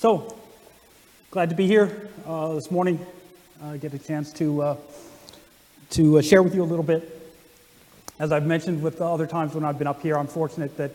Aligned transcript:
So, 0.00 0.34
glad 1.30 1.50
to 1.50 1.54
be 1.54 1.66
here 1.66 2.08
uh, 2.26 2.54
this 2.54 2.70
morning. 2.70 3.04
Uh, 3.62 3.76
get 3.76 3.92
a 3.92 3.98
chance 3.98 4.32
to 4.32 4.62
uh, 4.62 4.76
to 5.90 6.16
uh, 6.16 6.22
share 6.22 6.42
with 6.42 6.54
you 6.54 6.62
a 6.62 6.64
little 6.64 6.82
bit. 6.82 7.20
As 8.18 8.32
I've 8.32 8.46
mentioned 8.46 8.82
with 8.82 8.96
the 8.96 9.04
other 9.04 9.26
times 9.26 9.52
when 9.52 9.62
I've 9.62 9.76
been 9.78 9.86
up 9.86 10.00
here, 10.00 10.16
I'm 10.16 10.26
fortunate 10.26 10.74
that 10.78 10.92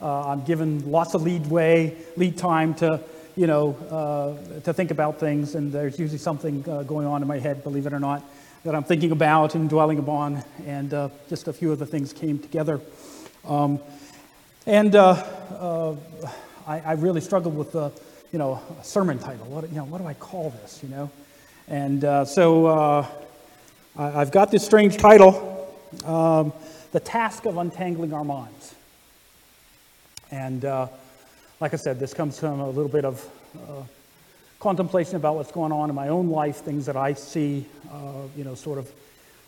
uh, 0.00 0.26
I'm 0.26 0.42
given 0.42 0.90
lots 0.90 1.14
of 1.14 1.22
lead 1.22 1.46
way, 1.46 1.96
lead 2.16 2.36
time 2.36 2.74
to 2.82 3.00
you 3.36 3.46
know 3.46 3.76
uh, 3.92 4.60
to 4.62 4.72
think 4.72 4.90
about 4.90 5.20
things, 5.20 5.54
and 5.54 5.70
there's 5.70 5.96
usually 5.96 6.18
something 6.18 6.62
going 6.62 7.06
on 7.06 7.22
in 7.22 7.28
my 7.28 7.38
head, 7.38 7.62
believe 7.62 7.86
it 7.86 7.92
or 7.92 8.00
not, 8.00 8.24
that 8.64 8.74
I'm 8.74 8.82
thinking 8.82 9.12
about 9.12 9.54
and 9.54 9.70
dwelling 9.70 10.00
upon, 10.00 10.42
and 10.66 10.90
just 11.28 11.46
a 11.46 11.52
few 11.52 11.70
of 11.70 11.78
the 11.78 11.86
things 11.86 12.12
came 12.12 12.40
together. 12.40 12.80
Um, 13.44 13.78
and 14.66 14.96
I, 14.96 15.96
I 16.66 16.92
really 16.94 17.20
struggled 17.20 17.56
with 17.56 17.70
the 17.70 17.92
you 18.32 18.38
know, 18.38 18.62
a 18.80 18.84
sermon 18.84 19.18
title. 19.18 19.44
What, 19.44 19.68
you 19.68 19.76
know, 19.76 19.84
what 19.84 20.00
do 20.00 20.06
I 20.06 20.14
call 20.14 20.50
this, 20.62 20.80
you 20.82 20.88
know? 20.88 21.10
And 21.68 22.02
uh, 22.02 22.24
so 22.24 22.64
uh, 22.66 23.06
I, 23.94 24.10
have 24.10 24.32
got 24.32 24.50
this 24.50 24.64
strange 24.64 24.96
title, 24.96 25.76
um, 26.06 26.54
The 26.92 27.00
Task 27.00 27.44
of 27.44 27.58
Untangling 27.58 28.14
Our 28.14 28.24
Minds. 28.24 28.74
And 30.30 30.64
uh, 30.64 30.88
like 31.60 31.74
I 31.74 31.76
said, 31.76 32.00
this 32.00 32.14
comes 32.14 32.40
from 32.40 32.60
a 32.60 32.70
little 32.70 32.88
bit 32.88 33.04
of 33.04 33.22
uh, 33.54 33.82
contemplation 34.60 35.16
about 35.16 35.34
what's 35.34 35.52
going 35.52 35.70
on 35.72 35.90
in 35.90 35.94
my 35.94 36.08
own 36.08 36.30
life, 36.30 36.56
things 36.56 36.86
that 36.86 36.96
I 36.96 37.12
see, 37.12 37.66
uh, 37.92 38.22
you 38.34 38.44
know, 38.44 38.54
sort 38.54 38.78
of 38.78 38.92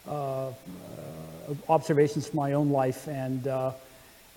uh, 0.07 0.51
observations 1.71 2.27
from 2.27 2.37
my 2.37 2.53
own 2.53 2.69
life, 2.69 3.09
and 3.09 3.49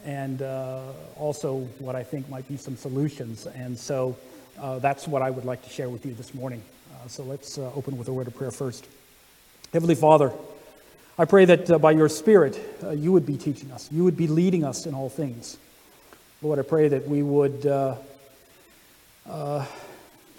and 0.06 0.42
uh, 0.42 0.82
also 1.18 1.58
what 1.80 1.96
I 1.96 2.04
think 2.04 2.30
might 2.30 2.48
be 2.48 2.56
some 2.58 2.78
solutions. 2.78 3.48
And 3.48 3.78
so 3.78 4.16
uh, 4.60 4.80
that's 4.80 5.08
what 5.08 5.22
I 5.22 5.30
would 5.30 5.46
like 5.46 5.64
to 5.64 5.70
share 5.70 5.90
with 5.90 6.06
you 6.06 6.14
this 6.14 6.34
morning. 6.34 6.62
Uh, 6.92 7.08
so 7.08 7.24
let's 7.24 7.58
uh, 7.58 7.72
open 7.76 7.98
with 7.98 8.08
a 8.08 8.14
word 8.14 8.28
of 8.28 8.36
prayer 8.36 8.52
first. 8.52 8.88
Heavenly 9.74 9.96
Father, 9.96 10.32
I 11.18 11.26
pray 11.26 11.46
that 11.46 11.70
uh, 11.70 11.78
by 11.78 11.92
your 11.92 12.10
Spirit 12.10 12.60
uh, 12.84 12.90
you 12.92 13.12
would 13.12 13.26
be 13.26 13.38
teaching 13.38 13.72
us, 13.72 13.90
you 13.92 14.04
would 14.04 14.18
be 14.18 14.28
leading 14.28 14.64
us 14.64 14.86
in 14.86 14.94
all 14.94 15.10
things. 15.10 15.58
Lord, 16.42 16.60
I 16.60 16.64
pray 16.64 16.88
that 16.88 17.08
we 17.08 17.24
would 17.24 17.64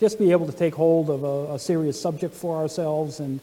just 0.01 0.19
be 0.19 0.31
able 0.31 0.47
to 0.47 0.53
take 0.53 0.75
hold 0.75 1.11
of 1.11 1.25
a, 1.25 1.55
a 1.55 1.59
serious 1.59 2.01
subject 2.01 2.35
for 2.35 2.57
ourselves 2.57 3.21
and 3.21 3.41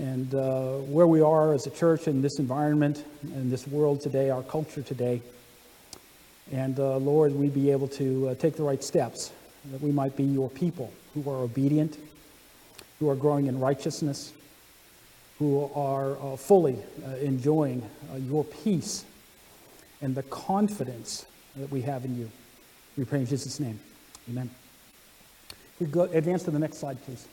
and 0.00 0.34
uh, 0.34 0.76
where 0.88 1.06
we 1.06 1.20
are 1.20 1.52
as 1.52 1.66
a 1.66 1.70
church 1.70 2.08
in 2.08 2.22
this 2.22 2.38
environment, 2.38 3.04
in 3.22 3.50
this 3.50 3.66
world 3.66 4.00
today, 4.00 4.30
our 4.30 4.42
culture 4.42 4.80
today. 4.80 5.20
And 6.50 6.78
uh, 6.80 6.96
Lord, 6.96 7.34
we'd 7.34 7.52
be 7.52 7.70
able 7.70 7.88
to 7.88 8.30
uh, 8.30 8.34
take 8.36 8.56
the 8.56 8.62
right 8.62 8.82
steps 8.82 9.30
that 9.66 9.80
we 9.80 9.92
might 9.92 10.16
be 10.16 10.24
your 10.24 10.50
people 10.50 10.92
who 11.14 11.28
are 11.30 11.42
obedient, 11.42 11.96
who 12.98 13.08
are 13.08 13.16
growing 13.16 13.46
in 13.46 13.58
righteousness, 13.60 14.32
who 15.38 15.70
are 15.74 16.16
uh, 16.20 16.36
fully 16.36 16.76
uh, 17.06 17.16
enjoying 17.16 17.82
uh, 18.12 18.16
your 18.16 18.44
peace 18.44 19.04
and 20.02 20.14
the 20.14 20.22
confidence 20.24 21.26
that 21.56 21.70
we 21.70 21.82
have 21.82 22.04
in 22.04 22.18
you. 22.18 22.30
We 22.96 23.04
pray 23.04 23.20
in 23.20 23.26
Jesus' 23.26 23.58
name. 23.58 23.80
Amen. 24.28 24.50
We 25.78 25.86
go 25.86 26.02
advance 26.02 26.42
to 26.44 26.50
the 26.50 26.58
next 26.58 26.78
slide, 26.78 27.02
please. 27.04 27.26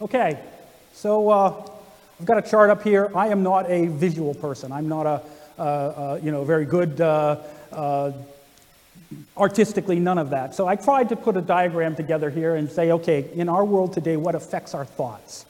Okay, 0.00 0.38
so 0.92 1.30
uh, 1.30 1.68
I've 2.20 2.26
got 2.26 2.38
a 2.38 2.42
chart 2.42 2.68
up 2.68 2.82
here. 2.82 3.10
I 3.14 3.28
am 3.28 3.42
not 3.42 3.70
a 3.70 3.86
visual 3.86 4.34
person. 4.34 4.72
I'm 4.72 4.88
not 4.88 5.06
a, 5.06 5.22
uh, 5.58 5.62
uh, 5.62 6.20
you 6.22 6.30
know, 6.30 6.44
very 6.44 6.66
good 6.66 7.00
artistically, 9.36 9.98
none 9.98 10.18
of 10.18 10.30
that. 10.30 10.54
So 10.54 10.66
I 10.66 10.76
tried 10.76 11.08
to 11.10 11.16
put 11.16 11.36
a 11.36 11.40
diagram 11.40 11.96
together 11.96 12.30
here 12.30 12.56
and 12.56 12.70
say, 12.70 12.92
okay, 12.92 13.28
in 13.34 13.48
our 13.48 13.64
world 13.64 13.92
today, 13.92 14.16
what 14.16 14.34
affects 14.34 14.74
our 14.74 14.84
thoughts? 14.84 15.46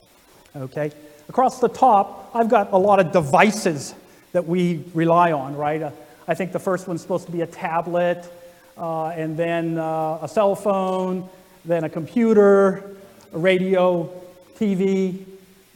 Okay? 0.56 0.93
Across 1.28 1.61
the 1.61 1.69
top, 1.69 2.31
I've 2.34 2.49
got 2.49 2.72
a 2.72 2.78
lot 2.78 3.00
of 3.00 3.12
devices 3.12 3.94
that 4.33 4.47
we 4.47 4.84
rely 4.94 5.33
on, 5.33 5.56
right? 5.56 5.83
Uh, 5.83 5.91
I 6.27 6.34
think 6.34 6.53
the 6.53 6.59
first 6.59 6.88
one's 6.88 7.03
supposed 7.03 7.27
to 7.27 7.33
be 7.33 7.43
a 7.43 7.47
tablet, 7.47 8.31
uh, 8.77 9.09
and 9.09 9.37
then 9.37 9.78
uh, 9.78 10.19
a 10.22 10.28
cell 10.28 10.55
phone, 10.55 11.28
then 11.65 11.84
a 11.84 11.88
computer, 11.88 12.97
a 13.33 13.38
radio, 13.38 14.11
TV. 14.59 15.25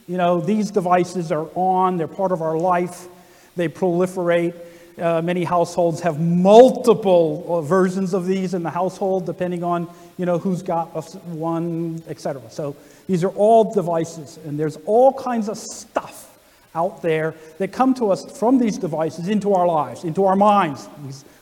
You 0.07 0.17
know, 0.17 0.41
these 0.41 0.71
devices 0.71 1.31
are 1.31 1.47
on, 1.55 1.97
they're 1.97 2.07
part 2.07 2.31
of 2.31 2.41
our 2.41 2.57
life, 2.57 3.07
they 3.55 3.69
proliferate. 3.69 4.55
Uh, 4.99 5.21
many 5.21 5.43
households 5.43 6.01
have 6.01 6.19
multiple 6.19 7.45
uh, 7.47 7.61
versions 7.61 8.13
of 8.13 8.25
these 8.25 8.53
in 8.53 8.63
the 8.63 8.69
household, 8.69 9.25
depending 9.25 9.63
on 9.63 9.87
you 10.17 10.25
know 10.25 10.37
who's 10.37 10.61
got 10.61 10.87
one, 11.25 12.03
etc. 12.07 12.41
So 12.49 12.75
these 13.07 13.23
are 13.23 13.29
all 13.29 13.73
devices, 13.73 14.37
and 14.45 14.59
there's 14.59 14.77
all 14.85 15.13
kinds 15.13 15.49
of 15.49 15.57
stuff 15.57 16.37
out 16.75 17.01
there 17.01 17.35
that 17.57 17.71
come 17.71 17.93
to 17.95 18.11
us 18.11 18.37
from 18.37 18.59
these 18.59 18.77
devices 18.77 19.27
into 19.27 19.53
our 19.53 19.65
lives, 19.65 20.03
into 20.03 20.25
our 20.25 20.35
minds. 20.35 20.87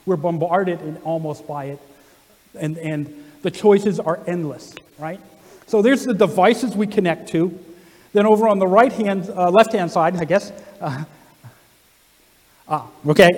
We're 0.06 0.16
bombarded 0.16 1.02
almost 1.04 1.48
by 1.48 1.66
it, 1.66 1.80
and 2.56 2.78
and 2.78 3.26
the 3.42 3.52
choices 3.52 4.00
are 4.00 4.20
endless, 4.28 4.74
right? 5.00 5.20
So 5.68 5.82
there's 5.82 6.06
the 6.06 6.14
devices 6.14 6.76
we 6.76 6.88
connect 6.88 7.30
to. 7.30 7.58
Then 8.14 8.26
over 8.26 8.48
on 8.48 8.60
the 8.60 8.68
right 8.68 8.92
hand, 8.92 9.30
uh, 9.30 9.50
left 9.50 9.74
hand 9.74 9.92
side, 9.92 10.16
I 10.18 10.26
guess. 10.26 10.52
Uh, 10.80 11.04
Ah, 12.70 12.86
okay. 13.08 13.32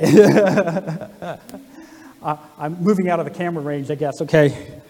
uh, 2.23 2.37
I'm 2.57 2.81
moving 2.81 3.09
out 3.09 3.19
of 3.19 3.25
the 3.25 3.31
camera 3.31 3.63
range, 3.63 3.91
I 3.91 3.95
guess, 3.95 4.21
okay. 4.21 4.81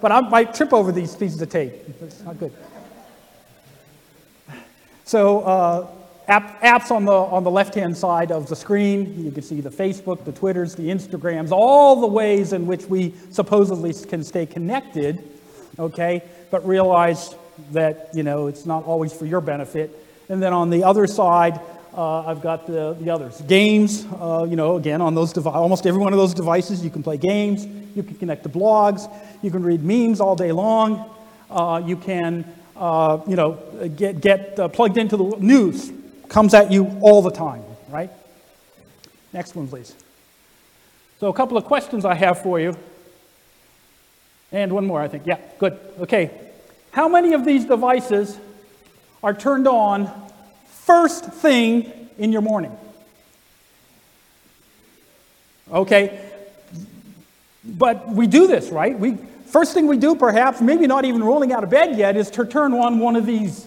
But 0.00 0.10
I 0.10 0.20
might 0.20 0.52
trip 0.52 0.72
over 0.72 0.90
these 0.90 1.14
pieces 1.14 1.40
of 1.40 1.48
tape. 1.48 1.74
It's 2.02 2.20
not 2.22 2.38
good. 2.38 2.52
So, 5.04 5.40
uh, 5.42 5.86
app, 6.26 6.60
apps 6.60 6.90
on 6.90 7.04
the, 7.04 7.12
on 7.12 7.44
the 7.44 7.50
left 7.50 7.74
hand 7.74 7.96
side 7.96 8.32
of 8.32 8.48
the 8.48 8.56
screen, 8.56 9.24
you 9.24 9.30
can 9.30 9.42
see 9.42 9.60
the 9.60 9.70
Facebook, 9.70 10.24
the 10.24 10.32
Twitters, 10.32 10.74
the 10.74 10.88
Instagrams, 10.88 11.52
all 11.52 12.00
the 12.00 12.06
ways 12.08 12.52
in 12.52 12.66
which 12.66 12.84
we 12.86 13.14
supposedly 13.30 13.94
can 14.08 14.24
stay 14.24 14.44
connected, 14.44 15.22
okay, 15.78 16.22
but 16.50 16.66
realize 16.66 17.36
that, 17.70 18.10
you 18.12 18.24
know, 18.24 18.48
it's 18.48 18.66
not 18.66 18.84
always 18.84 19.12
for 19.12 19.24
your 19.24 19.40
benefit. 19.40 20.04
And 20.28 20.42
then 20.42 20.52
on 20.52 20.70
the 20.70 20.82
other 20.82 21.06
side, 21.06 21.60
uh, 21.96 22.26
I've 22.26 22.40
got 22.40 22.66
the, 22.66 22.96
the 23.00 23.10
others. 23.10 23.40
Games, 23.42 24.06
uh, 24.20 24.46
you 24.48 24.56
know, 24.56 24.76
again, 24.76 25.00
on 25.00 25.14
those 25.14 25.36
almost 25.46 25.86
every 25.86 26.00
one 26.00 26.12
of 26.12 26.18
those 26.18 26.34
devices, 26.34 26.84
you 26.84 26.90
can 26.90 27.02
play 27.02 27.16
games, 27.16 27.66
you 27.94 28.02
can 28.02 28.16
connect 28.16 28.42
to 28.42 28.48
blogs, 28.48 29.10
you 29.42 29.50
can 29.50 29.62
read 29.62 29.82
memes 29.82 30.20
all 30.20 30.34
day 30.34 30.52
long, 30.52 31.08
uh, 31.50 31.82
you 31.84 31.96
can, 31.96 32.44
uh, 32.76 33.20
you 33.28 33.36
know, 33.36 33.52
get, 33.96 34.20
get 34.20 34.58
uh, 34.58 34.68
plugged 34.68 34.98
into 34.98 35.16
the 35.16 35.36
news, 35.38 35.92
comes 36.28 36.52
at 36.54 36.72
you 36.72 36.86
all 37.00 37.22
the 37.22 37.30
time, 37.30 37.62
right? 37.88 38.10
Next 39.32 39.54
one, 39.54 39.68
please. 39.68 39.94
So, 41.20 41.28
a 41.28 41.32
couple 41.32 41.56
of 41.56 41.64
questions 41.64 42.04
I 42.04 42.14
have 42.14 42.42
for 42.42 42.58
you. 42.58 42.76
And 44.52 44.72
one 44.72 44.86
more, 44.86 45.00
I 45.00 45.08
think. 45.08 45.26
Yeah, 45.26 45.38
good. 45.58 45.78
Okay. 46.00 46.30
How 46.90 47.08
many 47.08 47.32
of 47.32 47.44
these 47.44 47.64
devices 47.64 48.38
are 49.22 49.34
turned 49.34 49.66
on 49.66 50.23
first 50.84 51.24
thing 51.24 51.90
in 52.18 52.32
your 52.32 52.42
morning. 52.42 52.76
Okay? 55.72 56.30
But 57.64 58.08
we 58.08 58.26
do 58.26 58.46
this, 58.46 58.68
right? 58.70 58.98
We 58.98 59.16
first 59.46 59.72
thing 59.72 59.86
we 59.86 59.96
do 59.96 60.14
perhaps, 60.14 60.60
maybe 60.60 60.86
not 60.86 61.04
even 61.04 61.24
rolling 61.24 61.52
out 61.52 61.64
of 61.64 61.70
bed 61.70 61.96
yet, 61.96 62.16
is 62.16 62.30
to 62.32 62.44
turn 62.44 62.74
on 62.74 62.98
one 62.98 63.16
of 63.16 63.24
these. 63.24 63.66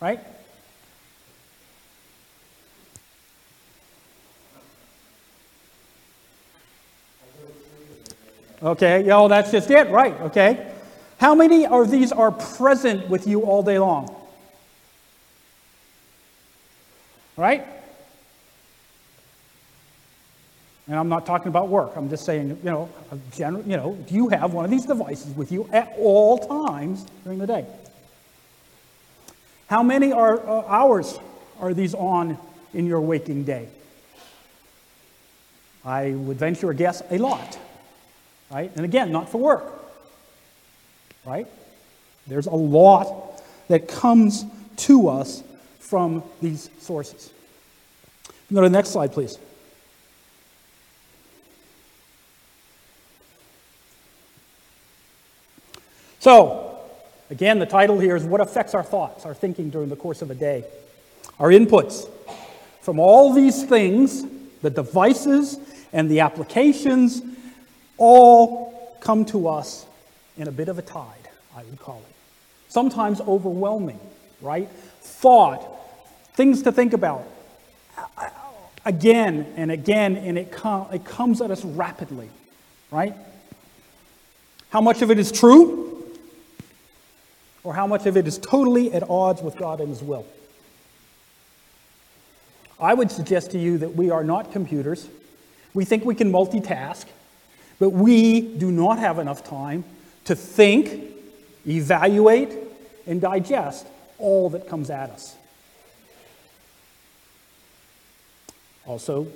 Right? 0.00 0.20
Okay, 8.62 9.04
well, 9.04 9.28
that's 9.28 9.50
just 9.50 9.70
it, 9.70 9.88
right? 9.88 10.18
Okay. 10.20 10.70
How 11.18 11.34
many 11.34 11.66
of 11.66 11.90
these 11.90 12.12
are 12.12 12.30
present 12.30 13.08
with 13.08 13.26
you 13.26 13.42
all 13.42 13.62
day 13.62 13.78
long? 13.78 14.19
Right? 17.40 17.66
And 20.86 20.96
I'm 20.98 21.08
not 21.08 21.24
talking 21.24 21.48
about 21.48 21.68
work. 21.68 21.92
I'm 21.96 22.10
just 22.10 22.26
saying, 22.26 22.48
you 22.48 22.70
know, 22.70 22.90
general, 23.32 23.62
you 23.62 23.78
know, 23.78 23.94
do 23.94 24.14
you 24.14 24.28
have 24.28 24.52
one 24.52 24.66
of 24.66 24.70
these 24.70 24.84
devices 24.84 25.34
with 25.34 25.50
you 25.50 25.66
at 25.72 25.94
all 25.96 26.36
times 26.36 27.06
during 27.24 27.38
the 27.38 27.46
day? 27.46 27.64
How 29.68 29.82
many 29.82 30.12
are, 30.12 30.38
uh, 30.38 30.66
hours 30.66 31.18
are 31.60 31.72
these 31.72 31.94
on 31.94 32.36
in 32.74 32.84
your 32.84 33.00
waking 33.00 33.44
day? 33.44 33.68
I 35.82 36.10
would 36.10 36.36
venture 36.36 36.68
a 36.68 36.74
guess 36.74 37.02
a 37.10 37.16
lot. 37.16 37.58
Right? 38.52 38.70
And 38.76 38.84
again, 38.84 39.12
not 39.12 39.30
for 39.30 39.38
work. 39.38 39.82
Right? 41.24 41.46
There's 42.26 42.48
a 42.48 42.50
lot 42.50 43.42
that 43.68 43.88
comes 43.88 44.44
to 44.76 45.08
us 45.08 45.42
from 45.80 46.22
these 46.40 46.70
sources. 46.78 47.32
Go 48.52 48.62
to 48.62 48.68
the 48.68 48.72
next 48.72 48.90
slide, 48.90 49.12
please. 49.12 49.38
So, 56.20 56.78
again, 57.30 57.58
the 57.58 57.66
title 57.66 57.98
here 57.98 58.14
is 58.14 58.24
What 58.24 58.40
Affects 58.40 58.74
Our 58.74 58.82
Thoughts, 58.82 59.24
Our 59.24 59.34
Thinking 59.34 59.70
During 59.70 59.88
the 59.88 59.96
Course 59.96 60.22
of 60.22 60.30
a 60.30 60.34
Day? 60.34 60.64
Our 61.38 61.48
inputs 61.48 62.08
from 62.82 62.98
all 62.98 63.32
these 63.32 63.64
things, 63.64 64.24
the 64.62 64.70
devices 64.70 65.58
and 65.92 66.10
the 66.10 66.20
applications, 66.20 67.22
all 67.96 68.96
come 69.00 69.24
to 69.26 69.48
us 69.48 69.86
in 70.36 70.48
a 70.48 70.52
bit 70.52 70.68
of 70.68 70.78
a 70.78 70.82
tide, 70.82 71.28
I 71.56 71.62
would 71.64 71.78
call 71.78 72.02
it. 72.06 72.14
Sometimes 72.68 73.20
overwhelming, 73.20 74.00
right? 74.40 74.68
Thought, 75.00 75.66
things 76.34 76.62
to 76.62 76.72
think 76.72 76.92
about, 76.92 77.26
again 78.84 79.52
and 79.56 79.70
again, 79.70 80.16
and 80.16 80.38
it, 80.38 80.52
com- 80.52 80.88
it 80.92 81.04
comes 81.04 81.40
at 81.40 81.50
us 81.50 81.64
rapidly, 81.64 82.30
right? 82.90 83.14
How 84.70 84.80
much 84.80 85.02
of 85.02 85.10
it 85.10 85.18
is 85.18 85.32
true? 85.32 85.86
Or 87.62 87.74
how 87.74 87.86
much 87.86 88.06
of 88.06 88.16
it 88.16 88.26
is 88.26 88.38
totally 88.38 88.92
at 88.92 89.08
odds 89.08 89.42
with 89.42 89.56
God 89.56 89.80
and 89.80 89.90
His 89.90 90.02
will? 90.02 90.24
I 92.80 92.94
would 92.94 93.10
suggest 93.10 93.50
to 93.50 93.58
you 93.58 93.78
that 93.78 93.94
we 93.94 94.10
are 94.10 94.24
not 94.24 94.52
computers. 94.52 95.06
We 95.74 95.84
think 95.84 96.04
we 96.04 96.14
can 96.14 96.32
multitask, 96.32 97.04
but 97.78 97.90
we 97.90 98.40
do 98.40 98.70
not 98.70 98.98
have 98.98 99.18
enough 99.18 99.44
time 99.44 99.84
to 100.24 100.34
think, 100.34 101.12
evaluate, 101.66 102.54
and 103.06 103.20
digest 103.20 103.86
all 104.20 104.50
that 104.50 104.68
comes 104.68 104.90
at 104.90 105.10
us. 105.10 105.36
Also, 108.86 109.26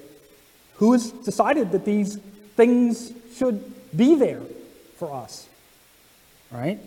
who 0.77 0.93
has 0.93 1.11
decided 1.13 1.73
that 1.73 1.85
these 1.85 2.19
things 2.57 3.13
should 3.37 3.63
be 3.97 4.15
there 4.15 4.43
for 4.97 5.13
us? 5.13 5.49
Right? 6.51 6.79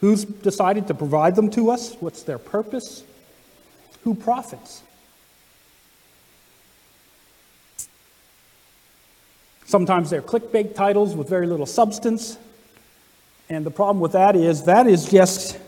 Who's 0.00 0.24
decided 0.24 0.88
to 0.88 0.94
provide 0.94 1.36
them 1.36 1.50
to 1.50 1.70
us? 1.70 1.96
What's 2.00 2.22
their 2.22 2.38
purpose? 2.38 3.04
Who 4.02 4.14
profits? 4.14 4.82
Sometimes 9.64 10.10
they're 10.10 10.22
clickbait 10.22 10.74
titles 10.74 11.16
with 11.16 11.28
very 11.28 11.46
little 11.46 11.66
substance. 11.66 12.38
And 13.48 13.64
the 13.64 13.70
problem 13.70 14.00
with 14.00 14.12
that 14.12 14.36
is 14.36 14.64
that 14.64 14.86
is 14.86 15.10
just 15.10 15.58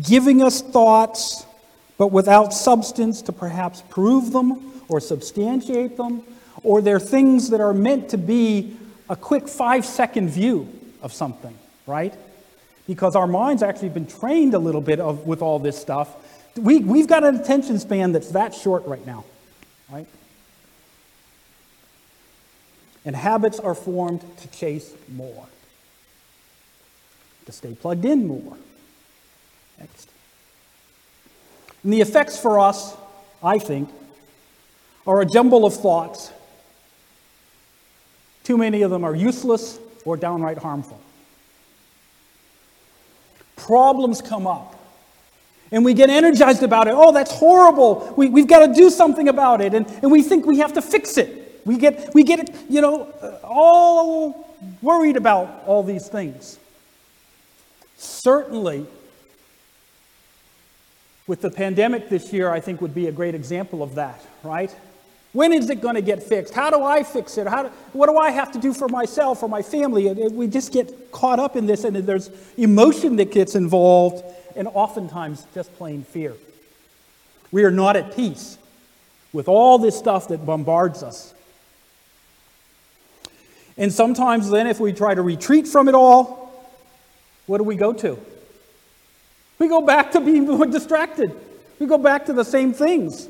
giving 0.00 0.42
us 0.42 0.62
thoughts, 0.62 1.44
but 1.98 2.08
without 2.08 2.52
substance 2.54 3.22
to 3.22 3.32
perhaps 3.32 3.82
prove 3.90 4.32
them 4.32 4.82
or 4.88 5.00
substantiate 5.00 5.96
them, 5.96 6.22
or 6.62 6.80
they're 6.80 7.00
things 7.00 7.50
that 7.50 7.60
are 7.60 7.74
meant 7.74 8.10
to 8.10 8.18
be 8.18 8.76
a 9.08 9.16
quick 9.16 9.48
five 9.48 9.84
second 9.84 10.30
view 10.30 10.68
of 11.02 11.12
something, 11.12 11.56
right? 11.86 12.14
Because 12.86 13.16
our 13.16 13.26
minds 13.26 13.62
actually 13.62 13.90
been 13.90 14.06
trained 14.06 14.54
a 14.54 14.58
little 14.58 14.80
bit 14.80 15.00
of, 15.00 15.26
with 15.26 15.42
all 15.42 15.58
this 15.58 15.78
stuff. 15.78 16.14
We, 16.56 16.78
we've 16.80 17.06
got 17.06 17.24
an 17.24 17.36
attention 17.36 17.78
span 17.78 18.12
that's 18.12 18.30
that 18.30 18.54
short 18.54 18.86
right 18.86 19.04
now, 19.06 19.24
right? 19.90 20.06
And 23.04 23.16
habits 23.16 23.58
are 23.58 23.74
formed 23.74 24.24
to 24.38 24.48
chase 24.48 24.94
more, 25.08 25.46
to 27.46 27.52
stay 27.52 27.74
plugged 27.74 28.04
in 28.04 28.26
more. 28.26 28.56
Next. 29.82 30.08
And 31.82 31.92
the 31.92 32.00
effects 32.00 32.38
for 32.38 32.60
us, 32.60 32.96
I 33.42 33.58
think, 33.58 33.90
are 35.06 35.20
a 35.20 35.26
jumble 35.26 35.66
of 35.66 35.74
thoughts. 35.74 36.30
Too 38.44 38.56
many 38.56 38.82
of 38.82 38.90
them 38.90 39.02
are 39.04 39.14
useless 39.14 39.78
or 40.04 40.16
downright 40.16 40.58
harmful. 40.58 41.00
Problems 43.56 44.22
come 44.22 44.46
up. 44.46 44.78
And 45.72 45.84
we 45.84 45.94
get 45.94 46.10
energized 46.10 46.62
about 46.62 46.86
it. 46.86 46.94
Oh, 46.96 47.12
that's 47.12 47.32
horrible. 47.32 48.14
We, 48.16 48.28
we've 48.28 48.46
got 48.46 48.66
to 48.66 48.72
do 48.72 48.90
something 48.90 49.28
about 49.28 49.60
it. 49.60 49.74
And, 49.74 49.86
and 50.02 50.12
we 50.12 50.22
think 50.22 50.46
we 50.46 50.58
have 50.58 50.74
to 50.74 50.82
fix 50.82 51.16
it. 51.16 51.60
We 51.64 51.78
get, 51.78 52.14
we 52.14 52.22
get, 52.22 52.54
you 52.68 52.80
know, 52.80 53.08
uh, 53.22 53.38
all 53.42 54.56
worried 54.80 55.16
about 55.16 55.62
all 55.66 55.82
these 55.82 56.08
things. 56.08 56.58
Certainly, 57.96 58.86
with 61.32 61.40
the 61.40 61.50
pandemic 61.50 62.10
this 62.10 62.30
year, 62.30 62.50
I 62.50 62.60
think 62.60 62.82
would 62.82 62.94
be 62.94 63.06
a 63.06 63.10
great 63.10 63.34
example 63.34 63.82
of 63.82 63.94
that, 63.94 64.20
right? 64.42 64.70
When 65.32 65.50
is 65.50 65.70
it 65.70 65.80
going 65.80 65.94
to 65.94 66.02
get 66.02 66.22
fixed? 66.22 66.52
How 66.52 66.68
do 66.68 66.84
I 66.84 67.02
fix 67.02 67.38
it? 67.38 67.46
How 67.46 67.62
do, 67.62 67.68
what 67.94 68.10
do 68.10 68.18
I 68.18 68.30
have 68.30 68.52
to 68.52 68.58
do 68.58 68.74
for 68.74 68.86
myself 68.86 69.42
or 69.42 69.48
my 69.48 69.62
family? 69.62 70.12
We 70.28 70.46
just 70.46 70.74
get 70.74 71.10
caught 71.10 71.38
up 71.38 71.56
in 71.56 71.64
this, 71.64 71.84
and 71.84 71.96
there's 71.96 72.28
emotion 72.58 73.16
that 73.16 73.32
gets 73.32 73.54
involved, 73.54 74.22
and 74.56 74.68
oftentimes 74.74 75.46
just 75.54 75.74
plain 75.78 76.02
fear. 76.02 76.34
We 77.50 77.64
are 77.64 77.70
not 77.70 77.96
at 77.96 78.14
peace 78.14 78.58
with 79.32 79.48
all 79.48 79.78
this 79.78 79.96
stuff 79.96 80.28
that 80.28 80.44
bombards 80.44 81.02
us. 81.02 81.32
And 83.78 83.90
sometimes, 83.90 84.50
then, 84.50 84.66
if 84.66 84.78
we 84.78 84.92
try 84.92 85.14
to 85.14 85.22
retreat 85.22 85.66
from 85.66 85.88
it 85.88 85.94
all, 85.94 86.62
what 87.46 87.56
do 87.56 87.64
we 87.64 87.76
go 87.76 87.94
to? 87.94 88.18
We 89.62 89.68
go 89.68 89.80
back 89.80 90.10
to 90.10 90.20
being 90.20 90.44
more 90.44 90.66
distracted. 90.66 91.32
We 91.78 91.86
go 91.86 91.96
back 91.96 92.26
to 92.26 92.32
the 92.32 92.42
same 92.42 92.72
things. 92.72 93.28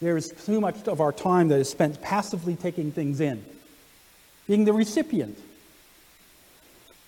There 0.00 0.16
is 0.16 0.28
too 0.28 0.60
much 0.60 0.86
of 0.86 1.00
our 1.00 1.10
time 1.10 1.48
that 1.48 1.58
is 1.58 1.68
spent 1.68 2.00
passively 2.00 2.54
taking 2.54 2.92
things 2.92 3.20
in, 3.20 3.44
being 4.46 4.64
the 4.64 4.72
recipient. 4.72 5.36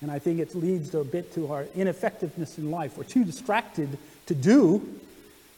And 0.00 0.11
I 0.11 0.19
think 0.19 0.41
it 0.41 0.56
leads 0.56 0.93
a 0.93 1.05
bit 1.05 1.32
to 1.35 1.53
our 1.53 1.67
ineffectiveness 1.76 2.59
in 2.59 2.73
life. 2.73 2.99
We're 2.99 3.05
too 3.05 3.23
distracted 3.23 3.97
to 4.26 4.35
do 4.35 4.99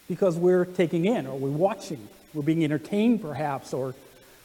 because 0.08 0.36
we're 0.36 0.66
taking 0.66 1.06
in 1.06 1.26
or 1.26 1.38
we're 1.38 1.48
watching. 1.48 2.06
We're 2.34 2.42
being 2.42 2.64
entertained 2.64 3.22
perhaps 3.22 3.72
or, 3.72 3.94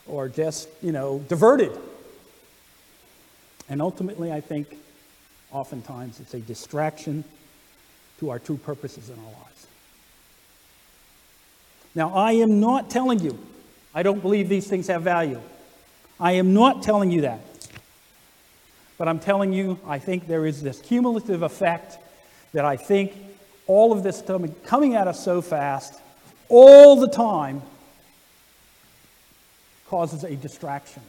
or 0.08 0.30
just, 0.30 0.70
you 0.82 0.94
know, 0.94 1.20
diverted. 1.28 1.78
And 3.68 3.82
ultimately, 3.82 4.32
I 4.32 4.40
think 4.40 4.78
oftentimes 5.56 6.20
it's 6.20 6.34
a 6.34 6.40
distraction 6.40 7.24
to 8.20 8.30
our 8.30 8.40
true 8.40 8.58
purposes 8.58 9.10
in 9.10 9.18
our 9.18 9.26
lives. 9.26 9.68
Now, 11.96 12.14
I 12.14 12.34
am 12.34 12.60
not 12.60 12.90
telling 12.90 13.20
you 13.20 13.40
I 13.94 14.04
don't 14.04 14.22
believe 14.22 14.50
these 14.50 14.68
things 14.68 14.88
have 14.88 15.04
value. 15.04 15.40
I 16.20 16.34
am 16.34 16.54
not 16.54 16.84
telling 16.84 17.12
you 17.12 17.22
that. 17.22 17.40
But 18.98 19.08
I'm 19.08 19.20
telling 19.20 19.54
you, 19.54 19.80
I 19.88 20.00
think 20.00 20.28
there 20.28 20.46
is 20.46 20.62
this 20.62 20.82
cumulative 20.82 21.42
effect 21.42 21.98
that 22.52 22.66
I 22.66 22.76
think 22.76 23.14
all 23.68 23.94
of 23.94 24.04
this 24.04 24.22
coming 24.66 24.96
at 24.96 25.08
us 25.08 25.24
so 25.24 25.42
fast, 25.42 25.94
all 26.50 26.98
the 26.98 27.08
time, 27.08 27.62
causes 29.88 30.26
a 30.26 30.36
distraction. 30.36 31.02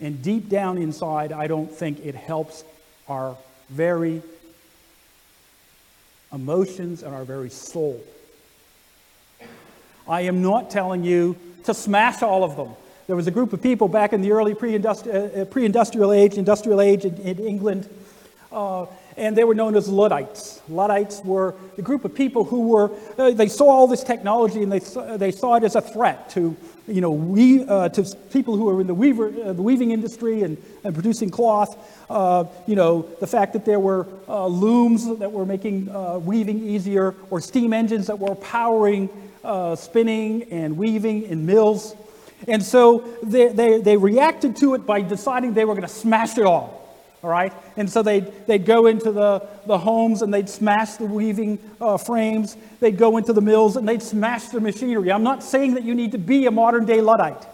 And 0.00 0.22
deep 0.22 0.48
down 0.48 0.78
inside, 0.78 1.32
I 1.32 1.46
don't 1.46 1.70
think 1.70 2.04
it 2.04 2.14
helps 2.14 2.64
our 3.08 3.36
very 3.70 4.22
emotions 6.32 7.02
and 7.02 7.14
our 7.14 7.24
very 7.24 7.50
soul. 7.50 8.00
I 10.06 10.22
am 10.22 10.40
not 10.42 10.70
telling 10.70 11.04
you 11.04 11.36
to 11.64 11.74
smash 11.74 12.22
all 12.22 12.44
of 12.44 12.56
them. 12.56 12.74
There 13.06 13.16
was 13.16 13.26
a 13.26 13.30
group 13.30 13.52
of 13.52 13.62
people 13.62 13.88
back 13.88 14.12
in 14.12 14.20
the 14.20 14.32
early 14.32 14.52
uh, 14.52 15.44
pre-industrial 15.46 16.12
age, 16.12 16.34
industrial 16.34 16.80
age 16.80 17.04
in, 17.04 17.16
in 17.16 17.38
England, 17.38 17.88
uh, 18.52 18.86
and 19.18 19.36
they 19.36 19.44
were 19.44 19.54
known 19.54 19.74
as 19.74 19.88
Luddites. 19.88 20.62
Luddites 20.68 21.20
were 21.24 21.54
the 21.76 21.82
group 21.82 22.04
of 22.04 22.14
people 22.14 22.44
who 22.44 22.68
were, 22.68 22.90
uh, 23.18 23.32
they 23.32 23.48
saw 23.48 23.66
all 23.66 23.86
this 23.86 24.04
technology 24.04 24.62
and 24.62 24.70
they 24.70 24.80
saw, 24.80 25.16
they 25.16 25.32
saw 25.32 25.56
it 25.56 25.64
as 25.64 25.74
a 25.74 25.80
threat 25.80 26.30
to, 26.30 26.56
you 26.86 27.00
know, 27.00 27.10
we, 27.10 27.64
uh, 27.64 27.88
to 27.90 28.16
people 28.30 28.56
who 28.56 28.68
are 28.68 28.80
in 28.80 28.86
the, 28.86 28.94
weaver, 28.94 29.32
uh, 29.44 29.52
the 29.52 29.62
weaving 29.62 29.90
industry 29.90 30.42
and, 30.42 30.56
and 30.84 30.94
producing 30.94 31.30
cloth. 31.30 31.76
Uh, 32.08 32.44
you 32.66 32.76
know, 32.76 33.02
the 33.20 33.26
fact 33.26 33.52
that 33.52 33.64
there 33.64 33.80
were 33.80 34.06
uh, 34.28 34.46
looms 34.46 35.18
that 35.18 35.30
were 35.30 35.44
making 35.44 35.88
uh, 35.90 36.18
weaving 36.18 36.66
easier 36.66 37.14
or 37.28 37.40
steam 37.40 37.72
engines 37.72 38.06
that 38.06 38.18
were 38.18 38.34
powering 38.36 39.08
spinning 39.76 40.42
and 40.50 40.76
weaving 40.76 41.22
in 41.22 41.46
mills. 41.46 41.96
And 42.46 42.62
so 42.62 42.98
they, 43.22 43.48
they, 43.48 43.80
they 43.80 43.96
reacted 43.96 44.56
to 44.56 44.74
it 44.74 44.86
by 44.86 45.00
deciding 45.00 45.54
they 45.54 45.64
were 45.64 45.74
going 45.74 45.86
to 45.86 45.92
smash 45.92 46.36
it 46.36 46.44
all 46.44 46.87
all 47.22 47.30
right? 47.30 47.52
And 47.76 47.90
so 47.90 48.02
they'd, 48.02 48.46
they'd 48.46 48.64
go 48.64 48.86
into 48.86 49.10
the, 49.12 49.46
the 49.66 49.78
homes 49.78 50.22
and 50.22 50.32
they'd 50.32 50.48
smash 50.48 50.92
the 50.94 51.04
weaving 51.04 51.58
uh, 51.80 51.96
frames. 51.96 52.56
They'd 52.80 52.98
go 52.98 53.16
into 53.16 53.32
the 53.32 53.40
mills 53.40 53.76
and 53.76 53.88
they'd 53.88 54.02
smash 54.02 54.46
the 54.46 54.60
machinery. 54.60 55.10
I'm 55.10 55.22
not 55.22 55.42
saying 55.42 55.74
that 55.74 55.84
you 55.84 55.94
need 55.94 56.12
to 56.12 56.18
be 56.18 56.46
a 56.46 56.50
modern 56.50 56.86
day 56.86 57.00
Luddite, 57.00 57.46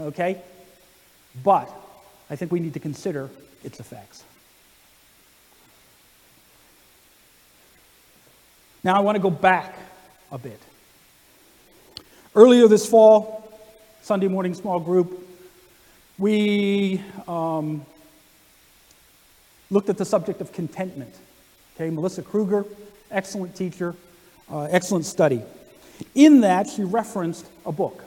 okay? 0.00 0.40
But 1.42 1.70
I 2.30 2.36
think 2.36 2.52
we 2.52 2.60
need 2.60 2.74
to 2.74 2.80
consider 2.80 3.30
its 3.62 3.80
effects. 3.80 4.24
Now 8.82 8.96
I 8.96 9.00
want 9.00 9.16
to 9.16 9.22
go 9.22 9.30
back 9.30 9.76
a 10.30 10.38
bit. 10.38 10.60
Earlier 12.34 12.68
this 12.68 12.86
fall, 12.86 13.42
Sunday 14.02 14.28
morning 14.28 14.54
small 14.54 14.78
group 14.78 15.26
we 16.18 17.02
um, 17.28 17.84
looked 19.70 19.88
at 19.88 19.98
the 19.98 20.04
subject 20.04 20.40
of 20.40 20.52
contentment. 20.52 21.14
Okay, 21.74 21.90
Melissa 21.90 22.22
Kruger, 22.22 22.64
excellent 23.10 23.54
teacher, 23.54 23.94
uh, 24.50 24.68
excellent 24.70 25.06
study. 25.06 25.42
In 26.14 26.40
that, 26.42 26.68
she 26.68 26.84
referenced 26.84 27.46
a 27.64 27.72
book. 27.72 28.04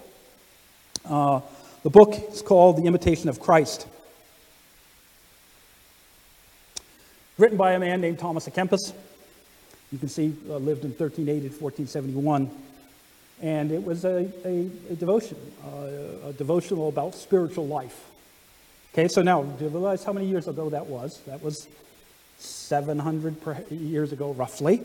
Uh, 1.06 1.42
the 1.84 1.90
book 1.90 2.14
is 2.32 2.42
called 2.42 2.78
The 2.78 2.86
Imitation 2.86 3.30
of 3.30 3.40
Christ. 3.40 3.88
Written 7.38 7.58
by 7.58 7.74
a 7.74 7.80
man 7.80 8.02
named 8.02 8.20
Thomas 8.20 8.48
à 8.48 8.54
Kempis. 8.54 8.94
You 9.92 9.98
can 9.98 10.10
see 10.10 10.36
uh, 10.50 10.58
lived 10.58 10.84
in 10.84 10.92
1380 10.92 11.40
to 11.40 11.64
1471. 11.64 12.52
And 13.42 13.72
it 13.72 13.84
was 13.84 14.04
a, 14.04 14.30
a, 14.44 14.70
a 14.92 14.96
devotion, 14.96 15.38
uh, 15.66 16.30
a 16.30 16.34
devotional 16.34 16.90
about 16.90 17.16
spiritual 17.16 17.66
life. 17.66 18.09
Okay, 18.94 19.08
so 19.08 19.22
now, 19.22 19.44
do 19.44 19.66
you 19.66 19.70
realize 19.70 20.04
how 20.04 20.14
many 20.14 20.26
years 20.26 20.48
ago 20.48 20.70
that 20.72 20.88
was? 20.88 21.20
That 21.28 21.44
was 21.44 21.68
700 22.40 23.72
years 23.72 24.12
ago, 24.12 24.32
roughly. 24.32 24.82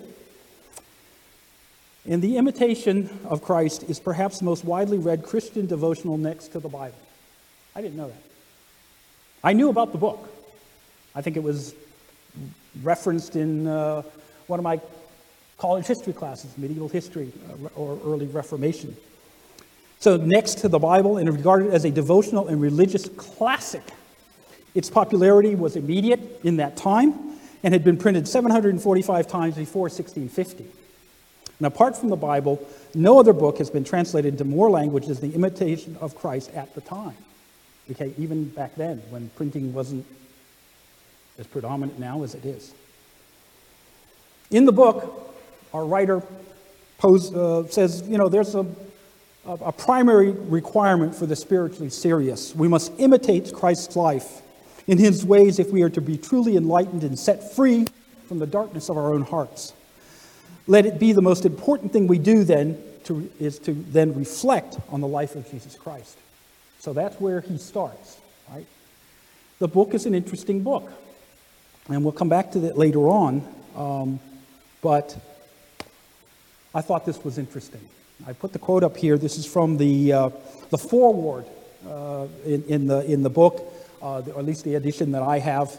And 2.07 2.21
the 2.21 2.37
imitation 2.37 3.09
of 3.25 3.43
Christ 3.43 3.85
is 3.85 3.99
perhaps 3.99 4.41
the 4.41 4.45
most 4.45 4.65
widely 4.65 4.99
read 4.99 5.23
Christian 5.23 5.67
devotional 5.67 6.19
next 6.19 6.49
to 6.49 6.61
the 6.61 6.69
Bible. 6.69 6.99
I 7.75 7.81
didn't 7.81 7.97
know 7.97 8.09
that. 8.09 8.23
I 9.43 9.55
knew 9.55 9.71
about 9.71 9.93
the 9.93 9.99
book. 9.99 10.29
I 11.15 11.23
think 11.23 11.37
it 11.37 11.43
was 11.43 11.75
referenced 12.83 13.37
in 13.37 13.67
uh, 13.67 14.03
one 14.49 14.61
of 14.61 14.65
my 14.65 14.81
college 15.57 15.87
history 15.87 16.13
classes, 16.13 16.57
medieval 16.59 16.89
history 16.89 17.33
uh, 17.49 17.69
or 17.75 17.99
early 18.05 18.27
Reformation. 18.27 18.95
So, 20.01 20.17
next 20.17 20.59
to 20.59 20.69
the 20.69 20.79
Bible 20.79 21.17
and 21.19 21.31
regarded 21.31 21.73
as 21.73 21.85
a 21.85 21.91
devotional 21.91 22.49
and 22.49 22.61
religious 22.61 23.09
classic. 23.11 23.83
Its 24.75 24.91
popularity 24.91 25.55
was 25.55 25.77
immediate 25.77 26.41
in 26.43 26.57
that 26.57 26.77
time 26.77 27.39
and 27.63 27.73
had 27.73 27.85
been 27.85 27.97
printed 27.97 28.29
745 28.29 29.27
times 29.27 29.55
before 29.55 29.85
1650. 29.85 30.67
And 31.59 31.67
apart 31.67 31.97
from 31.97 32.11
the 32.11 32.17
Bible, 32.17 32.67
no 32.95 33.19
other 33.21 33.33
book 33.33 33.59
has 33.59 33.71
been 33.71 33.85
translated 33.85 34.35
into 34.35 34.45
more 34.45 34.69
languages 34.71 35.21
than 35.21 35.31
the 35.31 35.37
imitation 35.37 35.97
of 36.01 36.17
Christ 36.17 36.51
at 36.55 36.75
the 36.75 36.81
time. 36.81 37.17
Okay, 37.91 38.13
even 38.19 38.49
back 38.49 38.75
then, 38.75 39.03
when 39.11 39.31
printing 39.37 39.73
wasn't 39.73 40.05
as 41.39 41.47
predominant 41.47 41.99
now 41.99 42.23
as 42.23 42.35
it 42.35 42.45
is. 42.45 42.75
In 44.51 44.65
the 44.65 44.73
book, 44.73 45.35
our 45.73 45.85
writer 45.85 46.23
pose, 46.99 47.35
uh, 47.35 47.67
says, 47.69 48.03
you 48.09 48.19
know, 48.19 48.29
there's 48.29 48.55
a, 48.55 48.67
a 49.47 49.73
primary 49.73 50.31
requirement 50.31 51.15
for 51.15 51.27
the 51.27 51.37
spiritually 51.37 51.91
serious. 51.91 52.55
We 52.55 52.69
must 52.69 52.93
imitate 52.99 53.53
Christ's 53.53 53.95
life 53.97 54.43
in 54.87 54.99
his 54.99 55.25
ways 55.25 55.59
if 55.59 55.71
we 55.71 55.83
are 55.83 55.91
to 55.91 56.01
be 56.01 56.17
truly 56.17 56.57
enlightened 56.57 57.05
and 57.05 57.19
set 57.19 57.55
free 57.55 57.87
from 58.27 58.39
the 58.39 58.47
darkness 58.47 58.89
of 58.89 58.97
our 58.97 59.13
own 59.13 59.23
hearts. 59.23 59.73
Let 60.67 60.87
it 60.87 60.99
be 60.99 61.13
the 61.13 61.23
most 61.23 61.45
important 61.45 61.93
thing 61.93 62.07
we 62.07 62.19
do 62.19 62.45
then 62.45 62.83
to, 63.05 63.31
is 63.39 63.59
to 63.61 63.73
then 63.73 64.15
reflect 64.15 64.79
on 64.89 65.01
the 65.01 65.09
life 65.09 65.35
of 65.35 65.51
Jesus 65.51 65.77
Christ. 65.77 66.17
So 66.79 66.93
that's 66.93 67.21
where 67.21 67.41
he 67.41 67.59
starts, 67.59 68.19
right? 68.51 68.67
The 69.59 69.69
book 69.69 69.95
is 69.95 70.07
an 70.07 70.15
interesting 70.15 70.63
book, 70.63 70.91
and 71.89 72.03
we'll 72.03 72.13
come 72.13 72.31
back 72.31 72.53
to 72.53 72.61
that 72.61 72.79
later 72.79 73.09
on. 73.09 73.47
Um, 73.77 74.21
but 74.81 75.17
I 76.75 76.81
thought 76.81 77.05
this 77.05 77.23
was 77.23 77.37
interesting. 77.39 77.81
I 78.27 78.33
put 78.33 78.53
the 78.53 78.59
quote 78.59 78.83
up 78.83 78.97
here. 78.97 79.19
This 79.19 79.39
is 79.39 79.47
from 79.47 79.77
the, 79.77 80.13
uh, 80.13 80.31
the 80.71 80.79
foreword 80.79 81.47
uh, 81.89 82.27
in, 82.45 82.65
in, 82.65 82.87
the, 82.87 83.05
in 83.11 83.23
the 83.23 83.31
book, 83.31 83.73
uh, 84.01 84.23
or 84.23 84.39
at 84.39 84.45
least 84.45 84.65
the 84.65 84.77
edition 84.77 85.13
that 85.13 85.23
I 85.23 85.39
have. 85.39 85.79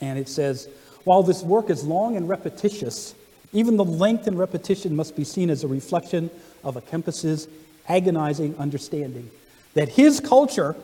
And 0.00 0.18
it 0.18 0.28
says, 0.28 0.68
While 1.04 1.22
this 1.22 1.42
work 1.42 1.68
is 1.68 1.84
long 1.84 2.16
and 2.16 2.28
repetitious, 2.28 3.14
even 3.52 3.76
the 3.76 3.84
length 3.84 4.26
and 4.26 4.38
repetition 4.38 4.94
must 4.94 5.16
be 5.16 5.24
seen 5.24 5.50
as 5.50 5.64
a 5.64 5.68
reflection 5.68 6.30
of 6.64 6.76
a 6.76 6.80
Kempis's 6.80 7.48
agonizing 7.88 8.56
understanding 8.56 9.30
that 9.74 9.88
his 9.88 10.20
culture, 10.20 10.76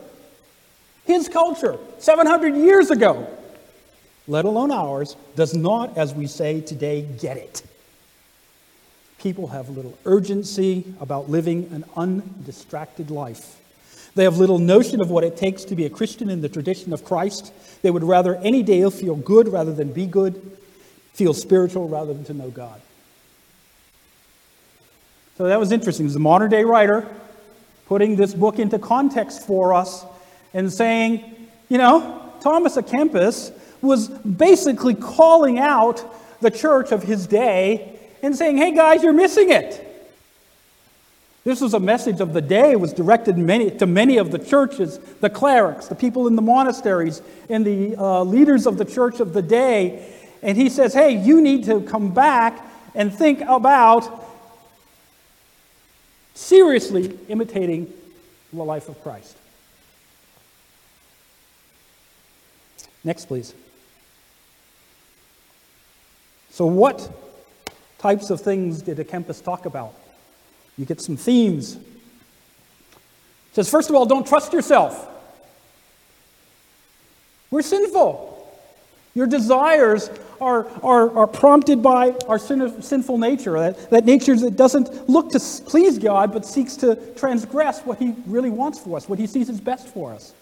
his 1.04 1.28
culture, 1.28 1.78
700 1.98 2.56
years 2.56 2.90
ago, 2.90 3.26
let 4.28 4.44
alone 4.44 4.72
ours, 4.72 5.16
does 5.36 5.54
not, 5.54 5.96
as 5.96 6.14
we 6.14 6.26
say 6.26 6.60
today, 6.60 7.02
get 7.02 7.36
it. 7.36 7.62
People 9.26 9.48
have 9.48 9.70
little 9.70 9.98
urgency 10.04 10.84
about 11.00 11.28
living 11.28 11.68
an 11.72 11.84
undistracted 11.96 13.10
life. 13.10 13.60
They 14.14 14.22
have 14.22 14.38
little 14.38 14.60
notion 14.60 15.00
of 15.00 15.10
what 15.10 15.24
it 15.24 15.36
takes 15.36 15.64
to 15.64 15.74
be 15.74 15.84
a 15.84 15.90
Christian 15.90 16.30
in 16.30 16.42
the 16.42 16.48
tradition 16.48 16.92
of 16.92 17.04
Christ. 17.04 17.52
They 17.82 17.90
would 17.90 18.04
rather 18.04 18.36
any 18.36 18.62
day 18.62 18.88
feel 18.88 19.16
good 19.16 19.48
rather 19.48 19.74
than 19.74 19.92
be 19.92 20.06
good, 20.06 20.40
feel 21.12 21.34
spiritual 21.34 21.88
rather 21.88 22.14
than 22.14 22.22
to 22.26 22.34
know 22.34 22.50
God. 22.50 22.80
So 25.38 25.48
that 25.48 25.58
was 25.58 25.72
interesting. 25.72 26.08
A 26.14 26.18
modern 26.20 26.48
day 26.48 26.62
writer 26.62 27.04
putting 27.88 28.14
this 28.14 28.32
book 28.32 28.60
into 28.60 28.78
context 28.78 29.44
for 29.44 29.74
us 29.74 30.04
and 30.54 30.72
saying, 30.72 31.48
you 31.68 31.78
know, 31.78 32.32
Thomas 32.42 32.76
à 32.76 32.88
Kempis 32.88 33.50
was 33.82 34.06
basically 34.06 34.94
calling 34.94 35.58
out 35.58 36.04
the 36.40 36.52
church 36.52 36.92
of 36.92 37.02
his 37.02 37.26
day 37.26 37.95
and 38.22 38.34
saying, 38.34 38.56
hey 38.56 38.72
guys, 38.72 39.02
you're 39.02 39.12
missing 39.12 39.50
it. 39.50 39.82
This 41.44 41.60
was 41.60 41.74
a 41.74 41.80
message 41.80 42.20
of 42.20 42.32
the 42.32 42.40
day. 42.40 42.72
It 42.72 42.80
was 42.80 42.92
directed 42.92 43.38
many, 43.38 43.70
to 43.70 43.86
many 43.86 44.16
of 44.16 44.32
the 44.32 44.38
churches, 44.38 44.98
the 45.20 45.30
clerics, 45.30 45.86
the 45.86 45.94
people 45.94 46.26
in 46.26 46.34
the 46.34 46.42
monasteries, 46.42 47.22
and 47.48 47.64
the 47.64 47.94
uh, 47.96 48.24
leaders 48.24 48.66
of 48.66 48.78
the 48.78 48.84
church 48.84 49.20
of 49.20 49.32
the 49.32 49.42
day. 49.42 50.12
And 50.42 50.58
he 50.58 50.68
says, 50.68 50.92
hey, 50.92 51.16
you 51.16 51.40
need 51.40 51.64
to 51.66 51.82
come 51.82 52.12
back 52.12 52.60
and 52.96 53.14
think 53.14 53.42
about 53.42 54.26
seriously 56.34 57.16
imitating 57.28 57.92
the 58.52 58.64
life 58.64 58.88
of 58.88 59.00
Christ. 59.02 59.36
Next, 63.04 63.26
please. 63.26 63.54
So, 66.50 66.66
what 66.66 67.08
types 67.98 68.30
of 68.30 68.40
things 68.40 68.82
did 68.82 68.98
Kempis 68.98 69.42
talk 69.42 69.66
about? 69.66 69.94
You 70.76 70.84
get 70.84 71.00
some 71.00 71.16
themes. 71.16 71.76
It 71.76 71.80
says, 73.52 73.70
first 73.70 73.88
of 73.88 73.96
all, 73.96 74.06
don't 74.06 74.26
trust 74.26 74.52
yourself. 74.52 75.08
We're 77.50 77.62
sinful. 77.62 78.34
Your 79.14 79.26
desires 79.26 80.10
are, 80.42 80.68
are, 80.82 81.16
are 81.16 81.26
prompted 81.26 81.82
by 81.82 82.10
our 82.28 82.38
sin, 82.38 82.82
sinful 82.82 83.16
nature, 83.16 83.58
that, 83.58 83.88
that 83.90 84.04
nature 84.04 84.36
that 84.36 84.56
doesn't 84.56 85.08
look 85.08 85.32
to 85.32 85.40
please 85.66 85.98
God, 85.98 86.34
but 86.34 86.44
seeks 86.44 86.76
to 86.76 86.96
transgress 87.14 87.80
what 87.80 87.98
He 87.98 88.14
really 88.26 88.50
wants 88.50 88.78
for 88.78 88.96
us, 88.96 89.08
what 89.08 89.18
He 89.18 89.26
sees 89.26 89.48
as 89.48 89.58
best 89.58 89.88
for 89.88 90.12
us. 90.12 90.34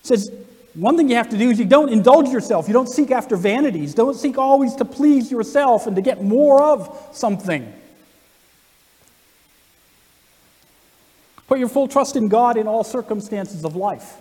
It 0.00 0.06
says, 0.06 0.30
one 0.74 0.96
thing 0.96 1.08
you 1.08 1.16
have 1.16 1.30
to 1.30 1.38
do 1.38 1.50
is 1.50 1.58
you 1.58 1.64
don't 1.64 1.88
indulge 1.88 2.30
yourself. 2.30 2.66
You 2.66 2.74
don't 2.74 2.88
seek 2.88 3.12
after 3.12 3.36
vanities. 3.36 3.94
Don't 3.94 4.16
seek 4.16 4.38
always 4.38 4.74
to 4.76 4.84
please 4.84 5.30
yourself 5.30 5.86
and 5.86 5.94
to 5.94 6.02
get 6.02 6.22
more 6.22 6.62
of 6.62 7.10
something. 7.12 7.72
Put 11.46 11.58
your 11.60 11.68
full 11.68 11.86
trust 11.86 12.16
in 12.16 12.28
God 12.28 12.56
in 12.56 12.66
all 12.66 12.82
circumstances 12.82 13.64
of 13.64 13.76
life. 13.76 14.16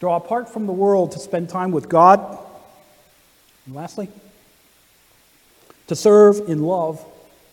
Draw 0.00 0.16
apart 0.16 0.50
from 0.50 0.66
the 0.66 0.72
world 0.72 1.12
to 1.12 1.18
spend 1.18 1.48
time 1.48 1.70
with 1.70 1.88
God. 1.88 2.38
And 3.64 3.74
lastly, 3.74 4.10
to 5.86 5.96
serve 5.96 6.48
in 6.48 6.62
love 6.62 7.02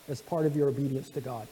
as 0.08 0.20
part 0.20 0.44
of 0.44 0.54
your 0.54 0.68
obedience 0.68 1.08
to 1.10 1.22
God. 1.22 1.46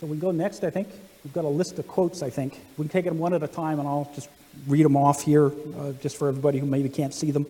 So 0.00 0.06
we 0.06 0.16
go 0.16 0.30
next, 0.30 0.62
I 0.62 0.70
think. 0.70 0.88
We've 1.24 1.32
got 1.32 1.44
a 1.44 1.48
list 1.48 1.76
of 1.80 1.88
quotes, 1.88 2.22
I 2.22 2.30
think. 2.30 2.60
We 2.76 2.84
can 2.84 2.88
take 2.88 3.04
them 3.04 3.18
one 3.18 3.34
at 3.34 3.42
a 3.42 3.48
time, 3.48 3.80
and 3.80 3.88
I'll 3.88 4.08
just 4.14 4.28
read 4.68 4.84
them 4.84 4.96
off 4.96 5.24
here, 5.24 5.46
uh, 5.46 5.92
just 6.00 6.16
for 6.16 6.28
everybody 6.28 6.60
who 6.60 6.66
maybe 6.66 6.88
can't 6.88 7.12
see 7.12 7.32
them. 7.32 7.46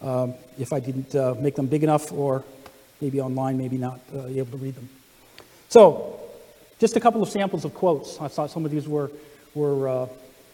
Um, 0.00 0.32
if 0.58 0.72
I 0.72 0.80
didn't 0.80 1.14
uh, 1.14 1.34
make 1.38 1.56
them 1.56 1.66
big 1.66 1.84
enough, 1.84 2.10
or 2.10 2.42
maybe 3.02 3.20
online, 3.20 3.58
maybe 3.58 3.76
not 3.76 4.00
uh, 4.14 4.26
able 4.28 4.50
to 4.52 4.56
read 4.56 4.76
them. 4.76 4.88
So, 5.68 6.18
just 6.78 6.96
a 6.96 7.00
couple 7.00 7.22
of 7.22 7.28
samples 7.28 7.66
of 7.66 7.74
quotes. 7.74 8.18
I 8.18 8.28
thought 8.28 8.50
some 8.50 8.64
of 8.64 8.70
these 8.70 8.88
were, 8.88 9.10
were 9.54 9.86
uh, 9.86 10.06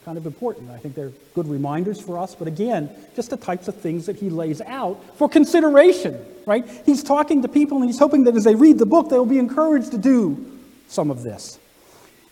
kind 0.04 0.18
of 0.18 0.26
important. 0.26 0.70
I 0.70 0.78
think 0.78 0.96
they're 0.96 1.12
good 1.36 1.46
reminders 1.46 2.00
for 2.00 2.18
us, 2.18 2.34
but 2.34 2.48
again, 2.48 2.90
just 3.14 3.30
the 3.30 3.36
types 3.36 3.68
of 3.68 3.76
things 3.76 4.06
that 4.06 4.16
he 4.16 4.30
lays 4.30 4.60
out 4.62 5.00
for 5.16 5.28
consideration, 5.28 6.24
right? 6.44 6.68
He's 6.84 7.04
talking 7.04 7.42
to 7.42 7.48
people 7.48 7.78
and 7.78 7.86
he's 7.86 8.00
hoping 8.00 8.24
that 8.24 8.34
as 8.34 8.42
they 8.42 8.56
read 8.56 8.78
the 8.78 8.86
book, 8.86 9.10
they'll 9.10 9.24
be 9.24 9.38
encouraged 9.38 9.92
to 9.92 9.98
do 9.98 10.59
some 10.90 11.10
of 11.10 11.22
this 11.22 11.58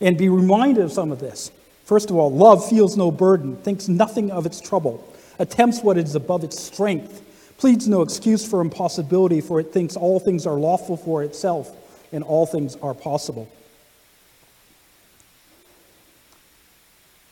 and 0.00 0.16
be 0.16 0.28
reminded 0.28 0.84
of 0.84 0.92
some 0.92 1.10
of 1.10 1.20
this. 1.20 1.50
First 1.84 2.10
of 2.10 2.16
all, 2.16 2.30
love 2.30 2.68
feels 2.68 2.96
no 2.96 3.10
burden, 3.10 3.56
thinks 3.56 3.88
nothing 3.88 4.30
of 4.30 4.46
its 4.46 4.60
trouble, 4.60 5.02
attempts 5.38 5.82
what 5.82 5.96
is 5.96 6.14
above 6.14 6.44
its 6.44 6.60
strength, 6.60 7.22
pleads 7.56 7.88
no 7.88 8.02
excuse 8.02 8.46
for 8.46 8.60
impossibility, 8.60 9.40
for 9.40 9.58
it 9.58 9.72
thinks 9.72 9.96
all 9.96 10.20
things 10.20 10.46
are 10.46 10.54
lawful 10.54 10.96
for 10.96 11.22
itself 11.22 11.74
and 12.12 12.22
all 12.22 12.46
things 12.46 12.76
are 12.76 12.94
possible. 12.94 13.48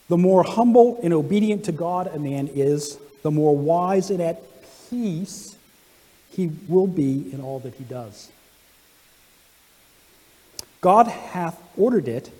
The 0.09 0.16
more 0.16 0.45
humble 0.45 1.00
and 1.02 1.12
obedient 1.12 1.64
to 1.64 1.73
God 1.73 2.06
a 2.06 2.18
man 2.18 2.49
is, 2.49 2.99
the 3.23 3.30
more 3.30 3.56
wise 3.56 4.11
and 4.11 4.21
at 4.23 4.42
peace 4.88 5.56
he 6.30 6.50
will 6.68 6.87
be 6.87 7.33
in 7.33 7.40
all 7.40 7.59
that 7.61 7.75
he 7.75 7.85
does. 7.85 8.30
God 10.87 11.09
hath 11.09 11.61
ordered 11.76 12.07
it 12.07 12.31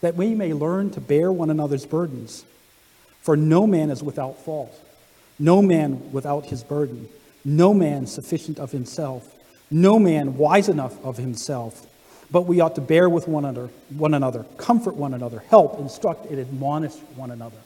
that 0.00 0.16
we 0.16 0.34
may 0.34 0.52
learn 0.52 0.90
to 0.90 1.00
bear 1.00 1.30
one 1.30 1.50
another's 1.50 1.86
burdens. 1.86 2.44
For 3.20 3.36
no 3.36 3.64
man 3.64 3.90
is 3.90 4.02
without 4.02 4.44
fault, 4.44 4.76
no 5.38 5.62
man 5.62 6.10
without 6.10 6.46
his 6.46 6.64
burden, 6.64 7.08
no 7.44 7.72
man 7.72 8.08
sufficient 8.08 8.58
of 8.58 8.72
himself, 8.72 9.32
no 9.70 10.00
man 10.00 10.36
wise 10.36 10.68
enough 10.68 11.00
of 11.04 11.16
himself. 11.16 11.86
But 12.28 12.40
we 12.40 12.58
ought 12.58 12.74
to 12.74 12.80
bear 12.80 13.08
with 13.08 13.28
one 13.28 13.44
another, 13.44 13.70
one 13.90 14.14
another, 14.14 14.44
comfort 14.56 14.96
one 14.96 15.14
another, 15.14 15.44
help, 15.48 15.78
instruct, 15.78 16.26
and 16.26 16.40
admonish 16.40 16.96
one 17.14 17.30
another. 17.30 17.60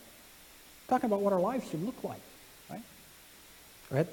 Talking 0.88 1.06
about 1.06 1.22
what 1.22 1.32
our 1.32 1.40
lives 1.40 1.70
should 1.70 1.82
look 1.82 2.04
like, 2.04 2.20
right? 2.68 2.82
Right? 3.90 4.06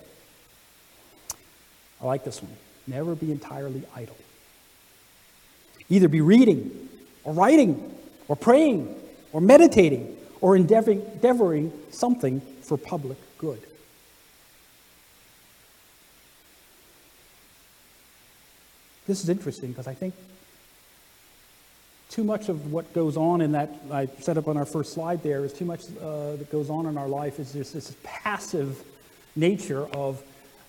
I 2.02 2.06
like 2.06 2.24
this 2.24 2.42
one. 2.42 2.56
Never 2.88 3.14
be 3.14 3.30
entirely 3.30 3.84
idle. 3.94 4.16
Either 5.90 6.08
be 6.08 6.22
reading, 6.22 6.90
or 7.24 7.34
writing, 7.34 7.96
or 8.28 8.36
praying, 8.36 8.94
or 9.32 9.42
meditating, 9.42 10.18
or 10.42 10.56
endeavoring, 10.56 11.02
endeavoring 11.14 11.72
something 11.90 12.42
for 12.62 12.78
public 12.78 13.18
good. 13.38 13.62
This 19.08 19.24
is 19.24 19.30
interesting 19.30 19.70
because 19.70 19.88
I 19.88 19.94
think 19.94 20.14
too 22.10 22.24
much 22.24 22.50
of 22.50 22.72
what 22.72 22.92
goes 22.94 23.16
on 23.16 23.42
in 23.42 23.54
that 23.54 23.70
I 23.92 24.08
set 24.20 24.38
up 24.38 24.48
on 24.48 24.58
our 24.58 24.66
first 24.66 24.94
slide 24.94 25.24
there 25.24 25.46
is 25.46 25.54
too 25.54 25.66
much 25.66 25.82
uh, 26.02 26.36
that 26.36 26.52
goes 26.52 26.70
on 26.70 26.86
in 26.86 26.98
our 26.98 27.08
life 27.08 27.40
is 27.40 27.54
this, 27.54 27.72
this 27.72 27.96
passive 28.04 28.82
nature 29.36 29.86
of, 29.94 30.22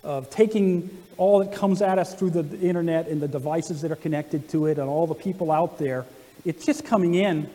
of 0.04 0.30
taking 0.30 0.90
all 1.16 1.40
that 1.40 1.52
comes 1.52 1.82
at 1.82 1.98
us 1.98 2.14
through 2.14 2.30
the 2.30 2.60
internet 2.60 3.08
and 3.08 3.20
the 3.20 3.28
devices 3.28 3.82
that 3.82 3.90
are 3.90 3.96
connected 3.96 4.48
to 4.50 4.66
it 4.66 4.78
and 4.78 4.88
all 4.88 5.06
the 5.06 5.14
people 5.14 5.50
out 5.50 5.78
there. 5.78 6.06
It's 6.44 6.64
just 6.64 6.84
coming 6.84 7.14
in 7.14 7.50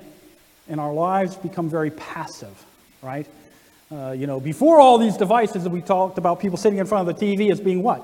and 0.68 0.80
our 0.80 0.94
lives 0.94 1.36
become 1.36 1.70
very 1.70 1.92
passive, 1.92 2.66
right? 3.02 3.28
Uh, 3.92 4.12
you 4.12 4.28
know, 4.28 4.40
before 4.40 4.80
all 4.80 4.98
these 4.98 5.18
devices 5.18 5.64
that 5.64 5.70
we 5.70 5.82
talked 5.82 6.18
about 6.18 6.40
people 6.40 6.58
sitting 6.58 6.80
in 6.80 6.86
front 6.86 7.08
of 7.08 7.18
the 7.18 7.26
TV 7.26 7.52
as 7.52 7.60
being 7.60 7.84
what? 7.84 8.04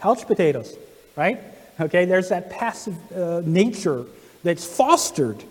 Couch 0.00 0.26
potatoes, 0.26 0.76
right? 1.16 1.40
Okay, 1.80 2.04
there's 2.04 2.28
that 2.28 2.50
passive 2.50 2.96
uh, 3.12 3.42
nature 3.44 4.04
that's 4.42 4.66
fostered. 4.66 5.42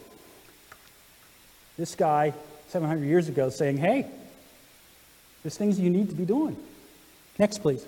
This 1.78 1.96
guy, 1.96 2.34
700 2.70 3.06
years 3.06 3.28
ago, 3.30 3.50
saying, 3.50 3.78
hey, 3.78 4.06
there's 5.42 5.58
things 5.58 5.80
you 5.80 5.90
need 5.90 6.10
to 6.10 6.16
be 6.16 6.26
doing. 6.26 6.56
Next, 7.40 7.60
please. 7.60 7.86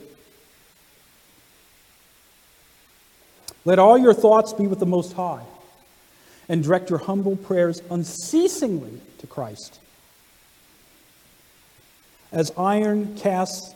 Let 3.64 3.80
all 3.80 3.98
your 3.98 4.14
thoughts 4.14 4.54
be 4.54 4.68
with 4.68 4.80
the 4.80 4.86
Most 4.86 5.14
High, 5.14 5.44
and 6.48 6.64
direct 6.64 6.90
your 6.90 7.00
humble 7.00 7.36
prayers 7.36 7.82
unceasingly 7.90 9.02
to 9.20 9.28
Christ. 9.28 9.80
As 12.32 12.52
iron 12.58 13.16
casts 13.18 13.74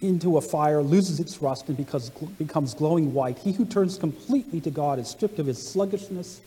into 0.00 0.36
a 0.36 0.40
fire, 0.40 0.82
loses 0.82 1.20
its 1.20 1.40
rust, 1.40 1.68
and 1.68 1.76
becomes 2.38 2.74
glowing 2.74 3.14
white. 3.14 3.38
He 3.38 3.52
who 3.52 3.64
turns 3.64 3.96
completely 3.98 4.60
to 4.60 4.70
God 4.70 4.98
is 4.98 5.08
stripped 5.08 5.38
of 5.38 5.46
his 5.46 5.64
sluggishness 5.64 6.40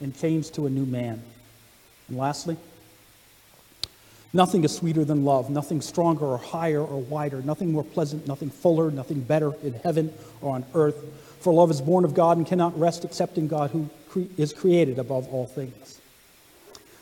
and 0.00 0.16
changed 0.18 0.54
to 0.54 0.66
a 0.66 0.70
new 0.70 0.86
man. 0.86 1.22
And 2.08 2.16
lastly, 2.16 2.56
nothing 4.32 4.64
is 4.64 4.74
sweeter 4.74 5.04
than 5.04 5.24
love, 5.24 5.50
nothing 5.50 5.80
stronger 5.80 6.24
or 6.24 6.38
higher 6.38 6.80
or 6.80 7.00
wider, 7.00 7.42
nothing 7.42 7.72
more 7.72 7.84
pleasant, 7.84 8.26
nothing 8.26 8.50
fuller, 8.50 8.90
nothing 8.90 9.20
better 9.20 9.52
in 9.62 9.74
heaven 9.74 10.12
or 10.40 10.54
on 10.54 10.64
earth. 10.74 10.96
For 11.40 11.52
love 11.52 11.70
is 11.70 11.80
born 11.80 12.04
of 12.04 12.14
God 12.14 12.36
and 12.36 12.46
cannot 12.46 12.78
rest 12.78 13.04
except 13.04 13.36
in 13.36 13.48
God 13.48 13.70
who 13.70 13.88
cre- 14.08 14.22
is 14.36 14.52
created 14.52 14.98
above 14.98 15.28
all 15.28 15.46
things. 15.46 16.00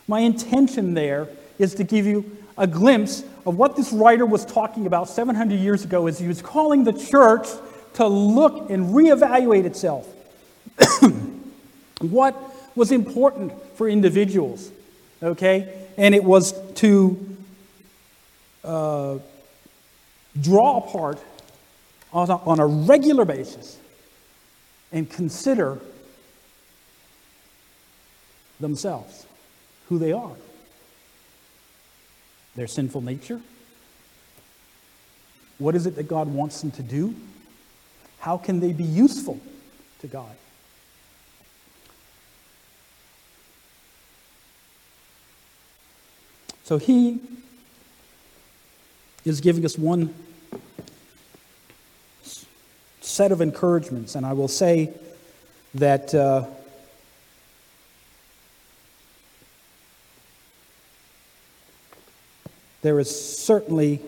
My 0.09 0.21
intention 0.21 0.95
there 0.95 1.29
is 1.59 1.75
to 1.77 1.85
give 1.85 2.07
you 2.07 2.39
a 2.57 2.67
glimpse 2.67 3.23
of 3.47 3.57
what 3.57 3.77
this 3.77 3.93
writer 3.93 4.27
was 4.27 4.45
talking 4.45 4.87
about 4.87 5.09
700 5.09 5.59
years 5.59 5.85
ago 5.85 6.07
as 6.07 6.19
he 6.19 6.27
was 6.27 6.43
calling 6.43 6.85
the 6.85 6.93
church 6.93 7.47
to 7.95 8.07
look 8.07 8.71
and 8.71 8.95
reevaluate 8.95 9.65
itself. 9.65 10.07
what 12.01 12.37
was 12.75 12.93
important 12.93 13.53
for 13.77 13.89
individuals, 13.89 14.71
okay? 15.23 15.87
And 15.97 16.15
it 16.15 16.25
was 16.25 16.55
to 16.81 17.37
uh, 18.65 19.19
draw 20.41 20.79
apart 20.79 21.19
on 22.13 22.31
a, 22.31 22.37
on 22.37 22.59
a 22.59 22.67
regular 22.67 23.25
basis 23.25 23.79
and 24.93 25.09
consider 25.09 25.79
themselves, 28.59 29.27
who 29.89 29.99
they 29.99 30.13
are 30.13 30.37
their 32.57 32.67
sinful 32.67 33.01
nature? 33.01 33.41
What 35.59 35.75
is 35.75 35.87
it 35.87 35.97
that 35.97 36.09
God 36.09 36.29
wants 36.29 36.61
them 36.61 36.71
to 36.73 36.83
do? 36.83 37.15
How 38.19 38.37
can 38.37 38.61
they 38.61 38.73
be 38.73 38.85
useful 38.85 39.39
to 40.01 40.07
God? 40.07 40.35
So 46.71 46.79
he 46.79 47.19
is 49.25 49.41
giving 49.41 49.65
us 49.65 49.77
one 49.77 50.15
set 53.01 53.33
of 53.33 53.41
encouragements, 53.41 54.15
and 54.15 54.25
I 54.25 54.35
will 54.35 54.47
say 54.47 54.93
that. 55.75 56.15
Uh, 56.15 56.45
There 62.83 63.01
is 63.01 63.11
certainly 63.39 64.01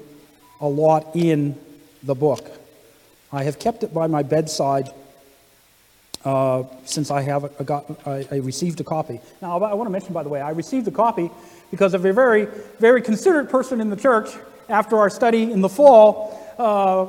a 0.60 0.68
lot 0.68 1.14
in 1.14 1.58
the 2.02 2.14
book. 2.14 2.48
I 3.30 3.42
have 3.42 3.58
kept 3.58 3.82
it 3.82 3.92
by 3.92 4.06
my 4.06 4.22
bedside 4.22 4.88
uh, 6.24 6.64
since 6.84 7.10
I 7.10 7.22
have 7.22 7.44
a, 7.60 7.64
got, 7.64 7.84
I, 8.06 8.26
I, 8.30 8.36
received 8.36 8.80
a 8.80 8.84
copy. 8.84 9.20
Now, 9.40 9.60
I 9.60 9.74
want 9.74 9.88
to 9.88 9.90
mention, 9.90 10.12
by 10.12 10.22
the 10.22 10.28
way, 10.28 10.40
I 10.40 10.50
received 10.50 10.86
a 10.86 10.92
copy 10.92 11.30
because 11.70 11.94
of 11.94 12.04
a 12.04 12.12
very, 12.12 12.46
very 12.78 13.02
considerate 13.02 13.48
person 13.48 13.80
in 13.80 13.90
the 13.90 13.96
church 13.96 14.28
after 14.68 14.98
our 14.98 15.10
study 15.10 15.50
in 15.50 15.60
the 15.60 15.68
fall, 15.68 16.38
uh, 16.58 17.06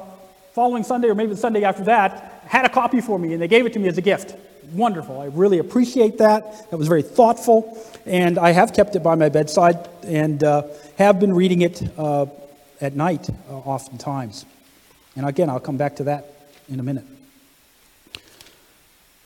following 0.54 0.84
Sunday 0.84 1.10
or 1.10 1.16
maybe 1.16 1.32
the 1.32 1.38
Sunday 1.38 1.64
after 1.64 1.84
that, 1.84 2.44
had 2.48 2.66
a 2.66 2.70
copy 2.70 3.02
for 3.02 3.20
me 3.20 3.34
and 3.34 3.42
they 3.42 3.48
gave 3.48 3.66
it 3.66 3.74
to 3.74 3.80
me 3.80 3.88
as 3.88 3.98
a 3.98 4.02
gift. 4.02 4.36
Wonderful. 4.74 5.22
I 5.22 5.26
really 5.26 5.60
appreciate 5.60 6.18
that. 6.18 6.72
That 6.72 6.78
was 6.78 6.88
very 6.88 7.04
thoughtful. 7.04 7.78
And 8.06 8.40
I 8.40 8.52
have 8.52 8.74
kept 8.74 8.96
it 8.96 9.04
by 9.04 9.16
my 9.16 9.30
bedside 9.30 9.88
and 10.04 10.44
uh, 10.44 10.64
have 10.98 11.20
been 11.20 11.34
reading 11.34 11.62
it 11.62 11.84
uh, 11.98 12.26
at 12.82 12.96
night 12.96 13.30
uh, 13.30 13.54
oftentimes. 13.54 14.46
And 15.16 15.28
again, 15.28 15.50
I'll 15.50 15.60
come 15.60 15.78
back 15.78 15.98
to 15.98 16.06
that 16.06 16.26
in 16.68 16.80
a 16.80 16.84
minute. 16.84 17.06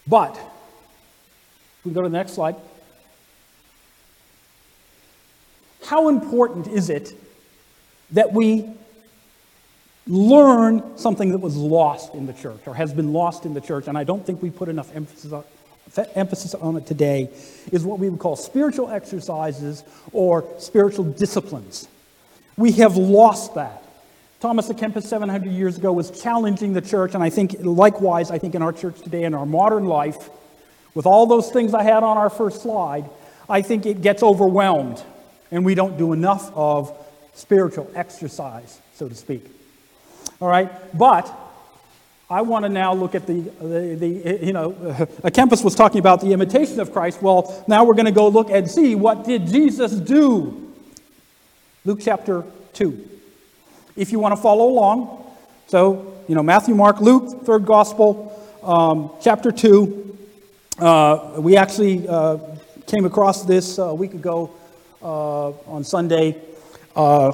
But, 0.07 0.35
if 0.35 1.85
we 1.85 1.91
go 1.91 2.01
to 2.01 2.09
the 2.09 2.17
next 2.17 2.33
slide. 2.33 2.55
How 5.85 6.09
important 6.09 6.67
is 6.67 6.89
it 6.89 7.13
that 8.11 8.33
we 8.33 8.69
learn 10.05 10.97
something 10.97 11.31
that 11.31 11.39
was 11.39 11.55
lost 11.55 12.13
in 12.13 12.25
the 12.25 12.33
church 12.33 12.61
or 12.65 12.75
has 12.75 12.93
been 12.93 13.13
lost 13.13 13.45
in 13.45 13.53
the 13.53 13.61
church? 13.61 13.87
And 13.87 13.97
I 13.97 14.03
don't 14.03 14.25
think 14.25 14.41
we 14.41 14.49
put 14.49 14.69
enough 14.69 14.93
emphasis 14.95 15.31
on, 15.31 15.43
emphasis 16.15 16.53
on 16.55 16.77
it 16.77 16.85
today 16.85 17.29
is 17.71 17.85
what 17.85 17.99
we 17.99 18.09
would 18.09 18.19
call 18.19 18.35
spiritual 18.35 18.89
exercises 18.89 19.83
or 20.11 20.45
spiritual 20.59 21.05
disciplines. 21.05 21.87
We 22.57 22.73
have 22.73 22.97
lost 22.97 23.55
that. 23.55 23.83
Thomas 24.39 24.69
à 24.69 24.77
Kempis 24.77 25.03
700 25.03 25.51
years 25.51 25.77
ago 25.77 25.91
was 25.91 26.11
challenging 26.11 26.73
the 26.73 26.81
church, 26.81 27.15
and 27.15 27.23
I 27.23 27.29
think 27.29 27.55
likewise, 27.59 28.29
I 28.29 28.37
think 28.37 28.53
in 28.53 28.61
our 28.61 28.71
church 28.71 29.01
today, 29.01 29.23
in 29.23 29.33
our 29.33 29.47
modern 29.47 29.85
life, 29.85 30.29
with 30.93 31.07
all 31.07 31.25
those 31.25 31.49
things 31.49 31.73
I 31.73 31.81
had 31.81 32.03
on 32.03 32.17
our 32.17 32.29
first 32.29 32.61
slide, 32.61 33.09
I 33.49 33.63
think 33.63 33.87
it 33.87 34.03
gets 34.03 34.21
overwhelmed, 34.21 35.03
and 35.49 35.65
we 35.65 35.73
don't 35.73 35.97
do 35.97 36.13
enough 36.13 36.51
of 36.53 36.93
spiritual 37.33 37.89
exercise, 37.95 38.79
so 38.93 39.09
to 39.09 39.15
speak. 39.15 39.43
All 40.39 40.47
right? 40.47 40.69
But 40.95 41.33
I 42.29 42.41
want 42.41 42.65
to 42.65 42.69
now 42.69 42.93
look 42.93 43.15
at 43.15 43.25
the, 43.25 43.39
the, 43.41 43.95
the 43.95 44.45
you 44.45 44.53
know, 44.53 44.73
uh, 45.23 45.29
Kempis 45.29 45.63
was 45.63 45.73
talking 45.73 45.99
about 45.99 46.21
the 46.21 46.31
imitation 46.31 46.79
of 46.79 46.93
Christ. 46.93 47.23
Well, 47.23 47.65
now 47.67 47.85
we're 47.85 47.95
going 47.95 48.05
to 48.05 48.11
go 48.11 48.27
look 48.27 48.51
and 48.51 48.69
see 48.69 48.93
what 48.93 49.23
did 49.23 49.47
Jesus 49.47 49.93
do? 49.93 50.75
Luke 51.85 51.99
chapter 52.03 52.43
2. 52.73 53.16
If 53.97 54.11
you 54.11 54.19
want 54.19 54.35
to 54.35 54.41
follow 54.41 54.69
along. 54.69 55.25
So, 55.67 56.13
you 56.27 56.35
know, 56.35 56.43
Matthew, 56.43 56.75
Mark, 56.75 57.01
Luke, 57.01 57.43
third 57.43 57.65
gospel, 57.65 58.31
um, 58.63 59.11
chapter 59.21 59.51
2. 59.51 60.17
Uh, 60.79 61.33
we 61.39 61.57
actually 61.57 62.07
uh, 62.07 62.37
came 62.85 63.05
across 63.05 63.43
this 63.43 63.79
a 63.79 63.93
week 63.93 64.13
ago 64.13 64.51
uh, 65.01 65.49
on 65.67 65.83
Sunday 65.83 66.39
uh, 66.95 67.31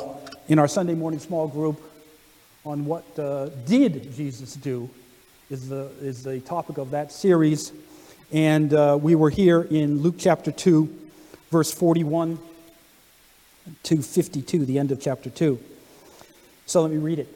in 0.47 0.57
our 0.57 0.67
Sunday 0.67 0.95
morning 0.95 1.19
small 1.19 1.47
group 1.47 1.79
on 2.65 2.85
what 2.85 3.03
uh, 3.19 3.49
did 3.65 4.13
Jesus 4.15 4.55
do 4.55 4.89
is 5.49 5.67
the, 5.67 5.91
is 6.01 6.23
the 6.23 6.39
topic 6.39 6.77
of 6.77 6.91
that 6.91 7.11
series. 7.11 7.73
And 8.31 8.73
uh, 8.73 8.97
we 8.99 9.15
were 9.15 9.29
here 9.29 9.61
in 9.61 10.01
Luke 10.01 10.15
chapter 10.17 10.51
2, 10.51 10.89
verse 11.51 11.73
41 11.73 12.39
to 13.83 14.01
52, 14.01 14.65
the 14.65 14.79
end 14.79 14.91
of 14.91 15.01
chapter 15.01 15.29
2. 15.29 15.59
So 16.65 16.81
let 16.81 16.91
me 16.91 16.97
read 16.97 17.19
it. 17.19 17.27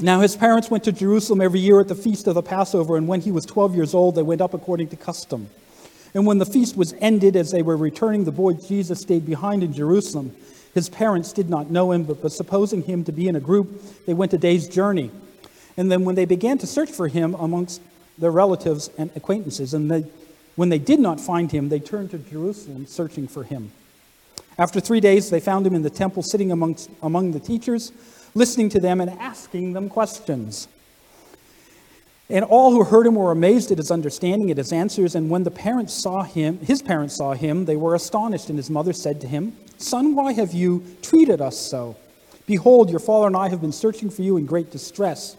Now 0.00 0.20
his 0.20 0.36
parents 0.36 0.70
went 0.70 0.84
to 0.84 0.92
Jerusalem 0.92 1.40
every 1.40 1.60
year 1.60 1.80
at 1.80 1.88
the 1.88 1.94
feast 1.94 2.26
of 2.26 2.34
the 2.34 2.42
Passover, 2.42 2.96
and 2.96 3.06
when 3.06 3.20
he 3.20 3.30
was 3.30 3.46
12 3.46 3.76
years 3.76 3.94
old, 3.94 4.16
they 4.16 4.22
went 4.22 4.40
up 4.40 4.54
according 4.54 4.88
to 4.88 4.96
custom. 4.96 5.48
And 6.14 6.26
when 6.26 6.38
the 6.38 6.46
feast 6.46 6.76
was 6.76 6.94
ended, 7.00 7.36
as 7.36 7.50
they 7.50 7.62
were 7.62 7.76
returning, 7.76 8.24
the 8.24 8.32
boy 8.32 8.54
Jesus 8.54 9.00
stayed 9.00 9.26
behind 9.26 9.62
in 9.62 9.72
Jerusalem. 9.72 10.34
His 10.72 10.88
parents 10.88 11.32
did 11.32 11.48
not 11.48 11.70
know 11.70 11.92
him, 11.92 12.04
but, 12.04 12.30
supposing 12.32 12.82
him 12.82 13.04
to 13.04 13.12
be 13.12 13.28
in 13.28 13.36
a 13.36 13.40
group, 13.40 13.82
they 14.06 14.14
went 14.14 14.32
a 14.32 14.38
day's 14.38 14.68
journey. 14.68 15.10
And 15.76 15.90
then 15.90 16.04
when 16.04 16.14
they 16.14 16.24
began 16.24 16.58
to 16.58 16.66
search 16.66 16.90
for 16.90 17.08
him 17.08 17.34
amongst 17.34 17.80
their 18.18 18.30
relatives 18.30 18.90
and 18.96 19.10
acquaintances, 19.16 19.74
and 19.74 19.90
they, 19.90 20.04
when 20.54 20.68
they 20.68 20.78
did 20.78 21.00
not 21.00 21.20
find 21.20 21.50
him, 21.50 21.68
they 21.68 21.80
turned 21.80 22.10
to 22.12 22.18
Jerusalem 22.18 22.86
searching 22.86 23.26
for 23.26 23.42
him. 23.42 23.72
After 24.58 24.80
three 24.80 25.00
days, 25.00 25.30
they 25.30 25.40
found 25.40 25.66
him 25.66 25.74
in 25.74 25.82
the 25.82 25.90
temple, 25.90 26.22
sitting 26.22 26.52
amongst, 26.52 26.90
among 27.02 27.32
the 27.32 27.40
teachers, 27.40 27.92
listening 28.34 28.68
to 28.70 28.80
them 28.80 29.00
and 29.00 29.10
asking 29.10 29.72
them 29.72 29.88
questions. 29.88 30.68
And 32.30 32.44
all 32.44 32.70
who 32.70 32.84
heard 32.84 33.06
him 33.06 33.16
were 33.16 33.32
amazed 33.32 33.70
at 33.70 33.78
his 33.78 33.90
understanding, 33.90 34.50
at 34.50 34.56
his 34.56 34.72
answers. 34.72 35.14
And 35.14 35.28
when 35.28 35.44
the 35.44 35.50
parents 35.50 35.92
saw 35.92 36.22
him, 36.22 36.58
his 36.60 36.80
parents 36.80 37.16
saw 37.16 37.34
him, 37.34 37.64
they 37.64 37.76
were 37.76 37.94
astonished. 37.94 38.48
And 38.48 38.58
his 38.58 38.70
mother 38.70 38.92
said 38.92 39.20
to 39.22 39.26
him, 39.26 39.56
Son, 39.76 40.14
why 40.14 40.32
have 40.32 40.54
you 40.54 40.84
treated 41.02 41.40
us 41.40 41.58
so? 41.58 41.96
Behold, 42.46 42.90
your 42.90 43.00
father 43.00 43.26
and 43.26 43.36
I 43.36 43.48
have 43.48 43.60
been 43.60 43.72
searching 43.72 44.08
for 44.10 44.22
you 44.22 44.36
in 44.36 44.46
great 44.46 44.70
distress. 44.70 45.36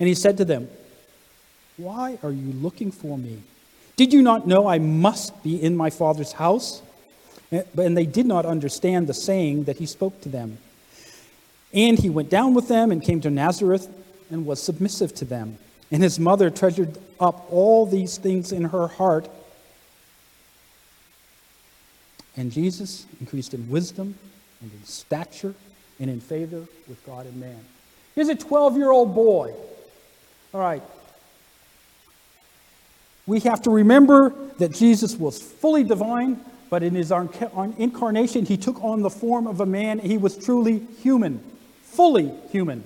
And 0.00 0.08
he 0.08 0.14
said 0.14 0.36
to 0.38 0.44
them, 0.44 0.68
Why 1.76 2.18
are 2.22 2.32
you 2.32 2.52
looking 2.52 2.90
for 2.90 3.16
me? 3.16 3.42
Did 3.96 4.12
you 4.12 4.22
not 4.22 4.46
know 4.46 4.68
I 4.68 4.78
must 4.78 5.42
be 5.42 5.60
in 5.60 5.76
my 5.76 5.90
father's 5.90 6.32
house? 6.32 6.82
Eh, 7.50 7.62
and 7.78 7.96
they 7.96 8.06
did 8.06 8.26
not 8.26 8.46
understand 8.46 9.06
the 9.06 9.14
saying 9.14 9.64
that 9.64 9.78
he 9.78 9.86
spoke 9.86 10.20
to 10.22 10.28
them. 10.28 10.58
And 11.72 11.98
he 11.98 12.10
went 12.10 12.30
down 12.30 12.54
with 12.54 12.68
them 12.68 12.90
and 12.90 13.02
came 13.02 13.20
to 13.22 13.30
Nazareth 13.30 13.88
and 14.30 14.46
was 14.46 14.62
submissive 14.62 15.14
to 15.16 15.24
them. 15.24 15.58
And 15.90 16.02
his 16.02 16.18
mother 16.18 16.50
treasured 16.50 16.98
up 17.18 17.46
all 17.50 17.86
these 17.86 18.18
things 18.18 18.52
in 18.52 18.64
her 18.64 18.88
heart. 18.88 19.28
And 22.36 22.52
Jesus 22.52 23.06
increased 23.20 23.54
in 23.54 23.68
wisdom 23.68 24.14
and 24.60 24.70
in 24.72 24.84
stature 24.84 25.54
and 25.98 26.10
in 26.10 26.20
favor 26.20 26.64
with 26.88 27.04
God 27.04 27.26
and 27.26 27.36
man. 27.40 27.60
Here's 28.14 28.28
a 28.28 28.34
12 28.34 28.76
year 28.76 28.90
old 28.90 29.14
boy. 29.14 29.54
All 30.52 30.60
right. 30.60 30.82
We 33.26 33.40
have 33.40 33.62
to 33.62 33.70
remember 33.70 34.30
that 34.58 34.72
Jesus 34.72 35.14
was 35.16 35.40
fully 35.40 35.84
divine, 35.84 36.40
but 36.70 36.82
in 36.82 36.94
his 36.94 37.10
incarnation, 37.10 38.44
he 38.44 38.56
took 38.56 38.82
on 38.82 39.02
the 39.02 39.10
form 39.10 39.46
of 39.46 39.60
a 39.60 39.66
man. 39.66 39.98
He 39.98 40.18
was 40.18 40.36
truly 40.36 40.86
human, 41.02 41.42
fully 41.82 42.32
human. 42.50 42.84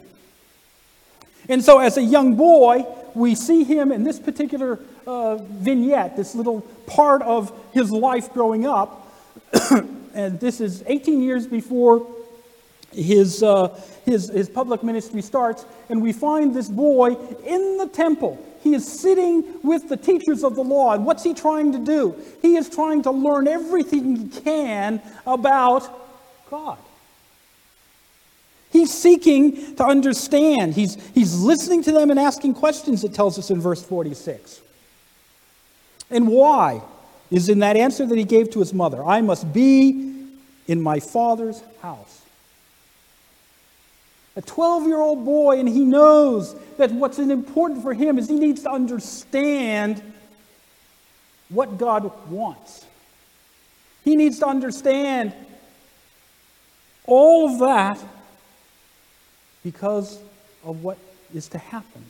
And 1.49 1.64
so, 1.64 1.79
as 1.79 1.97
a 1.97 2.03
young 2.03 2.37
boy, 2.37 2.87
we 3.14 3.35
see 3.35 3.64
him 3.64 3.90
in 3.90 4.05
this 4.05 4.18
particular 4.21 4.79
uh, 5.07 5.37
vignette, 5.37 6.16
this 6.16 6.35
little 6.35 6.61
part 6.87 7.23
of 7.23 7.53
his 7.73 7.90
life 7.90 8.33
growing 8.33 8.66
up. 8.66 9.12
and 10.14 10.38
this 10.38 10.61
is 10.61 10.85
18 10.87 11.23
years 11.23 11.47
before 11.47 12.07
his, 12.92 13.42
uh, 13.42 13.68
his, 14.05 14.29
his 14.29 14.49
public 14.49 14.83
ministry 14.83 15.23
starts. 15.23 15.64
And 15.88 16.01
we 16.01 16.12
find 16.12 16.55
this 16.55 16.68
boy 16.68 17.16
in 17.45 17.79
the 17.79 17.88
temple 17.88 18.38
he 18.62 18.75
is 18.75 18.87
sitting 18.87 19.44
with 19.62 19.88
the 19.88 19.96
teachers 19.96 20.44
of 20.44 20.55
the 20.55 20.62
law. 20.62 20.92
And 20.92 21.05
what's 21.05 21.25
he 21.25 21.35
trying 21.35 21.72
to 21.72 21.79
do? 21.79 22.16
He 22.40 22.57
is 22.57 22.68
trying 22.68 23.03
to 23.03 23.11
learn 23.11 23.48
everything 23.48 24.16
he 24.16 24.40
can 24.40 25.03
about 25.27 25.88
God. 26.48 26.79
He's 28.70 28.92
seeking 28.92 29.77
to 29.77 29.85
understand. 29.85 30.75
He's, 30.75 30.94
he's 31.12 31.38
listening 31.40 31.83
to 31.83 31.92
them 31.92 32.11
and 32.11 32.18
asking 32.18 32.55
questions, 32.55 33.05
it 33.05 33.12
tells 33.12 33.38
us 33.38 33.51
in 33.51 33.61
verse 33.61 33.83
46. 33.83 34.62
And 36.11 36.29
why 36.29 36.83
is 37.31 37.48
in 37.48 37.59
that 37.59 37.77
answer 37.77 38.07
that 38.07 38.16
he 38.16 38.25
gave 38.25 38.51
to 38.51 38.61
his 38.61 38.72
mother 38.72 39.05
I 39.05 39.22
must 39.22 39.53
be 39.53 40.27
in 40.68 40.81
my 40.81 41.01
father's 41.01 41.62
house 41.81 42.21
a 44.37 44.42
12 44.42 44.87
year 44.87 45.01
old 45.01 45.25
boy, 45.25 45.59
and 45.59 45.68
he 45.68 45.85
knows 45.85 46.55
that 46.79 46.90
what's 46.90 47.18
important 47.18 47.83
for 47.83 47.92
him 47.92 48.18
is 48.18 48.29
he 48.29 48.38
needs 48.38 48.62
to 48.62 48.71
understand 48.71 50.03
what 51.49 51.77
God 51.79 52.11
wants. 52.29 52.87
He 54.05 54.16
needs 54.16 54.38
to 54.38 54.47
understand 54.47 55.35
all 57.05 57.51
of 57.51 57.59
that 57.61 58.03
because 59.62 60.18
of 60.64 60.83
what 60.83 60.99
is 61.35 61.49
to 61.49 61.59
happen. 61.59 62.05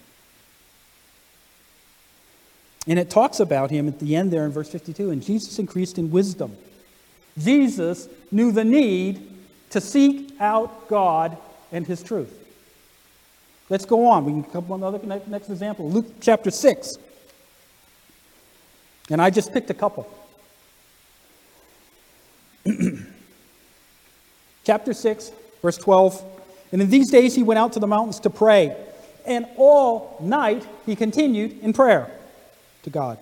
And 2.86 2.98
it 2.98 3.10
talks 3.10 3.40
about 3.40 3.70
him 3.70 3.88
at 3.88 4.00
the 4.00 4.16
end 4.16 4.32
there 4.32 4.44
in 4.44 4.52
verse 4.52 4.68
52 4.68 5.10
and 5.10 5.22
Jesus 5.22 5.58
increased 5.58 5.98
in 5.98 6.10
wisdom. 6.10 6.56
Jesus 7.38 8.08
knew 8.30 8.52
the 8.52 8.64
need 8.64 9.28
to 9.70 9.80
seek 9.80 10.34
out 10.40 10.88
God 10.88 11.36
and 11.72 11.86
his 11.86 12.02
truth. 12.02 12.32
Let's 13.68 13.86
go 13.86 14.06
on. 14.06 14.24
We 14.26 14.32
can 14.32 14.44
come 14.44 14.70
on 14.70 14.82
another 14.82 15.20
next 15.26 15.48
example. 15.48 15.90
Luke 15.90 16.06
chapter 16.20 16.50
6. 16.50 16.96
And 19.10 19.20
I 19.20 19.30
just 19.30 19.52
picked 19.52 19.70
a 19.70 19.74
couple. 19.74 20.06
chapter 24.64 24.92
6, 24.92 25.32
verse 25.62 25.78
12. 25.78 26.22
And 26.72 26.82
in 26.82 26.90
these 26.90 27.10
days 27.10 27.34
he 27.34 27.42
went 27.42 27.58
out 27.58 27.72
to 27.72 27.80
the 27.80 27.86
mountains 27.86 28.20
to 28.20 28.30
pray. 28.30 28.76
And 29.24 29.46
all 29.56 30.16
night 30.20 30.66
he 30.86 30.94
continued 30.94 31.58
in 31.60 31.72
prayer 31.72 32.10
to 32.82 32.90
God. 32.90 33.18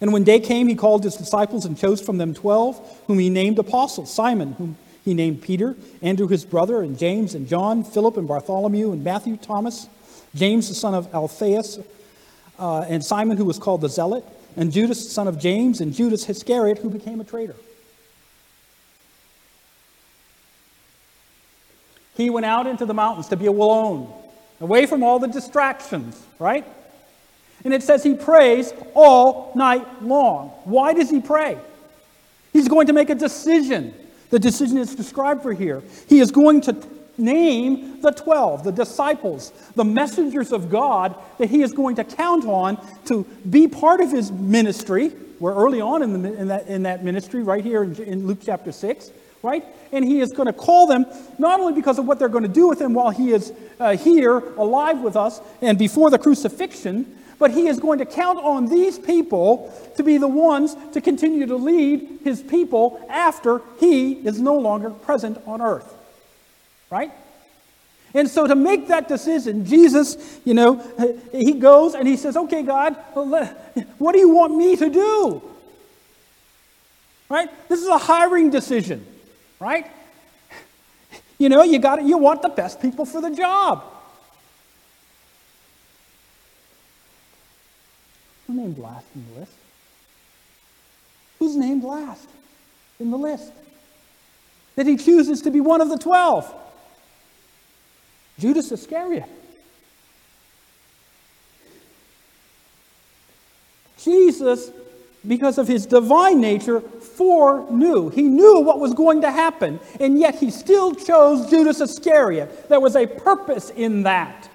And 0.00 0.12
when 0.12 0.24
day 0.24 0.40
came, 0.40 0.68
he 0.68 0.74
called 0.74 1.04
his 1.04 1.14
disciples 1.16 1.64
and 1.64 1.78
chose 1.78 2.00
from 2.00 2.18
them 2.18 2.34
twelve, 2.34 3.02
whom 3.06 3.18
he 3.18 3.30
named 3.30 3.58
apostles 3.58 4.12
Simon, 4.12 4.52
whom 4.52 4.76
he 5.04 5.12
named 5.12 5.42
Peter, 5.42 5.76
Andrew 6.00 6.26
his 6.28 6.44
brother, 6.44 6.80
and 6.80 6.98
James 6.98 7.34
and 7.34 7.46
John, 7.46 7.84
Philip 7.84 8.16
and 8.16 8.26
Bartholomew, 8.26 8.92
and 8.92 9.04
Matthew, 9.04 9.36
Thomas, 9.36 9.88
James 10.34 10.68
the 10.68 10.74
son 10.74 10.94
of 10.94 11.14
Alphaeus, 11.14 11.78
uh, 12.58 12.80
and 12.88 13.04
Simon 13.04 13.36
who 13.36 13.44
was 13.44 13.58
called 13.58 13.82
the 13.82 13.88
Zealot, 13.88 14.24
and 14.56 14.72
Judas 14.72 15.04
the 15.04 15.10
son 15.10 15.28
of 15.28 15.38
James, 15.38 15.80
and 15.80 15.92
Judas 15.92 16.28
Iscariot 16.28 16.78
who 16.78 16.88
became 16.88 17.20
a 17.20 17.24
traitor. 17.24 17.56
He 22.16 22.30
went 22.30 22.46
out 22.46 22.66
into 22.66 22.86
the 22.86 22.94
mountains 22.94 23.28
to 23.28 23.36
be 23.36 23.46
alone, 23.46 24.10
away 24.60 24.86
from 24.86 25.02
all 25.02 25.18
the 25.18 25.26
distractions, 25.28 26.20
right? 26.38 26.64
And 27.64 27.74
it 27.74 27.82
says 27.82 28.02
he 28.02 28.14
prays 28.14 28.72
all 28.94 29.52
night 29.54 30.02
long. 30.02 30.50
Why 30.64 30.94
does 30.94 31.10
he 31.10 31.20
pray? 31.20 31.58
He's 32.52 32.68
going 32.68 32.86
to 32.86 32.92
make 32.92 33.10
a 33.10 33.14
decision. 33.14 33.94
The 34.34 34.40
decision 34.40 34.78
is 34.78 34.96
described 34.96 35.44
for 35.44 35.52
here. 35.52 35.80
He 36.08 36.18
is 36.18 36.32
going 36.32 36.60
to 36.62 36.76
name 37.16 38.00
the 38.00 38.10
12, 38.10 38.64
the 38.64 38.72
disciples, 38.72 39.52
the 39.76 39.84
messengers 39.84 40.50
of 40.50 40.68
God 40.68 41.14
that 41.38 41.50
he 41.50 41.62
is 41.62 41.72
going 41.72 41.94
to 41.94 42.02
count 42.02 42.44
on 42.44 42.84
to 43.04 43.22
be 43.48 43.68
part 43.68 44.00
of 44.00 44.10
his 44.10 44.32
ministry. 44.32 45.12
We're 45.38 45.54
early 45.54 45.80
on 45.80 46.02
in, 46.02 46.20
the, 46.20 46.34
in, 46.34 46.48
that, 46.48 46.66
in 46.66 46.82
that 46.82 47.04
ministry, 47.04 47.44
right 47.44 47.62
here 47.62 47.84
in, 47.84 47.94
in 48.02 48.26
Luke 48.26 48.40
chapter 48.44 48.72
6, 48.72 49.12
right? 49.44 49.64
And 49.92 50.04
he 50.04 50.18
is 50.18 50.32
going 50.32 50.46
to 50.46 50.52
call 50.52 50.88
them 50.88 51.06
not 51.38 51.60
only 51.60 51.74
because 51.74 52.00
of 52.00 52.06
what 52.06 52.18
they're 52.18 52.28
going 52.28 52.42
to 52.42 52.48
do 52.48 52.66
with 52.66 52.80
him 52.80 52.92
while 52.92 53.10
he 53.10 53.30
is 53.30 53.52
uh, 53.78 53.96
here 53.96 54.38
alive 54.56 54.98
with 54.98 55.14
us 55.14 55.40
and 55.62 55.78
before 55.78 56.10
the 56.10 56.18
crucifixion, 56.18 57.06
but 57.38 57.50
he 57.50 57.68
is 57.68 57.80
going 57.80 57.98
to 57.98 58.06
count 58.06 58.38
on 58.38 58.66
these 58.66 58.98
people 58.98 59.72
to 59.96 60.02
be 60.02 60.18
the 60.18 60.28
ones 60.28 60.76
to 60.92 61.00
continue 61.00 61.46
to 61.46 61.56
lead 61.56 62.20
his 62.24 62.42
people 62.42 63.04
after 63.08 63.60
he 63.78 64.12
is 64.12 64.40
no 64.40 64.58
longer 64.58 64.90
present 64.90 65.38
on 65.46 65.60
earth. 65.60 65.94
Right? 66.90 67.10
And 68.14 68.30
so 68.30 68.46
to 68.46 68.54
make 68.54 68.88
that 68.88 69.08
decision, 69.08 69.66
Jesus, 69.66 70.38
you 70.44 70.54
know, 70.54 70.76
he 71.32 71.54
goes 71.54 71.94
and 71.94 72.06
he 72.06 72.16
says, 72.16 72.36
Okay, 72.36 72.62
God, 72.62 72.94
what 73.98 74.12
do 74.12 74.18
you 74.18 74.28
want 74.28 74.56
me 74.56 74.76
to 74.76 74.88
do? 74.88 75.42
Right? 77.28 77.48
This 77.68 77.80
is 77.80 77.88
a 77.88 77.98
hiring 77.98 78.50
decision, 78.50 79.04
right? 79.58 79.86
You 81.38 81.48
know, 81.48 81.62
you 81.64 81.80
got 81.80 82.04
you 82.04 82.16
want 82.18 82.42
the 82.42 82.48
best 82.48 82.80
people 82.80 83.04
for 83.04 83.20
the 83.20 83.30
job. 83.30 83.84
Named 88.54 88.78
last 88.78 89.06
in 89.16 89.24
the 89.32 89.40
list? 89.40 89.52
Who's 91.40 91.56
named 91.56 91.82
last 91.82 92.28
in 93.00 93.10
the 93.10 93.16
list? 93.18 93.52
That 94.76 94.86
he 94.86 94.96
chooses 94.96 95.42
to 95.42 95.50
be 95.50 95.60
one 95.60 95.80
of 95.80 95.88
the 95.88 95.98
twelve. 95.98 96.52
Judas 98.38 98.70
Iscariot. 98.70 99.28
Jesus, 103.98 104.70
because 105.26 105.58
of 105.58 105.66
his 105.66 105.84
divine 105.86 106.40
nature, 106.40 106.80
foreknew. 106.80 108.10
He 108.10 108.22
knew 108.22 108.60
what 108.60 108.78
was 108.78 108.94
going 108.94 109.22
to 109.22 109.32
happen, 109.32 109.80
and 109.98 110.16
yet 110.18 110.36
he 110.36 110.50
still 110.52 110.94
chose 110.94 111.50
Judas 111.50 111.80
Iscariot. 111.80 112.68
There 112.68 112.80
was 112.80 112.94
a 112.94 113.06
purpose 113.06 113.70
in 113.70 114.04
that. 114.04 114.48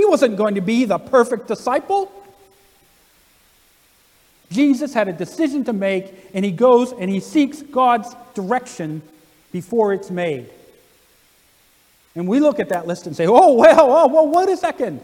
He 0.00 0.06
wasn't 0.06 0.38
going 0.38 0.54
to 0.54 0.62
be 0.62 0.86
the 0.86 0.96
perfect 0.96 1.46
disciple. 1.46 2.10
Jesus 4.50 4.94
had 4.94 5.08
a 5.08 5.12
decision 5.12 5.64
to 5.64 5.74
make, 5.74 6.14
and 6.32 6.42
he 6.42 6.52
goes 6.52 6.92
and 6.92 7.10
he 7.10 7.20
seeks 7.20 7.60
God's 7.60 8.08
direction 8.32 9.02
before 9.52 9.92
it's 9.92 10.10
made. 10.10 10.48
And 12.14 12.26
we 12.26 12.40
look 12.40 12.60
at 12.60 12.70
that 12.70 12.86
list 12.86 13.06
and 13.06 13.14
say, 13.14 13.26
oh, 13.26 13.52
well, 13.52 13.92
oh, 13.92 14.08
well, 14.08 14.28
wait 14.28 14.48
a 14.48 14.56
second. 14.56 15.02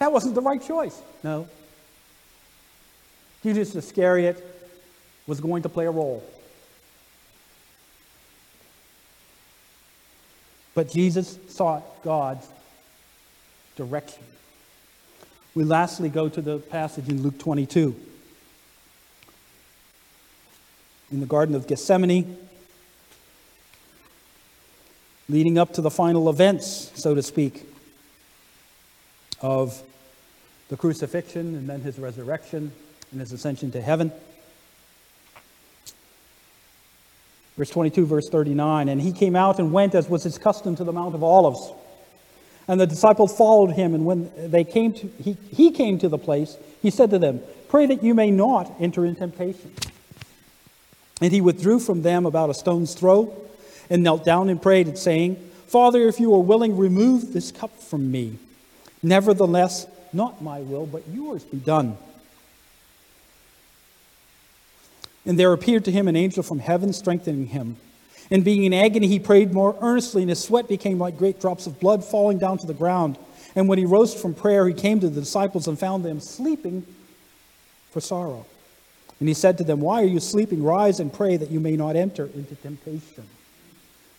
That 0.00 0.10
wasn't 0.10 0.34
the 0.34 0.42
right 0.42 0.60
choice. 0.60 1.00
No. 1.22 1.46
Judas 3.44 3.76
Iscariot 3.76 4.44
was 5.28 5.38
going 5.38 5.62
to 5.62 5.68
play 5.68 5.86
a 5.86 5.90
role. 5.92 6.20
But 10.74 10.90
Jesus 10.90 11.38
sought 11.48 12.02
God's 12.02 12.48
direction. 13.76 14.22
We 15.54 15.64
lastly 15.64 16.08
go 16.08 16.28
to 16.28 16.40
the 16.40 16.58
passage 16.58 17.08
in 17.08 17.22
Luke 17.22 17.38
22. 17.38 17.94
In 21.12 21.20
the 21.20 21.26
Garden 21.26 21.54
of 21.54 21.66
Gethsemane, 21.66 22.36
leading 25.28 25.58
up 25.58 25.72
to 25.74 25.80
the 25.80 25.90
final 25.90 26.28
events, 26.28 26.90
so 26.94 27.14
to 27.14 27.22
speak, 27.22 27.66
of 29.40 29.82
the 30.68 30.76
crucifixion 30.76 31.54
and 31.54 31.68
then 31.68 31.80
his 31.82 31.98
resurrection 31.98 32.72
and 33.12 33.20
his 33.20 33.32
ascension 33.32 33.70
to 33.70 33.80
heaven. 33.80 34.10
Verse 37.56 37.70
22, 37.70 38.06
verse 38.06 38.28
39 38.28 38.88
And 38.88 39.00
he 39.00 39.12
came 39.12 39.36
out 39.36 39.58
and 39.58 39.72
went, 39.72 39.94
as 39.94 40.08
was 40.08 40.24
his 40.24 40.38
custom, 40.38 40.74
to 40.76 40.84
the 40.84 40.92
Mount 40.92 41.14
of 41.14 41.22
Olives. 41.22 41.72
And 42.66 42.80
the 42.80 42.86
disciples 42.86 43.36
followed 43.36 43.72
him, 43.72 43.94
and 43.94 44.06
when 44.06 44.30
they 44.36 44.64
came 44.64 44.92
to, 44.94 45.10
he, 45.22 45.36
he 45.50 45.70
came 45.70 45.98
to 45.98 46.08
the 46.08 46.18
place, 46.18 46.56
he 46.80 46.90
said 46.90 47.10
to 47.10 47.18
them, 47.18 47.40
Pray 47.68 47.86
that 47.86 48.02
you 48.02 48.14
may 48.14 48.30
not 48.30 48.72
enter 48.80 49.04
in 49.04 49.16
temptation. 49.16 49.74
And 51.20 51.32
he 51.32 51.40
withdrew 51.40 51.78
from 51.78 52.02
them 52.02 52.26
about 52.26 52.50
a 52.50 52.54
stone's 52.54 52.94
throw, 52.94 53.34
and 53.90 54.02
knelt 54.02 54.24
down 54.24 54.48
and 54.48 54.60
prayed, 54.60 54.96
saying, 54.96 55.36
Father, 55.66 56.08
if 56.08 56.20
you 56.20 56.34
are 56.34 56.42
willing, 56.42 56.76
remove 56.76 57.32
this 57.32 57.52
cup 57.52 57.76
from 57.82 58.10
me. 58.10 58.38
Nevertheless, 59.02 59.86
not 60.12 60.40
my 60.40 60.60
will, 60.60 60.86
but 60.86 61.02
yours 61.12 61.44
be 61.44 61.58
done. 61.58 61.98
And 65.26 65.38
there 65.38 65.52
appeared 65.52 65.84
to 65.86 65.90
him 65.90 66.08
an 66.08 66.16
angel 66.16 66.42
from 66.42 66.58
heaven, 66.58 66.92
strengthening 66.92 67.46
him. 67.46 67.76
And 68.30 68.44
being 68.44 68.64
in 68.64 68.72
agony, 68.72 69.06
he 69.06 69.18
prayed 69.18 69.52
more 69.52 69.76
earnestly, 69.80 70.22
and 70.22 70.28
his 70.28 70.42
sweat 70.42 70.68
became 70.68 70.98
like 70.98 71.18
great 71.18 71.40
drops 71.40 71.66
of 71.66 71.78
blood 71.78 72.04
falling 72.04 72.38
down 72.38 72.58
to 72.58 72.66
the 72.66 72.74
ground. 72.74 73.18
And 73.54 73.68
when 73.68 73.78
he 73.78 73.84
rose 73.84 74.14
from 74.14 74.34
prayer, 74.34 74.66
he 74.66 74.74
came 74.74 75.00
to 75.00 75.08
the 75.08 75.20
disciples 75.20 75.68
and 75.68 75.78
found 75.78 76.04
them 76.04 76.20
sleeping 76.20 76.86
for 77.90 78.00
sorrow. 78.00 78.46
And 79.20 79.28
he 79.28 79.34
said 79.34 79.58
to 79.58 79.64
them, 79.64 79.80
Why 79.80 80.02
are 80.02 80.06
you 80.06 80.20
sleeping? 80.20 80.62
Rise 80.62 81.00
and 81.00 81.12
pray 81.12 81.36
that 81.36 81.50
you 81.50 81.60
may 81.60 81.76
not 81.76 81.96
enter 81.96 82.26
into 82.34 82.56
temptation. 82.56 83.26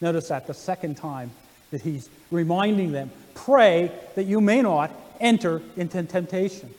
Notice 0.02 0.30
that 0.30 0.48
the 0.48 0.54
second 0.54 0.96
time 0.96 1.32
that 1.72 1.82
he's 1.82 2.10
reminding 2.32 2.92
them 2.92 3.12
pray 3.34 3.92
that 4.16 4.26
you 4.26 4.40
may 4.40 4.62
not 4.62 4.92
enter 5.20 5.62
into 5.76 6.04
temptation. 6.04 6.74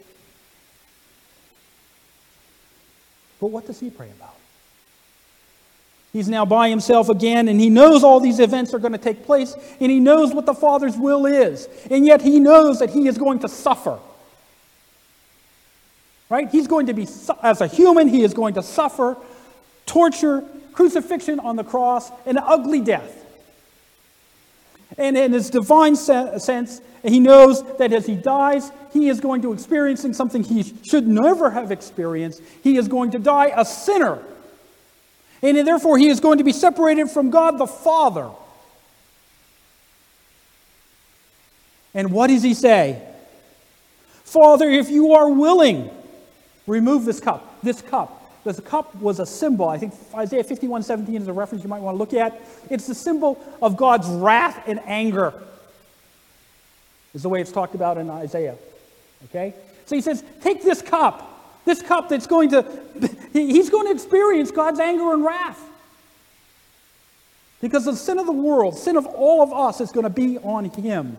But 3.41 3.49
what 3.49 3.67
does 3.67 3.81
he 3.81 3.91
pray 3.91 4.11
about? 4.11 4.36
He's 6.17 6.31
now 6.31 6.47
by 6.47 6.71
himself 6.71 7.11
again, 7.11 7.47
and 7.47 7.61
he 7.61 7.69
knows 7.69 8.03
all 8.03 8.21
these 8.21 8.41
events 8.41 8.73
are 8.73 8.79
going 8.79 8.93
to 8.93 8.99
take 8.99 9.27
place, 9.27 9.55
and 9.79 9.93
he 9.93 10.01
knows 10.01 10.33
what 10.33 10.47
the 10.47 10.55
Father's 10.55 10.97
will 10.97 11.27
is, 11.27 11.69
and 11.91 12.07
yet 12.07 12.23
he 12.23 12.41
knows 12.41 12.79
that 12.79 12.89
he 12.89 13.07
is 13.07 13.19
going 13.19 13.41
to 13.41 13.51
suffer. 13.51 13.99
Right? 16.31 16.49
He's 16.49 16.69
going 16.69 16.87
to 16.87 16.95
be, 16.95 17.07
as 17.43 17.61
a 17.61 17.67
human, 17.67 18.09
he 18.09 18.23
is 18.23 18.33
going 18.33 18.55
to 18.55 18.63
suffer 18.63 19.19
torture, 19.85 20.43
crucifixion 20.73 21.39
on 21.39 21.57
the 21.57 21.65
cross, 21.65 22.11
and 22.25 22.39
an 22.39 22.45
ugly 22.47 22.81
death. 22.81 23.23
And 24.97 25.19
in 25.19 25.35
his 25.35 25.51
divine 25.51 25.97
sense, 25.97 26.81
he 27.05 27.21
knows 27.21 27.63
that 27.77 27.93
as 27.93 28.07
he 28.07 28.15
dies, 28.15 28.73
he 28.91 29.11
is 29.11 29.21
going 29.21 29.43
to 29.43 29.53
experience 29.53 30.07
something 30.17 30.43
he 30.43 30.63
should 30.83 31.07
never 31.07 31.51
have 31.51 31.71
experienced. 31.71 32.41
He 32.63 32.79
is 32.79 32.89
going 32.89 33.11
to 33.11 33.19
die 33.19 33.53
a 33.55 33.67
sinner. 33.67 34.23
And 35.43 35.57
therefore, 35.67 35.99
he 35.99 36.09
is 36.09 36.21
going 36.21 36.39
to 36.39 36.45
be 36.45 36.53
separated 36.53 37.11
from 37.11 37.31
God 37.31 37.59
the 37.59 37.67
Father. 37.67 38.31
And 41.95 42.13
what 42.13 42.29
does 42.29 42.43
he 42.43 42.55
say? 42.55 43.03
Father, 44.25 44.69
if 44.69 44.91
you 44.91 45.13
are 45.13 45.31
willing, 45.31 45.91
remove 46.67 47.05
this 47.05 47.21
cup. 47.21 47.63
This 47.63 47.81
cup. 47.81 48.23
This 48.45 48.61
cup 48.61 48.95
was 48.97 49.19
a 49.19 49.27
symbol. 49.27 49.69
I 49.69 49.79
think 49.79 49.93
Isaiah 50.15 50.45
51 50.45 50.85
17 50.85 51.23
is 51.23 51.27
a 51.27 51.33
reference 51.33 51.65
you 51.65 51.71
might 51.71 51.81
want 51.81 51.95
to 51.95 51.99
look 51.99 52.15
at. 52.15 52.41
It's 52.71 52.87
the 52.87 52.95
symbol 52.95 53.43
of 53.61 53.77
God's 53.77 54.09
wrath 54.09 54.63
and 54.69 54.81
anger, 54.85 55.35
is 57.13 57.23
the 57.23 57.29
way 57.29 57.41
it's 57.41 57.51
talked 57.51 57.75
about 57.75 57.99
in 57.99 58.09
Isaiah. 58.09 58.57
Okay? 59.25 59.55
So 59.87 59.97
he 59.97 60.01
says, 60.01 60.23
Take 60.43 60.63
this 60.63 60.81
cup. 60.81 61.36
This 61.67 61.83
cup 61.83 62.09
that's 62.09 62.29
going 62.29 62.51
to, 62.51 62.65
he's 63.33 63.69
going 63.69 63.89
to 63.89 63.93
experience 63.93 64.51
God's 64.51 64.81
anger 64.81 65.13
and 65.13 65.23
wrath. 65.23 65.61
Because 67.61 67.85
the 67.85 67.97
sin 67.97 68.19
of 68.19 68.27
the 68.27 68.33
world, 68.33 68.79
sin 68.79 68.97
of 68.97 69.05
all 69.05 69.43
of 69.43 69.53
us, 69.53 69.81
is 69.81 69.91
going 69.91 70.05
to 70.05 70.11
be 70.11 70.39
on 70.39 70.67
him. 70.67 71.19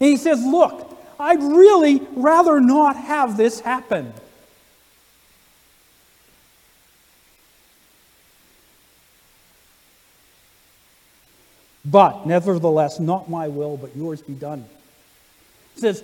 And 0.00 0.08
he 0.08 0.16
says, 0.16 0.42
Look, 0.42 0.98
I'd 1.20 1.42
really 1.42 2.00
rather 2.12 2.58
not 2.60 2.96
have 2.96 3.36
this 3.36 3.60
happen. 3.60 4.14
But, 11.84 12.26
nevertheless, 12.26 12.98
not 12.98 13.28
my 13.28 13.48
will, 13.48 13.76
but 13.76 13.94
yours 13.96 14.22
be 14.22 14.34
done. 14.34 14.64
He 15.74 15.80
says, 15.80 16.02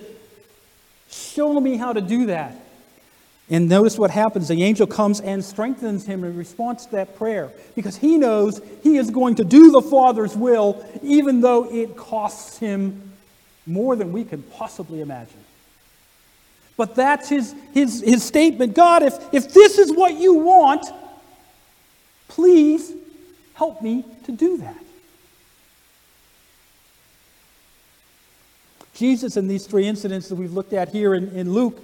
Show 1.09 1.59
me 1.59 1.77
how 1.77 1.93
to 1.93 2.01
do 2.01 2.27
that. 2.27 2.66
And 3.49 3.69
notice 3.69 3.97
what 3.97 4.11
happens. 4.11 4.49
The 4.49 4.61
angel 4.61 4.87
comes 4.87 5.21
and 5.21 5.43
strengthens 5.43 6.05
him 6.05 6.23
in 6.25 6.35
response 6.35 6.85
to 6.85 6.91
that 6.93 7.15
prayer 7.15 7.49
because 7.75 7.95
he 7.95 8.17
knows 8.17 8.61
he 8.83 8.97
is 8.97 9.09
going 9.09 9.35
to 9.35 9.45
do 9.45 9.71
the 9.71 9.81
Father's 9.81 10.35
will, 10.35 10.85
even 11.01 11.39
though 11.39 11.71
it 11.71 11.95
costs 11.95 12.57
him 12.57 13.13
more 13.65 13.95
than 13.95 14.11
we 14.11 14.25
can 14.25 14.43
possibly 14.43 14.99
imagine. 14.99 15.39
But 16.75 16.93
that's 16.93 17.29
his, 17.29 17.55
his, 17.73 18.01
his 18.01 18.23
statement 18.23 18.75
God, 18.75 19.01
if, 19.03 19.13
if 19.33 19.53
this 19.53 19.77
is 19.77 19.93
what 19.93 20.15
you 20.15 20.35
want, 20.35 20.85
please 22.27 22.93
help 23.53 23.81
me 23.81 24.05
to 24.25 24.31
do 24.31 24.57
that. 24.57 24.77
Jesus, 28.93 29.37
in 29.37 29.47
these 29.47 29.65
three 29.67 29.87
incidents 29.87 30.27
that 30.29 30.35
we've 30.35 30.53
looked 30.53 30.73
at 30.73 30.89
here 30.89 31.13
in, 31.13 31.29
in 31.29 31.53
Luke, 31.53 31.79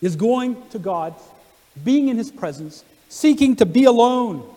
is 0.00 0.16
going 0.16 0.56
to 0.70 0.78
God, 0.78 1.14
being 1.84 2.08
in 2.08 2.16
His 2.16 2.30
presence, 2.30 2.84
seeking 3.08 3.56
to 3.56 3.66
be 3.66 3.84
alone, 3.84 4.48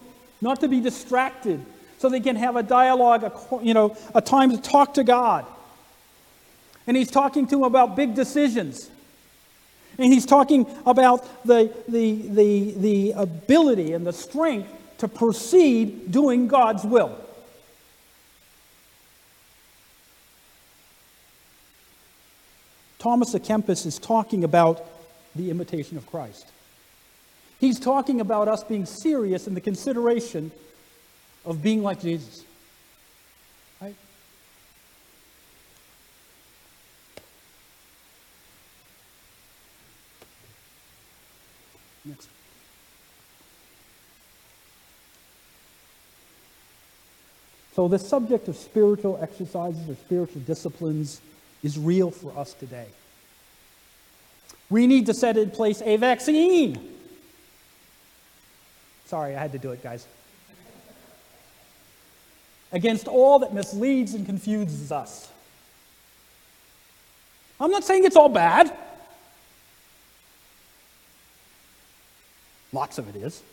not 0.41 0.59
to 0.61 0.67
be 0.67 0.79
distracted, 0.79 1.63
so 1.97 2.09
they 2.09 2.19
can 2.19 2.35
have 2.35 2.55
a 2.55 2.63
dialogue, 2.63 3.23
a, 3.23 3.63
you 3.63 3.73
know, 3.73 3.95
a 4.15 4.21
time 4.21 4.51
to 4.51 4.57
talk 4.57 4.95
to 4.95 5.03
God. 5.03 5.45
And 6.87 6.97
He's 6.97 7.11
talking 7.11 7.47
to 7.47 7.57
him 7.57 7.63
about 7.63 7.95
big 7.95 8.15
decisions. 8.15 8.89
And 9.97 10.11
He's 10.11 10.25
talking 10.25 10.65
about 10.85 11.45
the, 11.45 11.73
the, 11.87 12.13
the, 12.13 12.71
the 12.77 13.11
ability 13.11 13.93
and 13.93 14.05
the 14.05 14.13
strength 14.13 14.69
to 14.97 15.07
proceed 15.07 16.11
doing 16.11 16.47
God's 16.47 16.83
will. 16.83 17.17
Thomas 23.01 23.33
à 23.33 23.39
Kempis 23.39 23.87
is 23.87 23.97
talking 23.97 24.43
about 24.43 24.85
the 25.35 25.49
imitation 25.49 25.97
of 25.97 26.05
Christ. 26.07 26.47
He's 27.59 27.79
talking 27.79 28.21
about 28.21 28.47
us 28.47 28.63
being 28.63 28.85
serious 28.85 29.47
in 29.47 29.53
the 29.53 29.61
consideration 29.61 30.51
of 31.45 31.61
being 31.61 31.83
like 31.83 32.01
Jesus. 32.01 32.43
Right? 33.79 33.95
Next. 42.03 42.29
So, 47.75 47.87
the 47.87 47.99
subject 47.99 48.47
of 48.47 48.57
spiritual 48.57 49.19
exercises 49.21 49.87
or 49.87 49.95
spiritual 49.95 50.41
disciplines 50.41 51.21
is 51.63 51.77
real 51.77 52.11
for 52.11 52.37
us 52.37 52.53
today. 52.53 52.87
We 54.71 54.87
need 54.87 55.05
to 55.07 55.13
set 55.13 55.37
in 55.37 55.51
place 55.51 55.81
a 55.85 55.97
vaccine. 55.97 56.79
Sorry, 59.05 59.35
I 59.35 59.39
had 59.39 59.51
to 59.51 59.59
do 59.59 59.71
it, 59.71 59.83
guys. 59.83 60.07
Against 62.71 63.09
all 63.09 63.39
that 63.39 63.53
misleads 63.53 64.13
and 64.13 64.25
confuses 64.25 64.93
us. 64.93 65.29
I'm 67.59 67.69
not 67.69 67.83
saying 67.83 68.05
it's 68.05 68.15
all 68.15 68.29
bad. 68.29 68.71
Lots 72.71 72.97
of 72.97 73.13
it 73.13 73.17
is. 73.17 73.43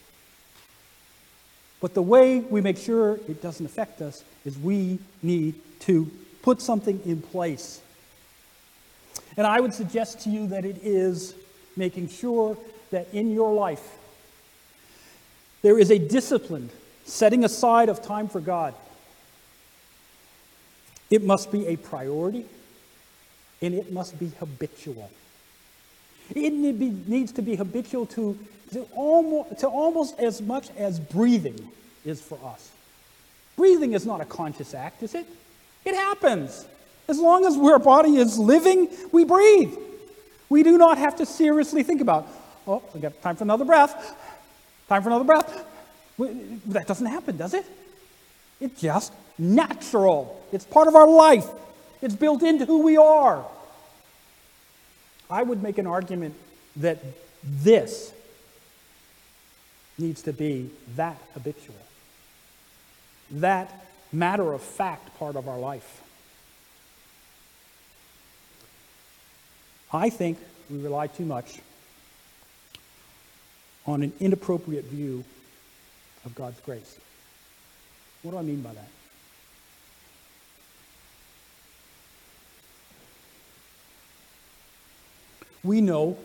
But 1.80 1.94
the 1.94 2.02
way 2.02 2.38
we 2.38 2.60
make 2.60 2.78
sure 2.78 3.16
it 3.28 3.42
doesn't 3.42 3.66
affect 3.66 4.00
us 4.00 4.22
is 4.44 4.56
we 4.56 5.00
need 5.22 5.56
to 5.80 6.08
put 6.42 6.62
something 6.62 7.00
in 7.04 7.20
place. 7.20 7.80
And 9.36 9.46
I 9.46 9.60
would 9.60 9.74
suggest 9.74 10.20
to 10.20 10.30
you 10.30 10.46
that 10.48 10.64
it 10.64 10.78
is 10.82 11.34
making 11.76 12.08
sure 12.08 12.56
that 12.90 13.06
in 13.12 13.32
your 13.32 13.52
life 13.52 13.96
there 15.62 15.78
is 15.78 15.90
a 15.90 15.98
disciplined 15.98 16.70
setting 17.04 17.44
aside 17.44 17.88
of 17.88 18.02
time 18.02 18.28
for 18.28 18.40
God. 18.40 18.74
It 21.10 21.24
must 21.24 21.50
be 21.50 21.66
a 21.66 21.76
priority 21.76 22.46
and 23.62 23.74
it 23.74 23.92
must 23.92 24.18
be 24.18 24.30
habitual. 24.38 25.10
It 26.34 26.52
needs 26.52 27.32
to 27.32 27.42
be 27.42 27.56
habitual 27.56 28.06
to 28.06 28.38
to 28.72 28.86
almost, 28.94 29.60
to 29.60 29.66
almost 29.66 30.18
as 30.18 30.40
much 30.42 30.68
as 30.76 31.00
breathing 31.00 31.70
is 32.04 32.20
for 32.20 32.38
us. 32.44 32.70
Breathing 33.56 33.92
is 33.92 34.06
not 34.06 34.20
a 34.20 34.24
conscious 34.24 34.74
act, 34.74 35.02
is 35.02 35.14
it? 35.14 35.26
It 35.84 35.94
happens. 35.94 36.66
As 37.08 37.18
long 37.18 37.46
as 37.46 37.56
our 37.56 37.78
body 37.78 38.16
is 38.16 38.38
living, 38.38 38.88
we 39.12 39.24
breathe. 39.24 39.74
We 40.50 40.62
do 40.62 40.76
not 40.76 40.98
have 40.98 41.16
to 41.16 41.26
seriously 41.26 41.82
think 41.82 42.00
about, 42.00 42.28
oh, 42.66 42.82
we 42.94 43.00
got 43.00 43.20
time 43.22 43.36
for 43.36 43.44
another 43.44 43.64
breath. 43.64 44.14
Time 44.88 45.02
for 45.02 45.08
another 45.08 45.24
breath. 45.24 45.64
That 46.66 46.86
doesn't 46.86 47.06
happen, 47.06 47.36
does 47.36 47.54
it? 47.54 47.64
It's 48.60 48.80
just 48.80 49.12
natural. 49.38 50.42
It's 50.52 50.64
part 50.64 50.88
of 50.88 50.94
our 50.94 51.08
life. 51.08 51.46
It's 52.02 52.14
built 52.14 52.42
into 52.42 52.66
who 52.66 52.82
we 52.82 52.96
are. 52.96 53.44
I 55.30 55.42
would 55.42 55.62
make 55.62 55.78
an 55.78 55.86
argument 55.86 56.34
that 56.76 56.98
this 57.44 58.12
needs 59.98 60.22
to 60.22 60.32
be 60.32 60.70
that 60.96 61.20
habitual, 61.34 61.74
that 63.30 63.86
matter 64.12 64.52
of 64.52 64.62
fact 64.62 65.16
part 65.18 65.36
of 65.36 65.48
our 65.48 65.58
life. 65.58 66.02
I 69.92 70.10
think 70.10 70.38
we 70.70 70.78
rely 70.78 71.06
too 71.06 71.24
much 71.24 71.60
on 73.86 74.02
an 74.02 74.12
inappropriate 74.20 74.84
view 74.84 75.24
of 76.26 76.34
God's 76.34 76.60
grace. 76.60 76.98
What 78.22 78.32
do 78.32 78.38
I 78.38 78.42
mean 78.42 78.60
by 78.60 78.74
that? 78.74 78.88
We 85.64 85.80
know 85.80 86.18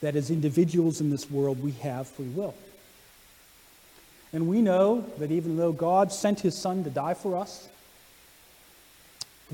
that 0.00 0.16
as 0.16 0.30
individuals 0.30 1.00
in 1.00 1.10
this 1.10 1.30
world, 1.30 1.62
we 1.62 1.72
have 1.72 2.08
free 2.08 2.28
will. 2.28 2.54
And 4.32 4.48
we 4.48 4.62
know 4.62 5.04
that 5.18 5.30
even 5.30 5.56
though 5.56 5.72
God 5.72 6.10
sent 6.10 6.40
his 6.40 6.56
son 6.56 6.84
to 6.84 6.90
die 6.90 7.14
for 7.14 7.36
us, 7.36 7.68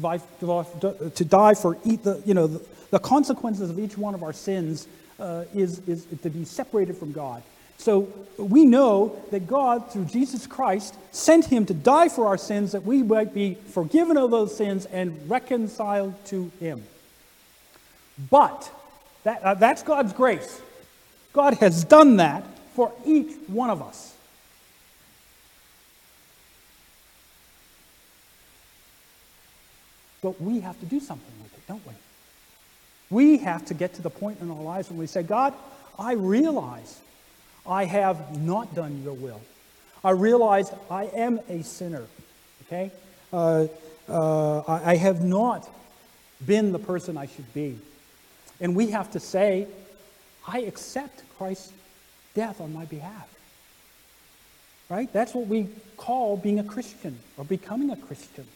to 0.01 1.25
die 1.25 1.55
for 1.55 1.75
the, 1.85 2.23
you 2.25 2.35
know, 2.35 2.47
the, 2.47 2.65
the 2.91 2.99
consequences 2.99 3.71
of 3.71 3.79
each 3.79 3.99
one 3.99 4.15
of 4.15 4.23
our 4.23 4.33
sins 4.33 4.87
uh, 5.19 5.45
is, 5.55 5.81
is 5.89 6.07
to 6.23 6.31
be 6.31 6.45
separated 6.45 6.97
from 6.97 7.13
God. 7.13 7.43
So 7.79 8.09
we 8.37 8.65
know 8.65 9.17
that 9.31 9.47
God, 9.47 9.93
through 9.93 10.07
Jesus 10.07 10.47
Christ, 10.47 10.97
sent 11.13 11.45
him 11.45 11.65
to 11.67 11.75
die 11.75 12.09
for 12.09 12.27
our 12.27 12.37
sins 12.37 12.73
that 12.73 12.83
we 12.83 13.03
might 13.05 13.33
be 13.33 13.55
forgiven 13.55 14.17
of 14.17 14.33
those 14.33 14.57
sins 14.57 14.85
and 14.87 15.31
reconciled 15.31 16.15
to 16.27 16.51
him. 16.59 16.83
But 18.31 18.71
that, 19.23 19.43
uh, 19.43 19.55
that's 19.55 19.83
God's 19.83 20.13
grace. 20.13 20.61
God 21.33 21.55
has 21.55 21.85
done 21.85 22.17
that 22.17 22.45
for 22.75 22.93
each 23.07 23.33
one 23.47 23.71
of 23.71 23.81
us. 23.81 24.15
But 30.29 30.43
we 30.43 30.61
have 30.61 30.79
to 30.81 30.85
do 30.85 31.01
something 31.01 31.33
with 31.43 31.55
it, 31.55 31.67
don't 31.67 31.81
we? 31.87 31.95
We 33.09 33.39
have 33.39 33.65
to 33.65 33.73
get 33.73 33.95
to 33.95 34.03
the 34.03 34.11
point 34.11 34.41
in 34.43 34.51
our 34.51 34.61
lives 34.61 34.91
when 34.91 34.99
we 34.99 35.07
say, 35.07 35.23
God, 35.23 35.55
I 35.99 36.13
realize 36.13 37.01
I 37.67 37.87
have 37.87 38.39
not 38.39 38.75
done 38.75 39.03
your 39.03 39.15
will. 39.15 39.41
I 40.05 40.11
realize 40.11 40.71
I 40.91 41.05
am 41.05 41.41
a 41.49 41.63
sinner. 41.63 42.05
Okay? 42.67 42.91
Uh, 43.33 43.69
uh, 44.07 44.61
I, 44.69 44.91
I 44.91 44.97
have 44.97 45.25
not 45.25 45.67
been 46.45 46.73
the 46.73 46.79
person 46.79 47.17
I 47.17 47.25
should 47.25 47.51
be. 47.55 47.79
And 48.61 48.77
we 48.77 48.91
have 48.91 49.11
to 49.13 49.21
say, 49.21 49.67
I 50.47 50.59
accept 50.59 51.23
Christ's 51.39 51.73
death 52.35 52.61
on 52.61 52.75
my 52.75 52.85
behalf. 52.85 53.35
Right? 54.91 55.11
That's 55.11 55.33
what 55.33 55.47
we 55.47 55.69
call 55.97 56.37
being 56.37 56.59
a 56.59 56.65
Christian 56.65 57.19
or 57.39 57.47
becoming 57.47 57.89
a 57.89 57.97
Christian. 57.97 58.47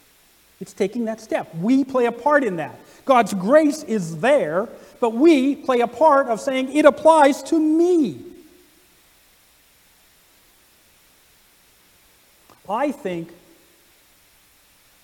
It's 0.59 0.73
taking 0.73 1.05
that 1.05 1.19
step. 1.19 1.53
We 1.55 1.83
play 1.83 2.05
a 2.05 2.11
part 2.11 2.43
in 2.43 2.57
that. 2.57 2.79
God's 3.05 3.33
grace 3.33 3.83
is 3.83 4.19
there, 4.19 4.69
but 4.99 5.13
we 5.13 5.55
play 5.55 5.81
a 5.81 5.87
part 5.87 6.27
of 6.27 6.39
saying 6.39 6.73
it 6.75 6.85
applies 6.85 7.43
to 7.43 7.59
me. 7.59 8.21
I 12.69 12.91
think 12.91 13.29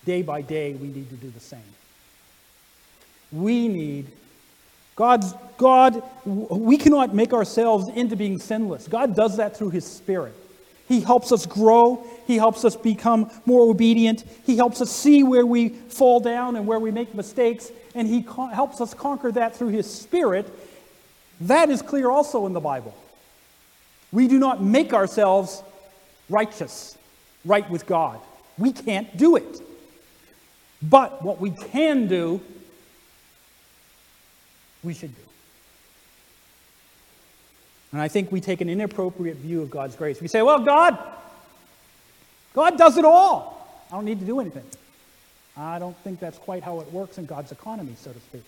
day 0.06 0.22
by 0.22 0.40
day 0.40 0.72
we 0.72 0.88
need 0.88 1.10
to 1.10 1.16
do 1.16 1.28
the 1.30 1.40
same. 1.40 1.60
We 3.30 3.68
need 3.68 4.06
God's, 4.96 5.34
God, 5.56 6.02
we 6.24 6.76
cannot 6.76 7.14
make 7.14 7.32
ourselves 7.32 7.88
into 7.88 8.16
being 8.16 8.38
sinless. 8.38 8.86
God 8.86 9.14
does 9.14 9.36
that 9.38 9.56
through 9.56 9.70
His 9.70 9.86
Spirit. 9.86 10.34
He 10.90 11.00
helps 11.00 11.30
us 11.30 11.46
grow. 11.46 12.04
He 12.26 12.36
helps 12.36 12.64
us 12.64 12.74
become 12.74 13.30
more 13.46 13.70
obedient. 13.70 14.24
He 14.44 14.56
helps 14.56 14.80
us 14.80 14.90
see 14.90 15.22
where 15.22 15.46
we 15.46 15.68
fall 15.68 16.18
down 16.18 16.56
and 16.56 16.66
where 16.66 16.80
we 16.80 16.90
make 16.90 17.14
mistakes. 17.14 17.70
And 17.94 18.08
He 18.08 18.24
co- 18.24 18.48
helps 18.48 18.80
us 18.80 18.92
conquer 18.92 19.30
that 19.30 19.54
through 19.54 19.68
His 19.68 19.88
Spirit. 19.88 20.52
That 21.42 21.70
is 21.70 21.80
clear 21.80 22.10
also 22.10 22.44
in 22.46 22.54
the 22.54 22.60
Bible. 22.60 22.92
We 24.10 24.26
do 24.26 24.40
not 24.40 24.60
make 24.60 24.92
ourselves 24.92 25.62
righteous, 26.28 26.98
right 27.44 27.70
with 27.70 27.86
God. 27.86 28.18
We 28.58 28.72
can't 28.72 29.16
do 29.16 29.36
it. 29.36 29.62
But 30.82 31.22
what 31.22 31.40
we 31.40 31.52
can 31.52 32.08
do 32.08 32.40
we 34.82 34.94
should 34.94 35.14
do. 35.14 35.29
And 37.92 38.00
I 38.00 38.08
think 38.08 38.30
we 38.30 38.40
take 38.40 38.60
an 38.60 38.68
inappropriate 38.68 39.38
view 39.38 39.62
of 39.62 39.70
God's 39.70 39.96
grace. 39.96 40.20
We 40.20 40.28
say, 40.28 40.42
well, 40.42 40.60
God, 40.60 40.96
God 42.54 42.78
does 42.78 42.96
it 42.96 43.04
all. 43.04 43.84
I 43.90 43.96
don't 43.96 44.04
need 44.04 44.20
to 44.20 44.26
do 44.26 44.40
anything. 44.40 44.64
I 45.56 45.78
don't 45.78 45.96
think 45.98 46.20
that's 46.20 46.38
quite 46.38 46.62
how 46.62 46.80
it 46.80 46.92
works 46.92 47.18
in 47.18 47.26
God's 47.26 47.50
economy, 47.52 47.94
so 47.96 48.12
to 48.12 48.20
speak. 48.20 48.44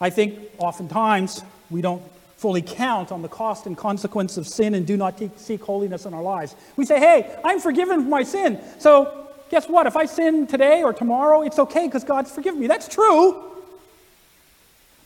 I 0.00 0.08
think 0.08 0.38
oftentimes 0.58 1.42
we 1.70 1.82
don't 1.82 2.02
fully 2.38 2.62
count 2.62 3.12
on 3.12 3.20
the 3.20 3.28
cost 3.28 3.66
and 3.66 3.76
consequence 3.76 4.38
of 4.38 4.48
sin 4.48 4.74
and 4.74 4.86
do 4.86 4.96
not 4.96 5.20
seek 5.36 5.62
holiness 5.62 6.06
in 6.06 6.14
our 6.14 6.22
lives. 6.22 6.56
We 6.76 6.86
say, 6.86 6.98
hey, 6.98 7.38
I'm 7.44 7.60
forgiven 7.60 8.04
for 8.04 8.08
my 8.08 8.22
sin. 8.22 8.58
So 8.78 9.28
guess 9.50 9.68
what? 9.68 9.86
If 9.86 9.94
I 9.94 10.06
sin 10.06 10.46
today 10.46 10.82
or 10.82 10.94
tomorrow, 10.94 11.42
it's 11.42 11.58
okay 11.58 11.86
because 11.86 12.02
God's 12.02 12.30
forgiven 12.30 12.58
me. 12.58 12.66
That's 12.66 12.88
true. 12.88 13.49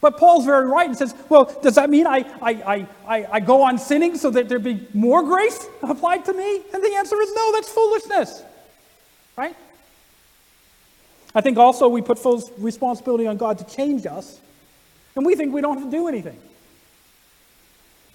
But 0.05 0.19
Paul's 0.19 0.45
very 0.45 0.67
right 0.67 0.87
and 0.87 0.99
says, 0.99 1.15
well, 1.31 1.47
does 1.63 1.77
that 1.77 1.89
mean 1.89 2.07
I, 2.07 2.27
I, 2.43 2.87
I, 3.09 3.27
I 3.33 3.41
go 3.41 3.63
on 3.63 3.79
sinning 3.79 4.19
so 4.19 4.29
that 4.33 4.51
there 4.51 4.59
be 4.59 4.87
more 4.93 5.23
grace 5.23 5.67
applied 5.83 6.27
to 6.27 6.35
me? 6.35 6.61
And 6.75 6.85
the 6.85 6.95
answer 6.97 7.19
is 7.23 7.33
no, 7.35 7.53
that's 7.53 7.71
foolishness. 7.71 8.43
Right? 9.35 9.57
I 11.35 11.41
think 11.41 11.57
also 11.57 11.89
we 11.89 12.03
put 12.03 12.19
full 12.19 12.43
responsibility 12.59 13.27
on 13.27 13.39
God 13.39 13.57
to 13.61 13.65
change 13.65 14.05
us, 14.05 14.39
and 15.17 15.25
we 15.25 15.37
think 15.37 15.55
we 15.55 15.63
don't 15.63 15.79
have 15.79 15.91
to 15.91 15.97
do 15.97 16.07
anything. 16.07 16.39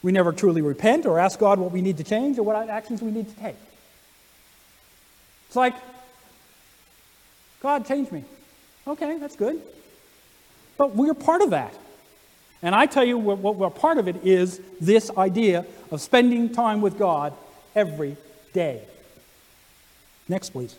We 0.03 0.11
never 0.11 0.31
truly 0.31 0.61
repent 0.61 1.07
or 1.07 1.17
ask 1.17 1.39
God 1.39 1.57
what 1.57 1.71
we 1.71 1.81
need 1.81 1.97
to 1.97 2.03
change 2.03 2.37
or 2.37 2.43
what 2.43 2.69
actions 2.69 3.01
we 3.01 3.09
need 3.09 3.29
to 3.29 3.35
take. 3.41 3.55
It's 5.47 5.55
like, 5.55 5.73
God, 7.61 7.87
change 7.87 8.11
me. 8.11 8.25
Okay, 8.85 9.17
that's 9.17 9.35
good. 9.35 9.59
But 10.79 10.95
we're 10.95 11.13
part 11.13 11.41
of 11.41 11.49
that. 11.49 11.73
And 12.61 12.73
I 12.73 12.85
tell 12.85 13.03
you 13.03 13.17
what, 13.17 13.39
what, 13.39 13.75
part 13.75 13.97
of 13.97 14.07
it 14.07 14.25
is 14.25 14.61
this 14.79 15.11
idea 15.17 15.65
of 15.91 15.99
spending 15.99 16.53
time 16.53 16.79
with 16.79 16.97
God 16.97 17.33
every 17.75 18.15
day. 18.53 18.83
Next, 20.29 20.51
please. 20.51 20.77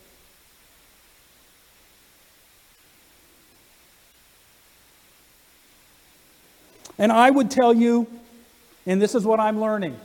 And 6.99 7.13
I 7.13 7.29
would 7.29 7.51
tell 7.51 7.75
you, 7.75 8.07
and 8.87 9.03
this 9.03 9.15
is 9.15 9.25
what 9.25 9.39
I'm 9.39 9.61
learning 9.61 9.97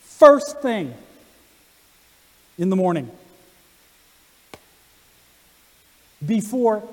first 0.00 0.62
thing 0.62 0.94
in 2.56 2.70
the 2.70 2.76
morning, 2.76 3.10
before 6.24 6.88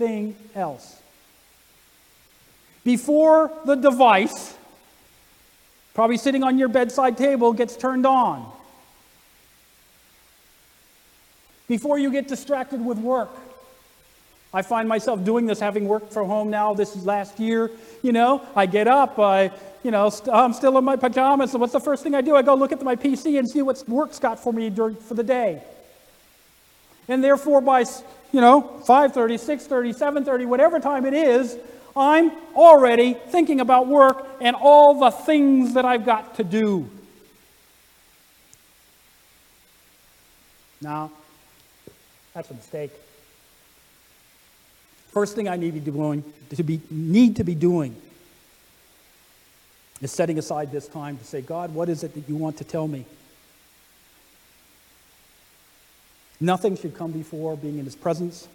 anything 0.00 0.36
else, 0.54 1.00
before 2.84 3.50
the 3.64 3.74
device, 3.74 4.56
probably 5.94 6.16
sitting 6.16 6.42
on 6.42 6.58
your 6.58 6.68
bedside 6.68 7.16
table, 7.16 7.52
gets 7.52 7.76
turned 7.76 8.06
on, 8.06 8.50
before 11.68 11.98
you 11.98 12.10
get 12.10 12.28
distracted 12.28 12.84
with 12.84 12.98
work. 12.98 13.30
I 14.52 14.62
find 14.62 14.88
myself 14.88 15.24
doing 15.24 15.46
this, 15.46 15.58
having 15.58 15.88
worked 15.88 16.12
from 16.12 16.28
home 16.28 16.48
now 16.48 16.74
this 16.74 16.94
is 16.94 17.04
last 17.04 17.40
year. 17.40 17.70
You 18.02 18.12
know, 18.12 18.42
I 18.54 18.66
get 18.66 18.86
up, 18.86 19.18
I, 19.18 19.50
you 19.82 19.90
know, 19.90 20.06
i 20.06 20.08
st- 20.10 20.28
I'm 20.28 20.52
still 20.52 20.78
in 20.78 20.84
my 20.84 20.94
pajamas. 20.94 21.50
So 21.50 21.58
what's 21.58 21.72
the 21.72 21.80
first 21.80 22.04
thing 22.04 22.14
I 22.14 22.20
do? 22.20 22.36
I 22.36 22.42
go 22.42 22.54
look 22.54 22.70
at 22.70 22.80
my 22.82 22.94
PC 22.94 23.38
and 23.38 23.50
see 23.50 23.62
what 23.62 23.82
work's 23.88 24.20
got 24.20 24.38
for 24.38 24.52
me 24.52 24.70
during, 24.70 24.94
for 24.94 25.14
the 25.14 25.24
day. 25.24 25.60
And 27.08 27.24
therefore, 27.24 27.60
by, 27.60 27.84
you 28.34 28.40
know, 28.40 28.82
5.30, 28.84 29.34
6.30, 29.34 29.96
7.30, 30.24 30.46
whatever 30.46 30.80
time 30.80 31.06
it 31.06 31.14
is, 31.14 31.56
I'm 31.96 32.32
already 32.56 33.14
thinking 33.14 33.60
about 33.60 33.86
work 33.86 34.26
and 34.40 34.56
all 34.56 34.98
the 34.98 35.12
things 35.12 35.74
that 35.74 35.84
I've 35.84 36.04
got 36.04 36.34
to 36.34 36.44
do. 36.44 36.90
Now, 40.80 41.12
that's 42.34 42.50
a 42.50 42.54
mistake. 42.54 42.90
First 45.12 45.36
thing 45.36 45.48
I 45.48 45.54
need 45.54 45.74
to 45.74 45.80
be 45.80 45.92
doing, 45.92 46.24
to 46.56 46.62
be, 46.64 46.80
need 46.90 47.36
to 47.36 47.44
be 47.44 47.54
doing 47.54 47.94
is 50.00 50.10
setting 50.10 50.40
aside 50.40 50.72
this 50.72 50.88
time 50.88 51.18
to 51.18 51.24
say, 51.24 51.40
God, 51.40 51.72
what 51.72 51.88
is 51.88 52.02
it 52.02 52.12
that 52.14 52.28
you 52.28 52.34
want 52.34 52.56
to 52.56 52.64
tell 52.64 52.88
me? 52.88 53.06
Nothing 56.44 56.76
should 56.76 56.94
come 56.94 57.10
before 57.10 57.56
being 57.56 57.78
in 57.78 57.86
His 57.86 57.96
presence 57.96 58.48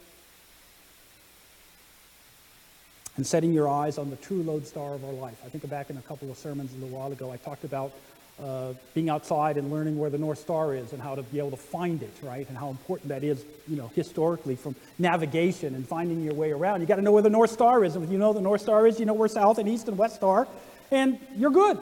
and 3.18 3.26
setting 3.26 3.52
your 3.52 3.68
eyes 3.68 3.98
on 3.98 4.12
the 4.12 4.16
true 4.16 4.44
lodestar 4.44 4.94
of 4.94 5.04
our 5.04 5.12
life. 5.12 5.42
I 5.44 5.50
think 5.50 5.68
back 5.68 5.90
in 5.90 5.98
a 5.98 6.02
couple 6.02 6.30
of 6.30 6.38
sermons 6.38 6.72
a 6.72 6.76
little 6.76 6.96
while 6.96 7.12
ago, 7.12 7.32
I 7.32 7.38
talked 7.38 7.64
about 7.64 7.92
uh, 8.40 8.74
being 8.94 9.10
outside 9.10 9.58
and 9.58 9.72
learning 9.72 9.98
where 9.98 10.12
the 10.12 10.20
North 10.20 10.38
Star 10.38 10.76
is 10.76 10.94
and 10.94 11.02
how 11.02 11.16
to 11.16 11.24
be 11.24 11.40
able 11.40 11.50
to 11.50 11.58
find 11.58 12.04
it, 12.04 12.14
right? 12.22 12.48
And 12.48 12.56
how 12.56 12.70
important 12.70 13.10
that 13.10 13.24
is, 13.24 13.44
you 13.68 13.76
know, 13.76 13.90
historically 13.96 14.56
from 14.56 14.76
navigation 15.00 15.74
and 15.74 15.86
finding 15.88 16.24
your 16.24 16.36
way 16.36 16.52
around. 16.52 16.82
You 16.82 16.86
got 16.86 16.98
to 16.98 17.02
know 17.02 17.12
where 17.12 17.24
the 17.24 17.30
North 17.32 17.52
Star 17.52 17.84
is. 17.84 17.96
And 17.96 18.06
if 18.06 18.12
you 18.12 18.20
know 18.20 18.34
the 18.34 18.40
North 18.40 18.62
Star 18.62 18.86
is, 18.86 19.00
you 19.00 19.08
know 19.08 19.16
where 19.16 19.28
South 19.28 19.58
and 19.58 19.68
East 19.68 19.88
and 19.88 19.98
West 19.98 20.22
are, 20.22 20.48
and 20.92 21.18
you're 21.36 21.50
good. 21.50 21.80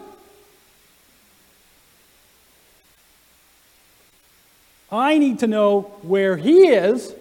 I 4.92 5.18
need 5.18 5.40
to 5.40 5.48
know 5.48 5.82
where 6.02 6.38
He 6.38 6.68
is, 6.68 7.14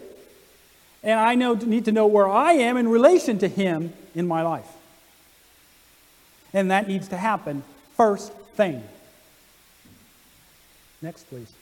and 1.03 1.19
I 1.19 1.35
know, 1.35 1.55
need 1.55 1.87
to 1.87 1.93
know 1.93 2.07
where 2.07 2.29
I 2.29 2.53
am 2.53 2.77
in 2.77 2.89
relation 2.89 3.39
to 3.39 3.49
Him 3.49 3.93
in 4.15 4.27
my 4.27 4.43
life. 4.43 4.69
And 6.53 6.71
that 6.71 6.89
needs 6.89 7.09
to 7.09 7.17
happen 7.17 7.63
first 7.97 8.33
thing. 8.55 8.83
Next, 11.03 11.25
please. 11.25 11.53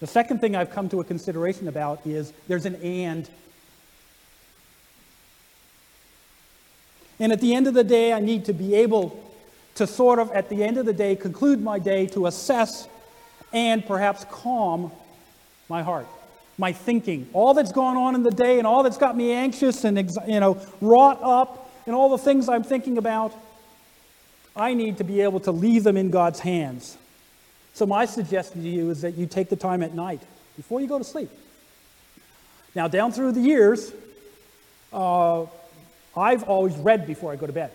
The 0.00 0.06
second 0.06 0.40
thing 0.40 0.54
I've 0.54 0.70
come 0.70 0.88
to 0.90 1.00
a 1.00 1.04
consideration 1.04 1.68
about 1.68 2.06
is 2.06 2.32
there's 2.48 2.66
an 2.66 2.76
and. 2.76 3.28
And 7.18 7.32
at 7.32 7.40
the 7.40 7.54
end 7.54 7.66
of 7.66 7.72
the 7.72 7.84
day, 7.84 8.12
I 8.12 8.20
need 8.20 8.44
to 8.44 8.52
be 8.52 8.74
able 8.74 9.18
to 9.76 9.86
sort 9.86 10.18
of, 10.18 10.30
at 10.32 10.50
the 10.50 10.62
end 10.62 10.76
of 10.76 10.84
the 10.84 10.92
day, 10.92 11.16
conclude 11.16 11.62
my 11.62 11.78
day 11.78 12.06
to 12.08 12.26
assess 12.26 12.88
and 13.56 13.86
perhaps 13.86 14.26
calm 14.30 14.92
my 15.70 15.82
heart, 15.82 16.06
my 16.58 16.72
thinking, 16.72 17.26
all 17.32 17.54
that's 17.54 17.72
gone 17.72 17.96
on 17.96 18.14
in 18.14 18.22
the 18.22 18.30
day 18.30 18.58
and 18.58 18.66
all 18.66 18.82
that's 18.82 18.98
got 18.98 19.16
me 19.16 19.32
anxious 19.32 19.82
and 19.84 19.96
you 20.28 20.40
know 20.40 20.60
wrought 20.82 21.18
up 21.22 21.72
and 21.86 21.94
all 21.94 22.10
the 22.10 22.18
things 22.18 22.50
I'm 22.50 22.62
thinking 22.62 22.98
about. 22.98 23.32
I 24.54 24.74
need 24.74 24.98
to 24.98 25.04
be 25.04 25.22
able 25.22 25.40
to 25.40 25.52
leave 25.52 25.84
them 25.84 25.96
in 25.96 26.10
God's 26.10 26.38
hands. 26.40 26.98
So, 27.72 27.86
my 27.86 28.04
suggestion 28.04 28.62
to 28.62 28.68
you 28.68 28.90
is 28.90 29.00
that 29.00 29.16
you 29.16 29.26
take 29.26 29.48
the 29.48 29.56
time 29.56 29.82
at 29.82 29.94
night 29.94 30.20
before 30.56 30.82
you 30.82 30.86
go 30.86 30.98
to 30.98 31.04
sleep. 31.04 31.30
Now, 32.74 32.88
down 32.88 33.10
through 33.10 33.32
the 33.32 33.40
years, 33.40 33.90
uh, 34.92 35.46
I've 36.14 36.42
always 36.44 36.76
read 36.76 37.06
before 37.06 37.32
I 37.32 37.36
go 37.36 37.46
to 37.46 37.52
bed. 37.52 37.70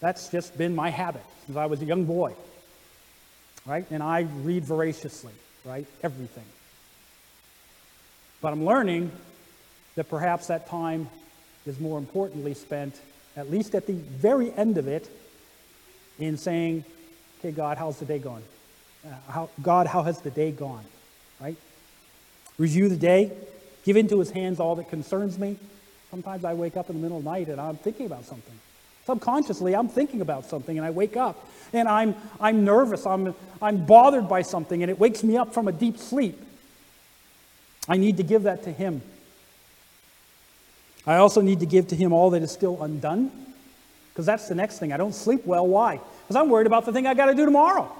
That's 0.00 0.28
just 0.28 0.56
been 0.56 0.74
my 0.74 0.88
habit 0.88 1.24
since 1.44 1.58
I 1.58 1.66
was 1.66 1.82
a 1.82 1.84
young 1.84 2.04
boy. 2.04 2.34
Right? 3.68 3.84
And 3.90 4.02
I 4.02 4.20
read 4.20 4.64
voraciously, 4.64 5.34
right? 5.64 5.86
Everything. 6.02 6.44
But 8.40 8.52
I'm 8.52 8.64
learning 8.64 9.12
that 9.94 10.08
perhaps 10.08 10.46
that 10.46 10.68
time 10.68 11.08
is 11.66 11.78
more 11.78 11.98
importantly 11.98 12.54
spent, 12.54 12.98
at 13.36 13.50
least 13.50 13.74
at 13.74 13.86
the 13.86 13.92
very 13.92 14.52
end 14.54 14.78
of 14.78 14.88
it, 14.88 15.10
in 16.18 16.36
saying, 16.36 16.84
okay, 17.38 17.50
God, 17.50 17.76
how's 17.76 17.98
the 17.98 18.06
day 18.06 18.18
going? 18.18 18.42
Uh, 19.06 19.10
how, 19.28 19.50
God, 19.62 19.86
how 19.86 20.02
has 20.02 20.20
the 20.20 20.30
day 20.30 20.50
gone? 20.50 20.84
Right? 21.40 21.56
Review 22.56 22.88
the 22.88 22.96
day, 22.96 23.32
give 23.84 23.96
into 23.96 24.18
his 24.18 24.30
hands 24.30 24.60
all 24.60 24.76
that 24.76 24.88
concerns 24.88 25.38
me. 25.38 25.56
Sometimes 26.10 26.44
I 26.44 26.54
wake 26.54 26.76
up 26.76 26.88
in 26.88 26.96
the 26.96 27.02
middle 27.02 27.18
of 27.18 27.24
the 27.24 27.30
night 27.30 27.48
and 27.48 27.60
I'm 27.60 27.76
thinking 27.76 28.06
about 28.06 28.24
something. 28.24 28.58
Subconsciously, 29.08 29.74
I'm 29.74 29.88
thinking 29.88 30.20
about 30.20 30.44
something 30.44 30.76
and 30.76 30.86
I 30.86 30.90
wake 30.90 31.16
up 31.16 31.48
and 31.72 31.88
I'm, 31.88 32.14
I'm 32.38 32.66
nervous, 32.66 33.06
I'm, 33.06 33.34
I'm 33.62 33.86
bothered 33.86 34.28
by 34.28 34.42
something 34.42 34.82
and 34.82 34.90
it 34.90 34.98
wakes 34.98 35.24
me 35.24 35.38
up 35.38 35.54
from 35.54 35.66
a 35.66 35.72
deep 35.72 35.96
sleep. 35.96 36.38
I 37.88 37.96
need 37.96 38.18
to 38.18 38.22
give 38.22 38.42
that 38.42 38.64
to 38.64 38.70
him. 38.70 39.00
I 41.06 41.16
also 41.16 41.40
need 41.40 41.60
to 41.60 41.66
give 41.66 41.88
to 41.88 41.96
him 41.96 42.12
all 42.12 42.28
that 42.30 42.42
is 42.42 42.50
still 42.50 42.82
undone 42.82 43.30
because 44.12 44.26
that's 44.26 44.46
the 44.46 44.54
next 44.54 44.78
thing. 44.78 44.92
I 44.92 44.98
don't 44.98 45.14
sleep 45.14 45.46
well. 45.46 45.66
Why? 45.66 45.98
Because 46.24 46.36
I'm 46.36 46.50
worried 46.50 46.66
about 46.66 46.84
the 46.84 46.92
thing 46.92 47.06
I 47.06 47.14
got 47.14 47.26
to 47.26 47.34
do 47.34 47.46
tomorrow, 47.46 47.90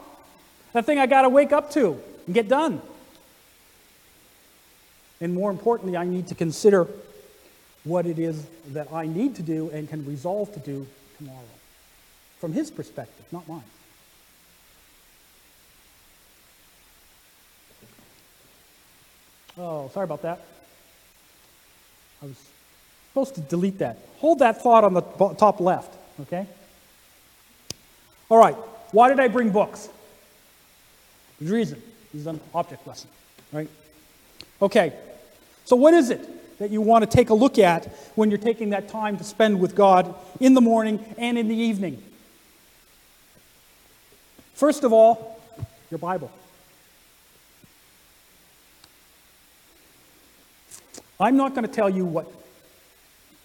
the 0.74 0.82
thing 0.82 0.98
I 0.98 1.06
got 1.06 1.22
to 1.22 1.30
wake 1.30 1.52
up 1.52 1.70
to 1.70 1.98
and 2.26 2.34
get 2.34 2.48
done. 2.48 2.82
And 5.22 5.32
more 5.32 5.50
importantly, 5.50 5.96
I 5.96 6.04
need 6.04 6.26
to 6.26 6.34
consider 6.34 6.86
what 7.84 8.04
it 8.04 8.18
is 8.18 8.44
that 8.72 8.92
I 8.92 9.06
need 9.06 9.36
to 9.36 9.42
do 9.42 9.70
and 9.70 9.88
can 9.88 10.04
resolve 10.04 10.52
to 10.52 10.61
do 10.61 10.86
tomorrow 11.18 11.44
from 12.40 12.52
his 12.52 12.70
perspective, 12.70 13.26
not 13.32 13.46
mine. 13.48 13.62
Oh, 19.58 19.90
sorry 19.92 20.04
about 20.04 20.22
that. 20.22 20.40
I 22.22 22.26
was 22.26 22.36
supposed 23.08 23.34
to 23.34 23.40
delete 23.40 23.78
that. 23.78 23.98
Hold 24.18 24.38
that 24.38 24.62
thought 24.62 24.84
on 24.84 24.94
the 24.94 25.02
top 25.36 25.60
left. 25.60 25.92
Okay? 26.20 26.46
All 28.28 28.38
right. 28.38 28.54
Why 28.92 29.08
did 29.08 29.18
I 29.20 29.28
bring 29.28 29.50
books? 29.50 29.88
There's 31.40 31.50
reason. 31.50 31.82
This 32.12 32.22
is 32.22 32.26
an 32.26 32.40
object 32.54 32.86
lesson, 32.86 33.10
right? 33.52 33.68
Okay. 34.62 34.92
So, 35.64 35.76
what 35.76 35.92
is 35.92 36.10
it 36.10 36.26
that 36.59 36.70
you 36.70 36.80
want 36.80 37.09
to 37.09 37.16
take 37.16 37.30
a 37.30 37.34
look 37.34 37.59
at 37.59 37.86
when 38.14 38.30
you're 38.30 38.38
taking 38.38 38.70
that 38.70 38.88
time 38.88 39.16
to 39.16 39.24
spend 39.24 39.61
with 39.61 39.74
God 39.74 40.14
in 40.40 40.54
the 40.54 40.61
morning 40.61 41.04
and 41.16 41.38
in 41.38 41.48
the 41.48 41.56
evening? 41.56 42.02
First 44.54 44.84
of 44.84 44.92
all, 44.92 45.40
your 45.90 45.98
Bible. 45.98 46.30
I'm 51.20 51.36
not 51.36 51.54
going 51.54 51.66
to 51.66 51.72
tell 51.72 51.90
you 51.90 52.04
what 52.04 52.30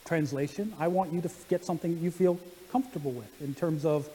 translation. 0.06 0.74
I 0.80 0.88
want 0.90 1.14
you 1.14 1.22
to 1.22 1.30
get 1.50 1.66
something 1.66 2.00
you 2.00 2.12
feel 2.12 2.40
comfortable 2.72 3.12
with 3.12 3.42
in 3.42 3.56
terms 3.56 3.86
of, 3.86 4.08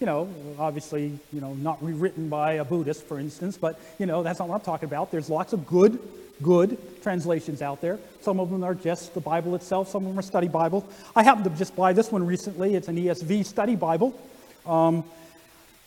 you 0.00 0.06
know, 0.06 0.28
obviously, 0.58 1.18
you 1.32 1.40
know, 1.40 1.54
not 1.54 1.82
rewritten 1.82 2.28
by 2.28 2.54
a 2.54 2.64
Buddhist, 2.64 3.04
for 3.04 3.18
instance, 3.18 3.56
but, 3.56 3.78
you 3.98 4.06
know, 4.06 4.22
that's 4.22 4.38
not 4.38 4.48
what 4.48 4.54
I'm 4.54 4.60
talking 4.60 4.88
about. 4.88 5.10
There's 5.10 5.28
lots 5.28 5.52
of 5.52 5.66
good 5.66 5.98
good 6.40 6.78
translations 7.02 7.62
out 7.62 7.80
there. 7.80 7.98
Some 8.20 8.40
of 8.40 8.50
them 8.50 8.62
are 8.62 8.74
just 8.74 9.14
the 9.14 9.20
Bible 9.20 9.54
itself, 9.54 9.88
some 9.88 10.04
of 10.04 10.08
them 10.10 10.18
are 10.18 10.22
study 10.22 10.48
Bible. 10.48 10.88
I 11.14 11.22
happened 11.22 11.44
to 11.44 11.50
just 11.50 11.74
buy 11.74 11.92
this 11.92 12.10
one 12.12 12.24
recently. 12.24 12.74
It's 12.74 12.88
an 12.88 12.96
ESV 12.96 13.44
study 13.44 13.76
Bible 13.76 14.18
um, 14.66 15.04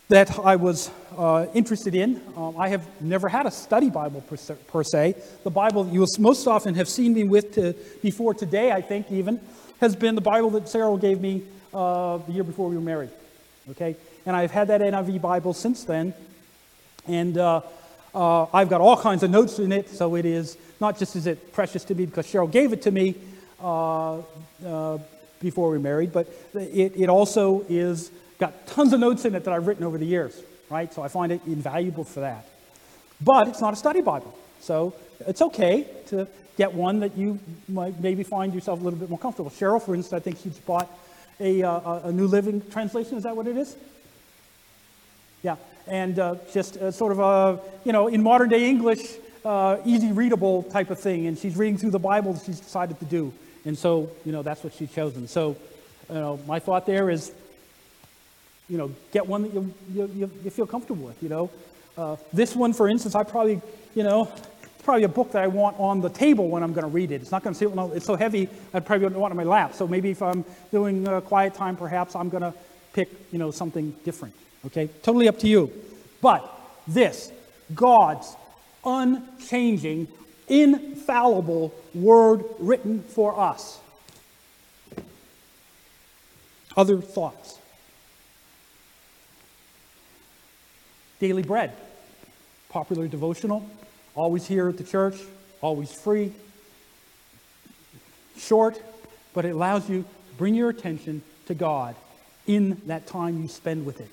that 0.09 0.37
I 0.39 0.55
was 0.55 0.91
uh, 1.17 1.47
interested 1.53 1.95
in. 1.95 2.21
Um, 2.35 2.55
I 2.57 2.69
have 2.69 2.85
never 3.01 3.27
had 3.27 3.45
a 3.45 3.51
study 3.51 3.89
Bible 3.89 4.21
per 4.21 4.35
se, 4.35 4.55
per 4.67 4.83
se. 4.83 5.15
The 5.43 5.49
Bible 5.49 5.87
you 5.87 6.05
most 6.19 6.45
often 6.47 6.75
have 6.75 6.87
seen 6.87 7.13
me 7.13 7.23
with 7.23 7.53
to, 7.55 7.73
before 8.01 8.33
today, 8.33 8.71
I 8.71 8.81
think, 8.81 9.11
even, 9.11 9.39
has 9.81 9.95
been 9.95 10.15
the 10.15 10.21
Bible 10.21 10.51
that 10.51 10.69
Sarah 10.69 10.97
gave 10.97 11.21
me 11.21 11.43
uh, 11.73 12.17
the 12.17 12.33
year 12.33 12.43
before 12.43 12.69
we 12.69 12.75
were 12.75 12.81
married. 12.81 13.09
Okay? 13.71 13.95
And 14.25 14.35
I've 14.35 14.51
had 14.51 14.67
that 14.67 14.81
NIV 14.81 15.21
Bible 15.21 15.53
since 15.53 15.83
then. 15.83 16.13
And 17.07 17.37
uh, 17.37 17.61
uh, 18.15 18.47
I've 18.53 18.69
got 18.69 18.79
all 18.81 18.95
kinds 18.95 19.23
of 19.23 19.29
notes 19.29 19.59
in 19.59 19.71
it, 19.71 19.89
so 19.89 20.15
it 20.15 20.25
is 20.25 20.57
not 20.79 20.97
just 20.97 21.15
is 21.15 21.27
it 21.27 21.51
precious 21.53 21.83
to 21.85 21.95
me 21.95 22.05
because 22.05 22.25
Cheryl 22.25 22.49
gave 22.49 22.71
it 22.71 22.81
to 22.83 22.91
me 22.91 23.15
uh, 23.61 24.21
uh, 24.65 24.97
before 25.41 25.69
we 25.69 25.79
married, 25.79 26.13
but 26.13 26.27
it, 26.53 26.93
it 26.95 27.09
also 27.09 27.65
is 27.67 28.09
got 28.39 28.67
tons 28.67 28.93
of 28.93 28.99
notes 28.99 29.25
in 29.25 29.35
it 29.35 29.43
that 29.43 29.53
I've 29.53 29.67
written 29.67 29.83
over 29.83 29.97
the 29.97 30.05
years, 30.05 30.41
right? 30.69 30.93
So 30.93 31.01
I 31.01 31.09
find 31.09 31.31
it 31.31 31.41
invaluable 31.45 32.05
for 32.05 32.21
that. 32.21 32.47
But 33.21 33.49
it's 33.49 33.61
not 33.61 33.73
a 33.73 33.77
study 33.77 34.01
Bible, 34.01 34.37
so 34.61 34.95
it's 35.27 35.41
okay 35.41 35.85
to 36.07 36.27
get 36.57 36.73
one 36.73 37.01
that 37.01 37.17
you 37.17 37.39
might 37.67 37.99
maybe 37.99 38.23
find 38.23 38.53
yourself 38.53 38.79
a 38.79 38.83
little 38.83 38.99
bit 38.99 39.09
more 39.09 39.19
comfortable. 39.19 39.51
Cheryl, 39.51 39.81
for 39.81 39.93
instance, 39.93 40.21
I 40.21 40.23
think 40.23 40.37
she's 40.41 40.57
bought 40.59 40.89
a, 41.39 41.63
uh, 41.63 42.07
a 42.07 42.11
New 42.13 42.27
Living 42.27 42.61
Translation. 42.71 43.17
Is 43.17 43.23
that 43.23 43.35
what 43.35 43.45
it 43.45 43.57
is? 43.57 43.75
Yeah, 45.43 45.57
and 45.87 46.17
uh, 46.19 46.35
just 46.51 46.77
uh, 46.77 46.91
sort 46.91 47.11
of 47.11 47.19
a, 47.19 47.59
you 47.83 47.91
know, 47.91 48.07
in 48.07 48.23
modern 48.23 48.49
day 48.49 48.67
English, 48.69 49.01
uh, 49.43 49.77
easy 49.85 50.11
readable 50.11 50.63
type 50.63 50.89
of 50.89 50.99
thing. 50.99 51.27
And 51.27 51.37
she's 51.37 51.55
reading 51.55 51.77
through 51.77 51.91
the 51.91 51.99
Bible 51.99 52.33
that 52.33 52.43
she's 52.45 52.59
decided 52.59 52.99
to 52.99 53.05
do. 53.05 53.33
And 53.65 53.77
so, 53.77 54.09
you 54.25 54.31
know, 54.31 54.41
that's 54.41 54.63
what 54.63 54.73
she's 54.73 54.91
chosen. 54.91 55.27
So, 55.27 55.55
you 56.09 56.15
know, 56.15 56.39
my 56.47 56.59
thought 56.59 56.85
there 56.85 57.09
is, 57.09 57.31
you 58.69 58.77
know, 58.77 58.91
get 59.11 59.27
one 59.27 59.43
that 59.43 59.53
you, 59.53 59.73
you, 59.93 60.31
you 60.43 60.49
feel 60.49 60.67
comfortable 60.67 61.07
with, 61.07 61.21
you 61.21 61.29
know. 61.29 61.49
Uh, 61.97 62.15
this 62.33 62.55
one, 62.55 62.73
for 62.73 62.89
instance, 62.89 63.15
I 63.15 63.23
probably, 63.23 63.61
you 63.93 64.03
know, 64.03 64.31
probably 64.83 65.03
a 65.03 65.09
book 65.09 65.31
that 65.31 65.43
I 65.43 65.47
want 65.47 65.79
on 65.79 66.01
the 66.01 66.09
table 66.09 66.47
when 66.47 66.61
I'm 66.61 66.73
going 66.73 66.83
to 66.83 66.89
read 66.89 67.11
it. 67.11 67.21
It's 67.21 67.31
not 67.31 67.43
going 67.43 67.55
to 67.55 67.57
sit, 67.57 67.69
it's 67.95 68.05
so 68.05 68.15
heavy, 68.15 68.47
I'd 68.73 68.85
probably 68.85 69.07
want 69.07 69.31
it 69.31 69.31
on 69.31 69.37
my 69.37 69.43
lap. 69.43 69.73
So 69.73 69.87
maybe 69.87 70.11
if 70.11 70.21
I'm 70.21 70.45
doing 70.71 71.07
a 71.07 71.21
quiet 71.21 71.55
time, 71.55 71.75
perhaps 71.75 72.15
I'm 72.15 72.29
going 72.29 72.43
to 72.43 72.53
pick, 72.93 73.09
you 73.31 73.39
know, 73.39 73.51
something 73.51 73.95
different. 74.03 74.35
Okay? 74.67 74.89
Totally 75.03 75.27
up 75.27 75.39
to 75.39 75.47
you. 75.47 75.71
But 76.21 76.49
this, 76.87 77.31
God's 77.73 78.35
unchanging, 78.83 80.07
infallible 80.47 81.73
word 81.93 82.43
written 82.59 83.01
for 83.01 83.39
us. 83.39 83.79
Other 86.77 86.99
thoughts? 86.99 87.57
Daily 91.19 91.43
bread, 91.43 91.73
popular 92.69 93.07
devotional, 93.07 93.67
always 94.15 94.45
here 94.45 94.67
at 94.67 94.77
the 94.77 94.83
church, 94.83 95.15
always 95.61 95.91
free, 95.91 96.33
short, 98.37 98.81
but 99.33 99.45
it 99.45 99.51
allows 99.51 99.89
you 99.89 100.03
to 100.03 100.09
bring 100.37 100.53
your 100.53 100.69
attention 100.69 101.21
to 101.45 101.53
God 101.53 101.95
in 102.45 102.81
that 102.87 103.07
time 103.07 103.41
you 103.41 103.47
spend 103.47 103.85
with 103.85 104.01
it. 104.01 104.11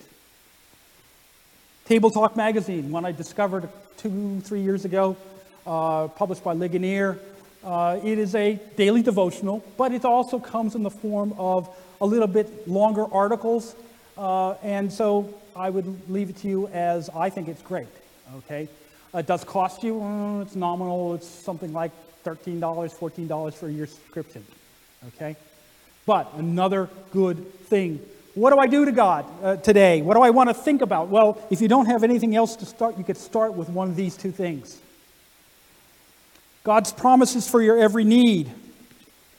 Table 1.87 2.11
Talk 2.11 2.37
magazine, 2.37 2.93
one 2.93 3.05
I 3.05 3.11
discovered 3.11 3.69
two, 3.97 4.41
three 4.43 4.61
years 4.61 4.85
ago, 4.85 5.17
uh, 5.67 6.07
published 6.09 6.45
by 6.45 6.53
Ligonier. 6.53 7.19
Uh, 7.65 7.99
it 8.05 8.19
is 8.19 8.37
a 8.37 8.55
daily 8.77 9.03
devotional, 9.03 9.65
but 9.77 9.93
it 9.93 10.05
also 10.05 10.39
comes 10.39 10.77
in 10.77 10.85
the 10.85 10.91
form 10.91 11.35
of 11.39 11.69
a 12.01 12.07
little 12.07 12.29
bit 12.29 12.69
longer 12.69 13.13
articles. 13.13 13.75
Uh, 14.17 14.53
and 14.63 14.93
so 14.93 15.35
I 15.57 15.71
would 15.71 16.09
leave 16.09 16.31
it 16.31 16.37
to 16.39 16.49
you 16.49 16.69
as 16.69 17.11
I 17.11 17.31
think 17.31 17.49
it's 17.49 17.63
great. 17.63 17.89
Okay, 18.37 18.69
it 19.13 19.27
does 19.27 19.43
cost 19.43 19.83
you. 19.83 20.01
Uh, 20.01 20.43
it's 20.43 20.55
nominal. 20.55 21.15
It's 21.15 21.27
something 21.27 21.73
like 21.73 21.91
$13, 22.25 22.61
$14 22.61 23.55
for 23.55 23.67
a 23.67 23.73
year 23.73 23.89
subscription. 23.89 24.45
Okay, 25.17 25.37
but 26.07 26.33
another 26.35 26.89
good 27.11 27.53
thing 27.65 27.99
what 28.35 28.51
do 28.51 28.59
I 28.59 28.67
do 28.67 28.85
to 28.85 28.93
God 28.93 29.27
uh, 29.43 29.57
today? 29.57 30.01
What 30.01 30.15
do 30.15 30.23
I 30.23 30.31
want 30.31 30.49
to 30.49 30.55
think 30.55 30.81
about? 30.81 31.09
Well, 31.09 31.41
if 31.51 31.61
you 31.61 31.69
don't 31.69 31.87
have 31.87 32.03
anything 32.03 32.35
else 32.35 32.57
to 32.57 32.67
start, 32.67 32.97
you 32.97 33.05
could 33.05 33.19
start 33.19 33.55
with 33.55 33.69
one 33.69 33.89
of 33.89 33.97
these 33.97 34.17
two 34.17 34.33
things 34.33 34.81
God's 36.65 36.93
promises 36.93 37.49
for 37.49 37.61
your 37.61 37.79
every 37.79 38.05
need. 38.05 38.51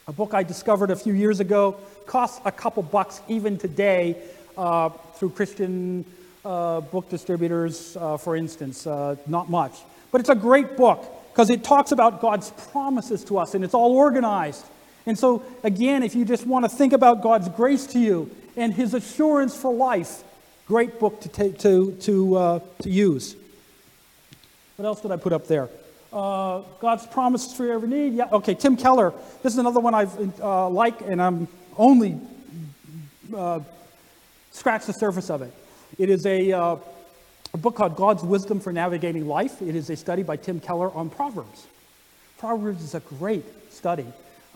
A 0.07 0.11
book 0.11 0.33
I 0.33 0.43
discovered 0.43 0.91
a 0.91 0.95
few 0.95 1.13
years 1.13 1.39
ago 1.39 1.77
costs 2.05 2.41
a 2.43 2.51
couple 2.51 2.83
bucks 2.83 3.21
even 3.29 3.57
today 3.57 4.17
uh, 4.57 4.89
through 5.15 5.29
Christian 5.29 6.03
uh, 6.43 6.81
book 6.81 7.09
distributors, 7.09 7.95
uh, 7.95 8.17
for 8.17 8.35
instance. 8.35 8.85
Uh, 8.85 9.15
not 9.25 9.49
much. 9.49 9.73
But 10.11 10.19
it's 10.19 10.29
a 10.29 10.35
great 10.35 10.75
book 10.75 11.03
because 11.31 11.49
it 11.49 11.63
talks 11.63 11.91
about 11.93 12.21
God's 12.21 12.51
promises 12.71 13.23
to 13.25 13.39
us 13.39 13.55
and 13.55 13.63
it's 13.63 13.73
all 13.73 13.95
organized. 13.95 14.65
And 15.05 15.17
so, 15.17 15.43
again, 15.63 16.03
if 16.03 16.15
you 16.15 16.25
just 16.25 16.45
want 16.45 16.65
to 16.65 16.69
think 16.69 16.93
about 16.93 17.21
God's 17.21 17.49
grace 17.49 17.85
to 17.87 17.99
you 17.99 18.29
and 18.55 18.73
his 18.73 18.93
assurance 18.93 19.55
for 19.55 19.73
life. 19.73 20.23
Great 20.67 20.99
book 20.99 21.19
to, 21.21 21.29
take, 21.29 21.59
to, 21.59 21.91
to, 22.01 22.35
uh, 22.35 22.59
to 22.81 22.89
use. 22.89 23.35
What 24.77 24.85
else 24.85 25.01
did 25.01 25.11
I 25.11 25.17
put 25.17 25.33
up 25.33 25.47
there? 25.47 25.69
Uh, 26.11 26.61
God's 26.79 27.05
promises 27.07 27.53
for 27.53 27.71
every 27.71 27.89
need. 27.89 28.13
Yeah, 28.13 28.27
okay, 28.31 28.53
Tim 28.53 28.77
Keller. 28.77 29.13
This 29.41 29.53
is 29.53 29.59
another 29.59 29.79
one 29.79 29.93
I 29.93 30.07
uh, 30.41 30.69
like, 30.69 31.01
and 31.01 31.21
I'm 31.21 31.47
only 31.75 32.19
uh, 33.35 33.59
scratched 34.51 34.87
the 34.87 34.93
surface 34.93 35.29
of 35.29 35.41
it. 35.41 35.53
It 35.97 36.09
is 36.09 36.25
a, 36.25 36.51
uh, 36.51 36.77
a 37.53 37.57
book 37.57 37.75
called 37.75 37.95
God's 37.95 38.23
Wisdom 38.23 38.59
for 38.59 38.71
Navigating 38.71 39.27
Life. 39.27 39.61
It 39.61 39.75
is 39.75 39.89
a 39.89 39.95
study 39.95 40.23
by 40.23 40.37
Tim 40.37 40.59
Keller 40.59 40.91
on 40.91 41.09
Proverbs. 41.09 41.67
Proverbs 42.37 42.83
is 42.83 42.95
a 42.95 42.99
great 42.99 43.45
study, 43.71 44.05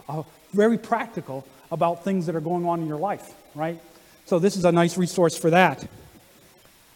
uh, 0.10 0.24
very 0.54 0.78
practical 0.78 1.46
about 1.72 2.04
things 2.04 2.26
that 2.26 2.36
are 2.36 2.42
going 2.42 2.66
on 2.66 2.80
in 2.82 2.88
your 2.88 2.98
life 2.98 3.34
right? 3.58 3.80
So 4.26 4.40
this 4.40 4.56
is 4.56 4.64
a 4.66 4.72
nice 4.72 4.98
resource 4.98 5.38
for 5.38 5.50
that. 5.50 5.86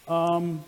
Um, 0.07 0.64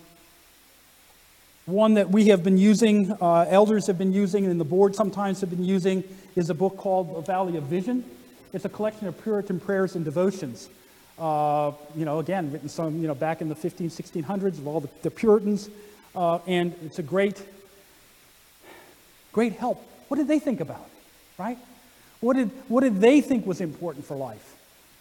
one 1.66 1.94
that 1.94 2.10
we 2.10 2.28
have 2.28 2.44
been 2.44 2.58
using, 2.58 3.12
uh, 3.22 3.46
elders 3.48 3.88
have 3.88 3.98
been 3.98 4.12
using, 4.12 4.46
and 4.46 4.60
the 4.60 4.66
board 4.66 4.96
sometimes 4.96 5.40
have 5.42 5.50
been 5.50 5.64
using, 5.64 6.04
is 6.36 6.50
a 6.50 6.54
book 6.54 6.76
called 6.78 7.16
A 7.16 7.22
Valley 7.22 7.56
of 7.58 7.64
Vision. 7.64 8.04
It's 8.52 8.66
a 8.66 8.70
collection 8.70 9.08
of 9.08 9.22
Puritan 9.24 9.60
prayers 9.60 9.96
and 9.96 10.04
devotions. 10.04 10.70
Uh, 11.18 11.72
you 11.96 12.06
know, 12.06 12.20
again, 12.20 12.52
written 12.52 12.68
some, 12.68 13.00
you 13.00 13.08
know, 13.08 13.16
back 13.16 13.42
in 13.42 13.50
the 13.50 13.56
15, 13.56 13.90
1600s 13.90 14.58
of 14.58 14.68
all 14.68 14.80
the, 14.80 14.90
the 15.04 15.12
Puritans. 15.12 15.70
Uh, 16.16 16.40
and 16.48 16.76
it's 16.84 17.00
a 17.00 17.04
great, 17.04 17.42
great 19.32 19.54
help. 19.54 19.82
What 20.08 20.18
did 20.18 20.28
they 20.28 20.40
think 20.40 20.60
about, 20.60 20.90
right? 21.38 21.58
What 22.24 22.38
did, 22.38 22.52
what 22.70 22.82
did 22.82 23.02
they 23.02 23.20
think 23.20 23.46
was 23.46 23.60
important 23.60 24.06
for 24.06 24.16
life? 24.16 24.56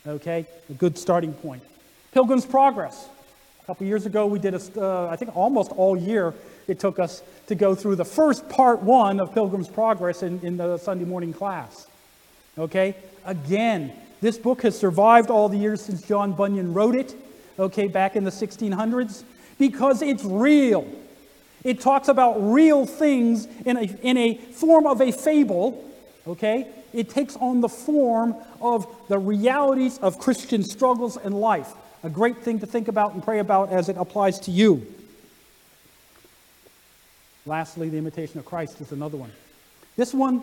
Okay, 0.04 0.44
a 0.68 0.72
good 0.72 0.98
starting 0.98 1.32
point. 1.32 1.62
Pilgrim's 2.10 2.44
Progress. 2.44 3.08
A 3.62 3.64
couple 3.64 3.86
years 3.86 4.06
ago, 4.06 4.26
we 4.26 4.40
did, 4.40 4.54
a, 4.54 4.60
uh, 4.76 5.08
I 5.08 5.14
think 5.14 5.36
almost 5.36 5.70
all 5.70 5.96
year, 5.96 6.34
it 6.66 6.80
took 6.80 6.98
us 6.98 7.22
to 7.46 7.54
go 7.54 7.76
through 7.76 7.94
the 7.94 8.04
first 8.04 8.48
part 8.48 8.82
one 8.82 9.20
of 9.20 9.32
Pilgrim's 9.32 9.68
Progress 9.68 10.24
in, 10.24 10.40
in 10.40 10.56
the 10.56 10.76
Sunday 10.78 11.04
morning 11.04 11.32
class. 11.32 11.86
Okay, 12.58 12.96
again, 13.24 13.92
this 14.20 14.36
book 14.36 14.62
has 14.62 14.76
survived 14.76 15.30
all 15.30 15.48
the 15.48 15.56
years 15.56 15.80
since 15.80 16.02
John 16.02 16.32
Bunyan 16.32 16.74
wrote 16.74 16.96
it, 16.96 17.14
okay, 17.56 17.86
back 17.86 18.16
in 18.16 18.24
the 18.24 18.32
1600s, 18.32 19.22
because 19.60 20.02
it's 20.02 20.24
real. 20.24 20.88
It 21.62 21.80
talks 21.80 22.08
about 22.08 22.38
real 22.38 22.84
things 22.84 23.46
in 23.64 23.76
a, 23.76 23.82
in 24.02 24.16
a 24.16 24.34
form 24.38 24.88
of 24.88 25.00
a 25.00 25.12
fable, 25.12 25.88
okay? 26.26 26.66
It 26.92 27.10
takes 27.10 27.36
on 27.36 27.60
the 27.60 27.68
form 27.68 28.34
of 28.60 28.86
the 29.08 29.18
realities 29.18 29.98
of 29.98 30.18
Christian 30.18 30.62
struggles 30.62 31.16
and 31.16 31.38
life. 31.38 31.72
A 32.04 32.10
great 32.10 32.38
thing 32.38 32.58
to 32.60 32.66
think 32.66 32.88
about 32.88 33.14
and 33.14 33.22
pray 33.22 33.38
about 33.38 33.70
as 33.70 33.88
it 33.88 33.96
applies 33.96 34.40
to 34.40 34.50
you. 34.50 34.86
Lastly, 37.46 37.88
the 37.88 37.98
imitation 37.98 38.38
of 38.38 38.44
Christ 38.44 38.80
is 38.80 38.92
another 38.92 39.16
one. 39.16 39.32
This 39.96 40.14
one, 40.14 40.42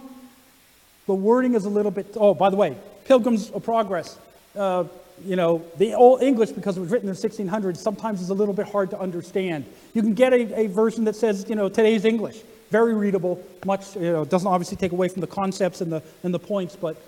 the 1.05 1.15
wording 1.15 1.55
is 1.55 1.65
a 1.65 1.69
little 1.69 1.91
bit. 1.91 2.15
Oh, 2.15 2.33
by 2.33 2.49
the 2.49 2.57
way, 2.57 2.77
Pilgrims 3.05 3.49
Progress. 3.49 4.17
Uh, 4.55 4.85
you 5.25 5.35
know, 5.35 5.65
the 5.77 5.93
old 5.95 6.21
English, 6.21 6.51
because 6.51 6.77
it 6.77 6.79
was 6.79 6.89
written 6.89 7.09
in 7.09 7.15
the 7.15 7.27
1600s, 7.27 7.77
sometimes 7.77 8.21
is 8.21 8.29
a 8.29 8.33
little 8.33 8.53
bit 8.53 8.67
hard 8.67 8.89
to 8.91 8.99
understand. 8.99 9.65
You 9.93 10.01
can 10.01 10.13
get 10.13 10.33
a, 10.33 10.61
a 10.61 10.67
version 10.67 11.03
that 11.05 11.15
says, 11.15 11.45
you 11.49 11.55
know, 11.55 11.67
today's 11.67 12.05
English. 12.05 12.37
Very 12.69 12.93
readable, 12.93 13.43
much, 13.65 13.95
you 13.95 14.11
know, 14.11 14.25
doesn't 14.25 14.47
obviously 14.47 14.77
take 14.77 14.91
away 14.91 15.07
from 15.07 15.21
the 15.21 15.27
concepts 15.27 15.81
and 15.81 15.91
the, 15.91 16.03
and 16.23 16.33
the 16.33 16.39
points, 16.39 16.75
but 16.75 17.01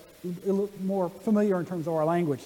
more 0.82 1.10
familiar 1.10 1.60
in 1.60 1.66
terms 1.66 1.88
of 1.88 1.94
our 1.94 2.06
language. 2.06 2.42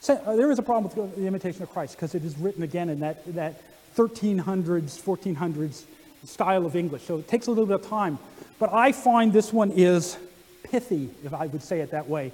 So, 0.00 0.14
uh, 0.14 0.36
there 0.36 0.50
is 0.50 0.58
a 0.58 0.62
problem 0.62 0.92
with 0.94 1.16
the 1.16 1.26
imitation 1.26 1.62
of 1.62 1.70
Christ 1.70 1.96
because 1.96 2.14
it 2.14 2.24
is 2.24 2.38
written 2.38 2.62
again 2.62 2.88
in 2.88 3.00
that, 3.00 3.24
that 3.34 3.60
1300s, 3.96 5.00
1400s 5.00 5.84
style 6.24 6.66
of 6.66 6.76
English, 6.76 7.02
so 7.04 7.18
it 7.18 7.28
takes 7.28 7.46
a 7.46 7.50
little 7.50 7.66
bit 7.66 7.84
of 7.84 7.86
time. 7.86 8.18
But 8.58 8.72
I 8.72 8.92
find 8.92 9.32
this 9.32 9.52
one 9.52 9.72
is 9.72 10.16
pithy, 10.62 11.10
if 11.24 11.34
I 11.34 11.46
would 11.46 11.62
say 11.62 11.80
it 11.80 11.90
that 11.90 12.08
way. 12.08 12.32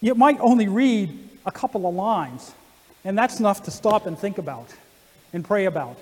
You 0.00 0.14
might 0.14 0.38
only 0.40 0.68
read 0.68 1.28
a 1.44 1.50
couple 1.50 1.86
of 1.86 1.94
lines, 1.94 2.52
and 3.04 3.18
that's 3.18 3.40
enough 3.40 3.64
to 3.64 3.70
stop 3.70 4.06
and 4.06 4.18
think 4.18 4.38
about 4.38 4.72
and 5.32 5.44
pray 5.44 5.66
about. 5.66 5.98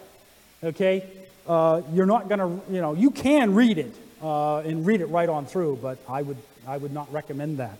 Okay? 0.63 1.07
Uh, 1.47 1.83
you're 1.93 2.07
not 2.07 2.29
going 2.29 2.41
to, 2.41 2.73
you 2.73 2.81
know, 2.81 2.93
you 2.93 3.11
can 3.11 3.55
read 3.55 3.79
it 3.79 3.95
uh, 4.23 4.59
and 4.59 4.85
read 4.85 5.01
it 5.01 5.07
right 5.07 5.29
on 5.29 5.47
through, 5.47 5.79
but 5.81 5.99
I 6.09 6.23
would, 6.23 6.39
I 6.67 6.77
would 6.77 6.93
not 6.93 7.13
recommend 7.13 7.59
that. 7.59 7.79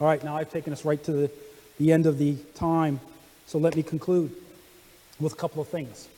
All 0.00 0.06
right, 0.06 0.22
now 0.22 0.36
I've 0.36 0.50
taken 0.50 0.72
us 0.72 0.84
right 0.84 1.02
to 1.04 1.12
the, 1.12 1.30
the 1.78 1.92
end 1.92 2.06
of 2.06 2.18
the 2.18 2.36
time, 2.54 3.00
so 3.46 3.58
let 3.58 3.76
me 3.76 3.82
conclude 3.82 4.30
with 5.20 5.32
a 5.32 5.36
couple 5.36 5.62
of 5.62 5.68
things. 5.68 6.08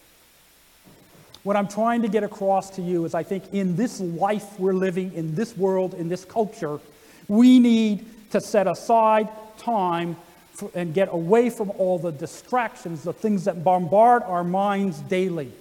What 1.44 1.56
I'm 1.56 1.68
trying 1.68 2.02
to 2.02 2.08
get 2.08 2.24
across 2.24 2.70
to 2.70 2.82
you 2.82 3.04
is 3.04 3.14
I 3.14 3.22
think 3.22 3.52
in 3.52 3.76
this 3.76 4.00
life 4.00 4.58
we're 4.58 4.72
living, 4.72 5.12
in 5.12 5.34
this 5.34 5.56
world, 5.56 5.94
in 5.94 6.08
this 6.08 6.24
culture, 6.24 6.80
we 7.28 7.58
need 7.60 8.30
to 8.30 8.40
set 8.40 8.66
aside 8.66 9.28
time 9.58 10.16
and 10.74 10.94
get 10.94 11.08
away 11.12 11.50
from 11.50 11.70
all 11.72 11.98
the 11.98 12.12
distractions, 12.12 13.02
the 13.02 13.12
things 13.12 13.44
that 13.44 13.62
bombard 13.62 14.22
our 14.22 14.42
minds 14.42 15.00
daily. 15.00 15.52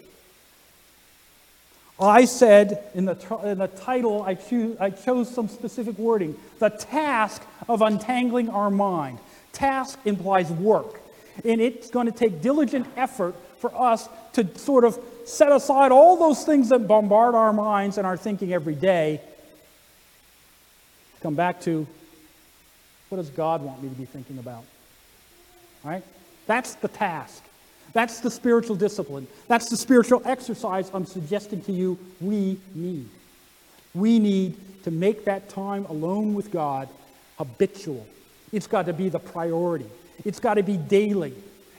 I 1.99 2.25
said 2.25 2.83
in 2.95 3.05
the, 3.05 3.39
in 3.43 3.59
the 3.59 3.67
title, 3.67 4.23
I, 4.23 4.33
choose, 4.33 4.77
I 4.79 4.89
chose 4.89 5.33
some 5.33 5.47
specific 5.47 5.97
wording 5.97 6.35
the 6.59 6.69
task 6.69 7.43
of 7.69 7.81
untangling 7.81 8.49
our 8.49 8.71
mind. 8.71 9.19
Task 9.51 9.99
implies 10.05 10.49
work, 10.49 10.99
and 11.45 11.61
it's 11.61 11.89
going 11.89 12.07
to 12.07 12.11
take 12.11 12.41
diligent 12.41 12.87
effort 12.97 13.35
for 13.59 13.73
us 13.79 14.09
to 14.33 14.57
sort 14.57 14.83
of 14.83 14.99
set 15.25 15.51
aside 15.51 15.91
all 15.91 16.17
those 16.17 16.43
things 16.43 16.69
that 16.69 16.87
bombard 16.87 17.35
our 17.35 17.53
minds 17.53 17.97
and 17.97 18.07
our 18.07 18.17
thinking 18.17 18.53
every 18.53 18.75
day. 18.75 19.21
Come 21.21 21.35
back 21.35 21.61
to 21.61 21.87
what 23.09 23.17
does 23.17 23.29
God 23.29 23.61
want 23.61 23.81
me 23.83 23.89
to 23.89 23.95
be 23.95 24.05
thinking 24.05 24.39
about? 24.39 24.63
Right? 25.83 26.03
That's 26.47 26.73
the 26.75 26.87
task. 26.87 27.42
That's 27.93 28.19
the 28.19 28.31
spiritual 28.31 28.75
discipline. 28.75 29.27
That's 29.47 29.69
the 29.69 29.77
spiritual 29.77 30.21
exercise 30.25 30.89
I'm 30.93 31.05
suggesting 31.05 31.61
to 31.63 31.71
you 31.71 31.97
we 32.19 32.59
need. 32.73 33.07
We 33.93 34.19
need 34.19 34.57
to 34.83 34.91
make 34.91 35.25
that 35.25 35.49
time 35.49 35.85
alone 35.85 36.33
with 36.33 36.51
God 36.51 36.89
habitual. 37.37 38.05
It's 38.51 38.67
got 38.67 38.87
to 38.87 38.93
be 38.93 39.09
the 39.09 39.19
priority. 39.19 39.87
It's 40.25 40.39
got 40.39 40.55
to 40.55 40.63
be 40.63 40.77
daily. 40.77 41.33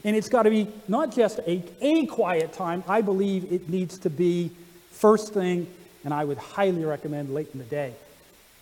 And 0.05 0.15
it's 0.15 0.29
got 0.29 0.43
to 0.43 0.51
be 0.51 0.69
not 0.87 1.15
just 1.15 1.39
a, 1.41 1.63
a 1.81 2.07
quiet 2.07 2.53
time. 2.53 2.85
I 2.87 3.01
believe 3.01 3.53
it 3.53 3.69
needs 3.69 3.99
to 3.99 4.11
be 4.11 4.51
first 4.91 5.35
thing, 5.35 5.67
and 6.05 6.15
I 6.15 6.25
would 6.25 6.39
highly 6.39 6.85
recommend 6.85 7.35
late 7.35 7.49
in 7.53 7.59
the 7.59 7.65
day. 7.65 7.95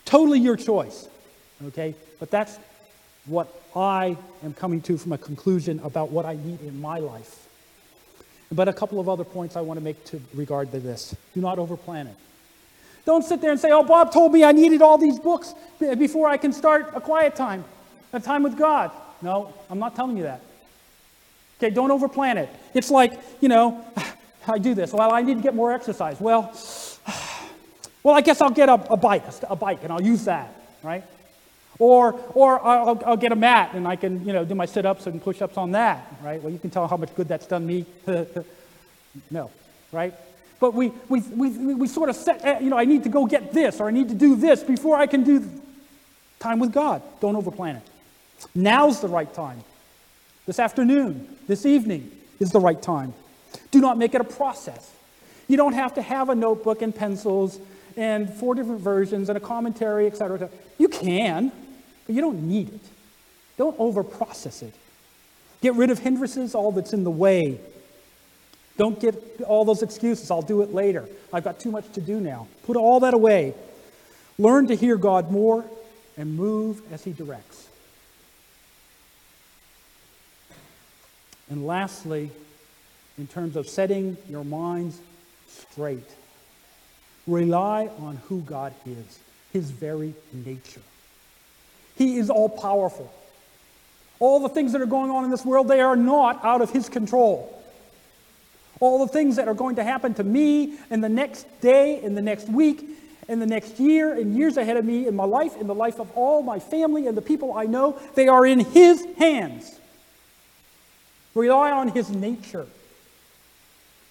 Totally 0.05 0.39
your 0.39 0.55
choice. 0.55 1.07
Okay? 1.67 1.95
But 2.19 2.31
that's 2.31 2.57
what 3.25 3.62
I 3.75 4.17
am 4.43 4.53
coming 4.53 4.81
to 4.81 4.97
from 4.97 5.13
a 5.13 5.17
conclusion 5.17 5.79
about 5.83 6.09
what 6.09 6.25
I 6.25 6.35
need 6.35 6.61
in 6.61 6.79
my 6.79 6.99
life. 6.99 7.47
But 8.51 8.67
a 8.67 8.73
couple 8.73 8.99
of 8.99 9.09
other 9.09 9.23
points 9.23 9.55
I 9.55 9.61
want 9.61 9.79
to 9.79 9.83
make 9.83 10.03
to 10.05 10.21
regard 10.33 10.71
to 10.71 10.79
this. 10.79 11.15
Do 11.33 11.41
not 11.41 11.57
overplan 11.57 12.07
it. 12.07 12.15
Don't 13.05 13.23
sit 13.23 13.41
there 13.41 13.51
and 13.51 13.59
say, 13.59 13.71
oh, 13.71 13.83
Bob 13.83 14.13
told 14.13 14.31
me 14.31 14.43
I 14.43 14.51
needed 14.51 14.81
all 14.81 14.97
these 14.97 15.19
books 15.19 15.53
before 15.79 16.29
I 16.29 16.37
can 16.37 16.53
start 16.53 16.91
a 16.95 17.01
quiet 17.01 17.35
time, 17.35 17.65
a 18.13 18.19
time 18.19 18.43
with 18.43 18.57
God. 18.57 18.91
No, 19.21 19.53
I'm 19.69 19.79
not 19.79 19.95
telling 19.95 20.15
you 20.17 20.23
that. 20.23 20.41
Okay, 21.57 21.69
don't 21.69 21.89
overplan 21.89 22.37
it. 22.37 22.49
It's 22.73 22.91
like, 22.91 23.19
you 23.41 23.49
know, 23.49 23.85
I 24.47 24.57
do 24.57 24.73
this. 24.73 24.93
Well, 24.93 25.11
I 25.11 25.21
need 25.21 25.35
to 25.35 25.41
get 25.41 25.55
more 25.55 25.71
exercise. 25.71 26.19
Well, 26.19 26.53
well, 28.03 28.15
I 28.15 28.21
guess 28.21 28.41
I'll 28.41 28.49
get 28.49 28.69
a, 28.69 28.73
a 28.73 28.97
bike, 28.97 29.23
a 29.49 29.55
bike, 29.55 29.79
and 29.83 29.91
I'll 29.91 30.01
use 30.01 30.25
that, 30.25 30.53
right? 30.83 31.03
Or, 31.79 32.13
or 32.33 32.63
I'll, 32.63 33.01
I'll, 33.05 33.17
get 33.17 33.31
a 33.31 33.35
mat 33.35 33.71
and 33.73 33.87
I 33.87 33.95
can, 33.95 34.25
you 34.25 34.31
know, 34.31 34.45
do 34.45 34.53
my 34.53 34.65
sit-ups 34.65 35.07
and 35.07 35.21
push-ups 35.21 35.57
on 35.57 35.71
that, 35.71 36.05
right? 36.23 36.41
Well, 36.41 36.53
you 36.53 36.59
can 36.59 36.69
tell 36.69 36.87
how 36.87 36.97
much 36.97 37.13
good 37.15 37.27
that's 37.27 37.47
done 37.47 37.65
me. 37.65 37.85
no, 39.31 39.49
right? 39.91 40.13
But 40.59 40.75
we, 40.75 40.91
we, 41.09 41.19
we, 41.21 41.73
we 41.73 41.87
sort 41.87 42.09
of 42.09 42.15
set, 42.15 42.45
eh, 42.45 42.59
you 42.59 42.69
know, 42.69 42.77
I 42.77 42.85
need 42.85 43.03
to 43.03 43.09
go 43.09 43.25
get 43.25 43.51
this 43.51 43.81
or 43.81 43.87
I 43.87 43.91
need 43.91 44.09
to 44.09 44.15
do 44.15 44.35
this 44.35 44.63
before 44.63 44.95
I 44.97 45.07
can 45.07 45.23
do 45.23 45.49
time 46.39 46.59
with 46.59 46.71
God. 46.71 47.01
Don't 47.19 47.35
overplan 47.35 47.77
it. 47.77 47.83
Now's 48.53 49.01
the 49.01 49.07
right 49.07 49.33
time. 49.33 49.63
This 50.45 50.59
afternoon, 50.59 51.37
this 51.47 51.65
evening 51.65 52.11
is 52.39 52.51
the 52.51 52.59
right 52.59 52.81
time. 52.81 53.13
Do 53.71 53.79
not 53.79 53.97
make 53.97 54.13
it 54.13 54.21
a 54.21 54.25
process. 54.25 54.91
You 55.47 55.57
don't 55.57 55.73
have 55.73 55.95
to 55.95 56.01
have 56.01 56.29
a 56.29 56.35
notebook 56.35 56.81
and 56.81 56.95
pencils 56.95 57.59
and 57.95 58.33
four 58.33 58.55
different 58.55 58.81
versions 58.81 59.29
and 59.29 59.37
a 59.37 59.41
commentary, 59.41 60.07
et 60.07 60.17
cetera, 60.17 60.37
et 60.37 60.39
cetera. 60.39 60.57
You 60.77 60.87
can, 60.87 61.51
but 62.05 62.15
you 62.15 62.21
don't 62.21 62.43
need 62.43 62.73
it. 62.73 62.81
Don't 63.57 63.77
overprocess 63.77 64.63
it. 64.63 64.73
Get 65.61 65.75
rid 65.75 65.89
of 65.89 65.99
hindrances, 65.99 66.55
all 66.55 66.71
that's 66.71 66.93
in 66.93 67.03
the 67.03 67.11
way. 67.11 67.59
Don't 68.77 68.99
get 68.99 69.41
all 69.47 69.65
those 69.65 69.83
excuses. 69.83 70.31
I'll 70.31 70.41
do 70.41 70.61
it 70.61 70.73
later. 70.73 71.07
I've 71.31 71.43
got 71.43 71.59
too 71.59 71.71
much 71.71 71.91
to 71.93 72.01
do 72.01 72.19
now. 72.19 72.47
Put 72.65 72.75
all 72.75 72.99
that 73.01 73.13
away. 73.13 73.53
Learn 74.37 74.67
to 74.67 74.75
hear 74.75 74.97
God 74.97 75.31
more 75.31 75.63
and 76.17 76.35
move 76.35 76.81
as 76.91 77.03
He 77.03 77.13
directs. 77.13 77.69
And 81.49 81.67
lastly, 81.67 82.31
in 83.17 83.27
terms 83.27 83.55
of 83.55 83.67
setting 83.69 84.17
your 84.27 84.43
minds 84.43 84.99
straight, 85.47 86.09
rely 87.27 87.89
on 87.99 88.17
who 88.27 88.41
God 88.41 88.73
is, 88.85 89.19
His 89.51 89.69
very 89.69 90.15
nature. 90.33 90.81
He 91.97 92.17
is 92.17 92.29
all 92.29 92.49
powerful. 92.49 93.11
All 94.19 94.39
the 94.39 94.49
things 94.49 94.71
that 94.71 94.81
are 94.81 94.87
going 94.87 95.11
on 95.11 95.25
in 95.25 95.31
this 95.31 95.45
world, 95.45 95.67
they 95.67 95.81
are 95.81 95.95
not 95.95 96.43
out 96.43 96.61
of 96.61 96.71
His 96.71 96.89
control. 96.89 97.61
All 98.79 99.05
the 99.05 99.11
things 99.11 99.35
that 99.35 99.47
are 99.47 99.53
going 99.53 99.75
to 99.77 99.83
happen 99.83 100.13
to 100.15 100.23
me 100.23 100.77
in 100.89 101.01
the 101.01 101.09
next 101.09 101.45
day, 101.61 102.01
in 102.01 102.15
the 102.15 102.21
next 102.21 102.49
week, 102.49 102.83
in 103.27 103.39
the 103.39 103.45
next 103.45 103.79
year, 103.79 104.13
and 104.13 104.35
years 104.35 104.57
ahead 104.57 104.77
of 104.77 104.85
me, 104.85 105.07
in 105.07 105.15
my 105.15 105.23
life, 105.23 105.55
in 105.57 105.67
the 105.67 105.75
life 105.75 105.99
of 105.99 106.11
all 106.15 106.43
my 106.43 106.59
family 106.59 107.07
and 107.07 107.15
the 107.15 107.21
people 107.21 107.53
I 107.53 107.65
know, 107.65 107.99
they 108.15 108.27
are 108.27 108.45
in 108.45 108.59
His 108.59 109.05
hands. 109.17 109.79
Rely 111.35 111.71
on 111.71 111.89
his 111.89 112.09
nature. 112.09 112.67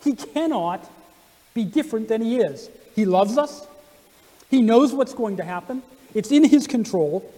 He 0.03 0.15
cannot 0.15 0.89
be 1.55 1.65
different 1.65 2.09
than 2.09 2.21
he 2.21 2.39
is. 2.39 2.69
He 2.97 3.05
loves 3.05 3.39
us. 3.39 3.67
He 4.51 4.61
knows 4.61 4.93
what's 4.93 5.15
going 5.15 5.37
to 5.37 5.45
happen. 5.45 5.83
It's 6.15 6.33
in 6.33 6.45
his 6.45 6.67
control. 6.67 7.33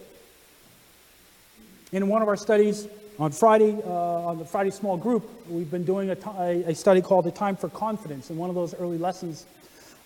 In 1.95 2.09
one 2.09 2.21
of 2.21 2.27
our 2.27 2.35
studies 2.35 2.89
on 3.19 3.31
Friday, 3.31 3.71
uh, 3.85 3.89
on 3.89 4.37
the 4.37 4.43
Friday 4.43 4.69
small 4.71 4.97
group, 4.97 5.29
we've 5.49 5.71
been 5.71 5.85
doing 5.85 6.09
a, 6.09 6.75
study 6.75 7.01
called 7.01 7.23
The 7.23 7.31
Time 7.31 7.55
for 7.55 7.69
Confidence. 7.69 8.29
In 8.29 8.35
one 8.35 8.49
of 8.49 8.55
those 8.55 8.73
early 8.73 8.97
lessons, 8.97 9.45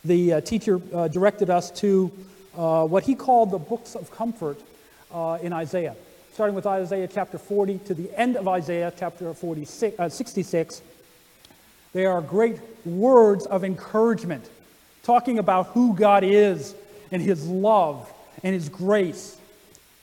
the 0.05 0.33
uh, 0.33 0.41
teacher 0.41 0.79
uh, 0.93 1.07
directed 1.07 1.49
us 1.49 1.71
to 1.81 2.11
uh, 2.55 2.85
what 2.85 3.05
he 3.05 3.15
called 3.15 3.49
the 3.49 3.57
books 3.57 3.95
of 3.95 4.11
comfort 4.11 4.61
uh, 5.11 5.39
in 5.41 5.51
Isaiah 5.51 5.95
starting 6.33 6.55
with 6.55 6.67
Isaiah 6.67 7.07
chapter 7.11 7.39
40 7.39 7.79
to 7.79 7.95
the 7.95 8.15
end 8.15 8.37
of 8.37 8.47
Isaiah 8.47 8.93
chapter 8.95 9.33
46, 9.33 9.99
uh, 9.99 10.09
66, 10.09 10.83
they 11.91 12.05
are 12.05 12.21
great 12.21 12.59
words 12.85 13.47
of 13.47 13.63
encouragement, 13.63 14.47
talking 15.01 15.39
about 15.39 15.69
who 15.69 15.95
God 15.95 16.23
is 16.23 16.75
and 17.11 17.19
His 17.19 17.47
love 17.47 18.13
and 18.43 18.53
His 18.53 18.69
grace. 18.69 19.38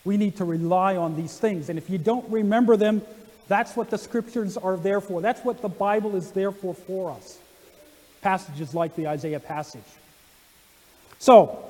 We 0.06 0.16
need 0.16 0.36
to 0.36 0.44
rely 0.44 0.96
on 0.96 1.16
these 1.16 1.38
things. 1.38 1.68
And 1.68 1.78
if 1.78 1.90
you 1.90 1.98
don't 1.98 2.28
remember 2.30 2.76
them, 2.76 3.02
that's 3.48 3.76
what 3.76 3.90
the 3.90 3.98
scriptures 3.98 4.56
are 4.56 4.76
there 4.76 5.00
for. 5.00 5.20
That's 5.20 5.44
what 5.44 5.60
the 5.60 5.68
Bible 5.68 6.16
is 6.16 6.30
there 6.30 6.52
for 6.52 6.74
for 6.74 7.10
us. 7.10 7.38
Passages 8.22 8.74
like 8.74 8.96
the 8.96 9.08
Isaiah 9.08 9.40
passage. 9.40 9.84
So, 11.18 11.64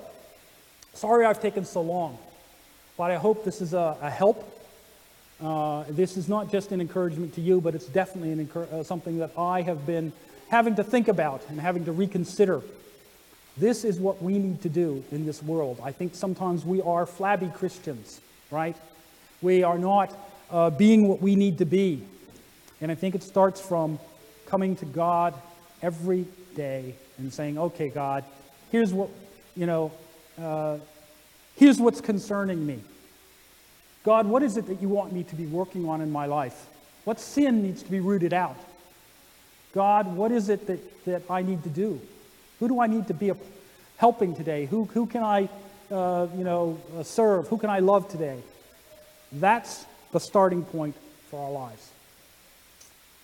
sorry 0.94 1.26
I've 1.26 1.42
taken 1.42 1.64
so 1.64 1.80
long, 1.80 2.18
but 2.96 3.10
I 3.10 3.16
hope 3.16 3.44
this 3.44 3.60
is 3.60 3.74
a, 3.74 3.96
a 4.00 4.10
help 4.10 4.52
uh, 5.42 5.84
this 5.90 6.16
is 6.16 6.28
not 6.28 6.50
just 6.50 6.72
an 6.72 6.80
encouragement 6.80 7.34
to 7.34 7.40
you, 7.40 7.60
but 7.60 7.74
it's 7.74 7.86
definitely 7.86 8.32
an 8.32 8.50
uh, 8.72 8.82
something 8.82 9.18
that 9.18 9.30
I 9.36 9.62
have 9.62 9.84
been 9.84 10.12
having 10.48 10.76
to 10.76 10.84
think 10.84 11.08
about 11.08 11.42
and 11.48 11.60
having 11.60 11.84
to 11.84 11.92
reconsider. 11.92 12.62
This 13.58 13.84
is 13.84 13.98
what 13.98 14.22
we 14.22 14.38
need 14.38 14.62
to 14.62 14.68
do 14.68 15.04
in 15.10 15.26
this 15.26 15.42
world. 15.42 15.78
I 15.82 15.92
think 15.92 16.14
sometimes 16.14 16.64
we 16.64 16.80
are 16.80 17.04
flabby 17.04 17.48
Christians, 17.48 18.20
right? 18.50 18.76
We 19.42 19.62
are 19.62 19.78
not 19.78 20.16
uh, 20.50 20.70
being 20.70 21.08
what 21.08 21.20
we 21.20 21.36
need 21.36 21.58
to 21.58 21.64
be. 21.64 22.02
And 22.80 22.90
I 22.90 22.94
think 22.94 23.14
it 23.14 23.22
starts 23.22 23.60
from 23.60 23.98
coming 24.46 24.76
to 24.76 24.84
God 24.84 25.34
every 25.82 26.26
day 26.54 26.94
and 27.18 27.32
saying, 27.32 27.58
okay, 27.58 27.88
God, 27.88 28.24
here's 28.70 28.92
what, 28.92 29.08
you 29.56 29.66
know, 29.66 29.92
uh, 30.40 30.78
here's 31.56 31.80
what's 31.80 32.00
concerning 32.00 32.66
me. 32.66 32.80
God, 34.04 34.26
what 34.26 34.42
is 34.42 34.56
it 34.56 34.66
that 34.66 34.80
you 34.80 34.88
want 34.88 35.12
me 35.12 35.24
to 35.24 35.34
be 35.34 35.46
working 35.46 35.88
on 35.88 36.00
in 36.00 36.12
my 36.12 36.26
life? 36.26 36.66
What 37.04 37.18
sin 37.18 37.62
needs 37.62 37.82
to 37.82 37.90
be 37.90 38.00
rooted 38.00 38.32
out? 38.32 38.56
God, 39.74 40.14
what 40.14 40.32
is 40.32 40.48
it 40.48 40.66
that, 40.66 41.04
that 41.04 41.22
I 41.28 41.42
need 41.42 41.62
to 41.64 41.68
do? 41.68 42.00
Who 42.60 42.68
do 42.68 42.80
I 42.80 42.86
need 42.86 43.08
to 43.08 43.14
be 43.14 43.32
helping 43.96 44.34
today? 44.34 44.66
Who, 44.66 44.84
who 44.86 45.06
can 45.06 45.22
I, 45.22 45.48
uh, 45.90 46.26
you 46.36 46.44
know, 46.44 46.78
uh, 46.98 47.02
serve? 47.02 47.48
Who 47.48 47.58
can 47.58 47.70
I 47.70 47.80
love 47.80 48.08
today? 48.08 48.38
That's 49.32 49.84
the 50.12 50.20
starting 50.20 50.64
point 50.64 50.94
for 51.30 51.44
our 51.44 51.50
lives. 51.50 51.90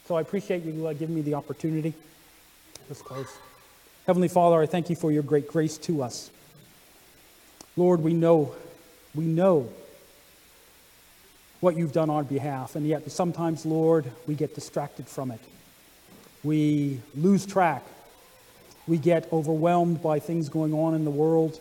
So 0.06 0.16
I 0.16 0.20
appreciate 0.20 0.64
you 0.64 0.86
uh, 0.86 0.92
giving 0.92 1.14
me 1.14 1.22
the 1.22 1.34
opportunity. 1.34 1.94
Let's 2.88 3.02
close. 3.02 3.28
Heavenly 4.06 4.28
Father, 4.28 4.60
I 4.60 4.66
thank 4.66 4.90
you 4.90 4.96
for 4.96 5.12
your 5.12 5.22
great 5.22 5.48
grace 5.48 5.78
to 5.78 6.02
us. 6.02 6.30
Lord, 7.76 8.02
we 8.02 8.12
know, 8.12 8.54
we 9.14 9.24
know 9.24 9.68
what 11.60 11.76
you've 11.76 11.92
done 11.92 12.10
on 12.10 12.24
behalf, 12.24 12.74
and 12.74 12.86
yet 12.86 13.10
sometimes, 13.10 13.64
Lord, 13.64 14.04
we 14.26 14.34
get 14.34 14.54
distracted 14.54 15.06
from 15.06 15.30
it. 15.30 15.40
We 16.42 17.00
lose 17.14 17.46
track. 17.46 17.84
We 18.88 18.98
get 18.98 19.32
overwhelmed 19.32 20.02
by 20.02 20.18
things 20.18 20.48
going 20.48 20.74
on 20.74 20.94
in 20.94 21.04
the 21.04 21.10
world. 21.10 21.60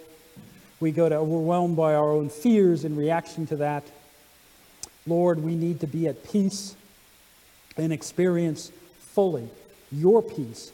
We 0.82 0.92
get 0.92 1.14
overwhelmed 1.14 1.78
by 1.78 1.94
our 1.94 2.12
own 2.12 2.30
fears 2.30 2.84
in 2.84 2.98
reaction 2.98 3.46
to 3.48 3.56
that. 3.58 3.84
Lord, 5.08 5.42
we 5.42 5.56
need 5.56 5.80
to 5.80 5.88
be 5.88 6.08
at 6.08 6.24
peace 6.30 6.76
and 7.78 7.94
experience 7.94 8.72
fully 9.00 9.50
your 9.92 10.22
peace 10.22 10.72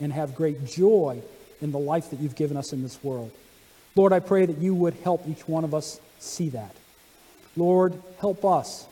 and 0.00 0.12
have 0.12 0.34
great 0.34 0.64
joy 0.64 1.20
in 1.60 1.72
the 1.72 1.78
life 1.78 2.10
that 2.10 2.20
you've 2.20 2.36
given 2.36 2.56
us 2.56 2.72
in 2.72 2.82
this 2.82 3.02
world. 3.02 3.32
Lord, 3.96 4.12
I 4.12 4.20
pray 4.20 4.46
that 4.46 4.58
you 4.58 4.74
would 4.74 4.94
help 5.02 5.26
each 5.26 5.48
one 5.48 5.64
of 5.64 5.74
us 5.74 6.00
see 6.18 6.50
that. 6.50 6.74
Lord, 7.56 8.00
help 8.20 8.44
us 8.44 8.86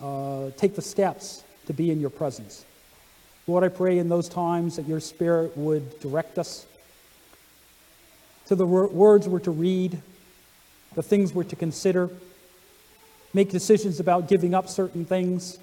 uh, 0.00 0.50
take 0.56 0.76
the 0.76 0.82
steps 0.82 1.42
to 1.66 1.72
be 1.72 1.90
in 1.90 2.00
your 2.00 2.10
presence. 2.10 2.64
Lord, 3.48 3.64
I 3.64 3.68
pray 3.68 3.98
in 3.98 4.08
those 4.08 4.28
times 4.28 4.76
that 4.76 4.86
your 4.86 5.00
Spirit 5.00 5.56
would 5.56 5.98
direct 6.00 6.38
us 6.38 6.66
to 8.46 8.54
the 8.54 8.66
words 8.66 9.28
we're 9.28 9.40
to 9.40 9.50
read, 9.50 10.00
the 10.94 11.02
things 11.02 11.32
we're 11.32 11.44
to 11.44 11.56
consider, 11.56 12.10
make 13.34 13.50
decisions 13.50 14.00
about 14.00 14.28
giving 14.28 14.54
up 14.54 14.68
certain 14.68 15.04
things. 15.04 15.58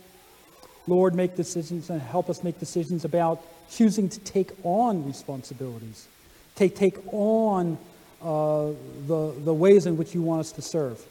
Lord, 0.86 1.15
make 1.15 1.36
decisions 1.36 1.89
and 1.89 2.01
help 2.01 2.29
us 2.29 2.43
make 2.43 2.59
decisions 2.59 3.05
about 3.05 3.41
choosing 3.71 4.09
to 4.09 4.19
take 4.19 4.51
on 4.63 5.05
responsibilities, 5.05 6.07
take, 6.55 6.75
take 6.75 6.97
on 7.13 7.77
uh, 8.21 8.71
the, 9.07 9.34
the 9.39 9.53
ways 9.53 9.86
in 9.86 9.97
which 9.97 10.13
you 10.13 10.21
want 10.21 10.41
us 10.41 10.51
to 10.53 10.61
serve. 10.61 11.01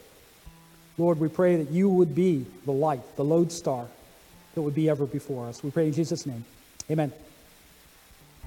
Lord, 0.97 1.19
we 1.19 1.27
pray 1.27 1.55
that 1.57 1.71
you 1.71 1.89
would 1.89 2.13
be 2.13 2.45
the 2.65 2.71
light, 2.71 3.01
the 3.15 3.23
lodestar 3.23 3.87
that 4.53 4.61
would 4.61 4.75
be 4.75 4.89
ever 4.89 5.05
before 5.05 5.47
us. 5.47 5.63
We 5.63 5.71
pray 5.71 5.87
in 5.87 5.93
Jesus' 5.93 6.25
name. 6.25 6.45
Amen. 6.89 7.11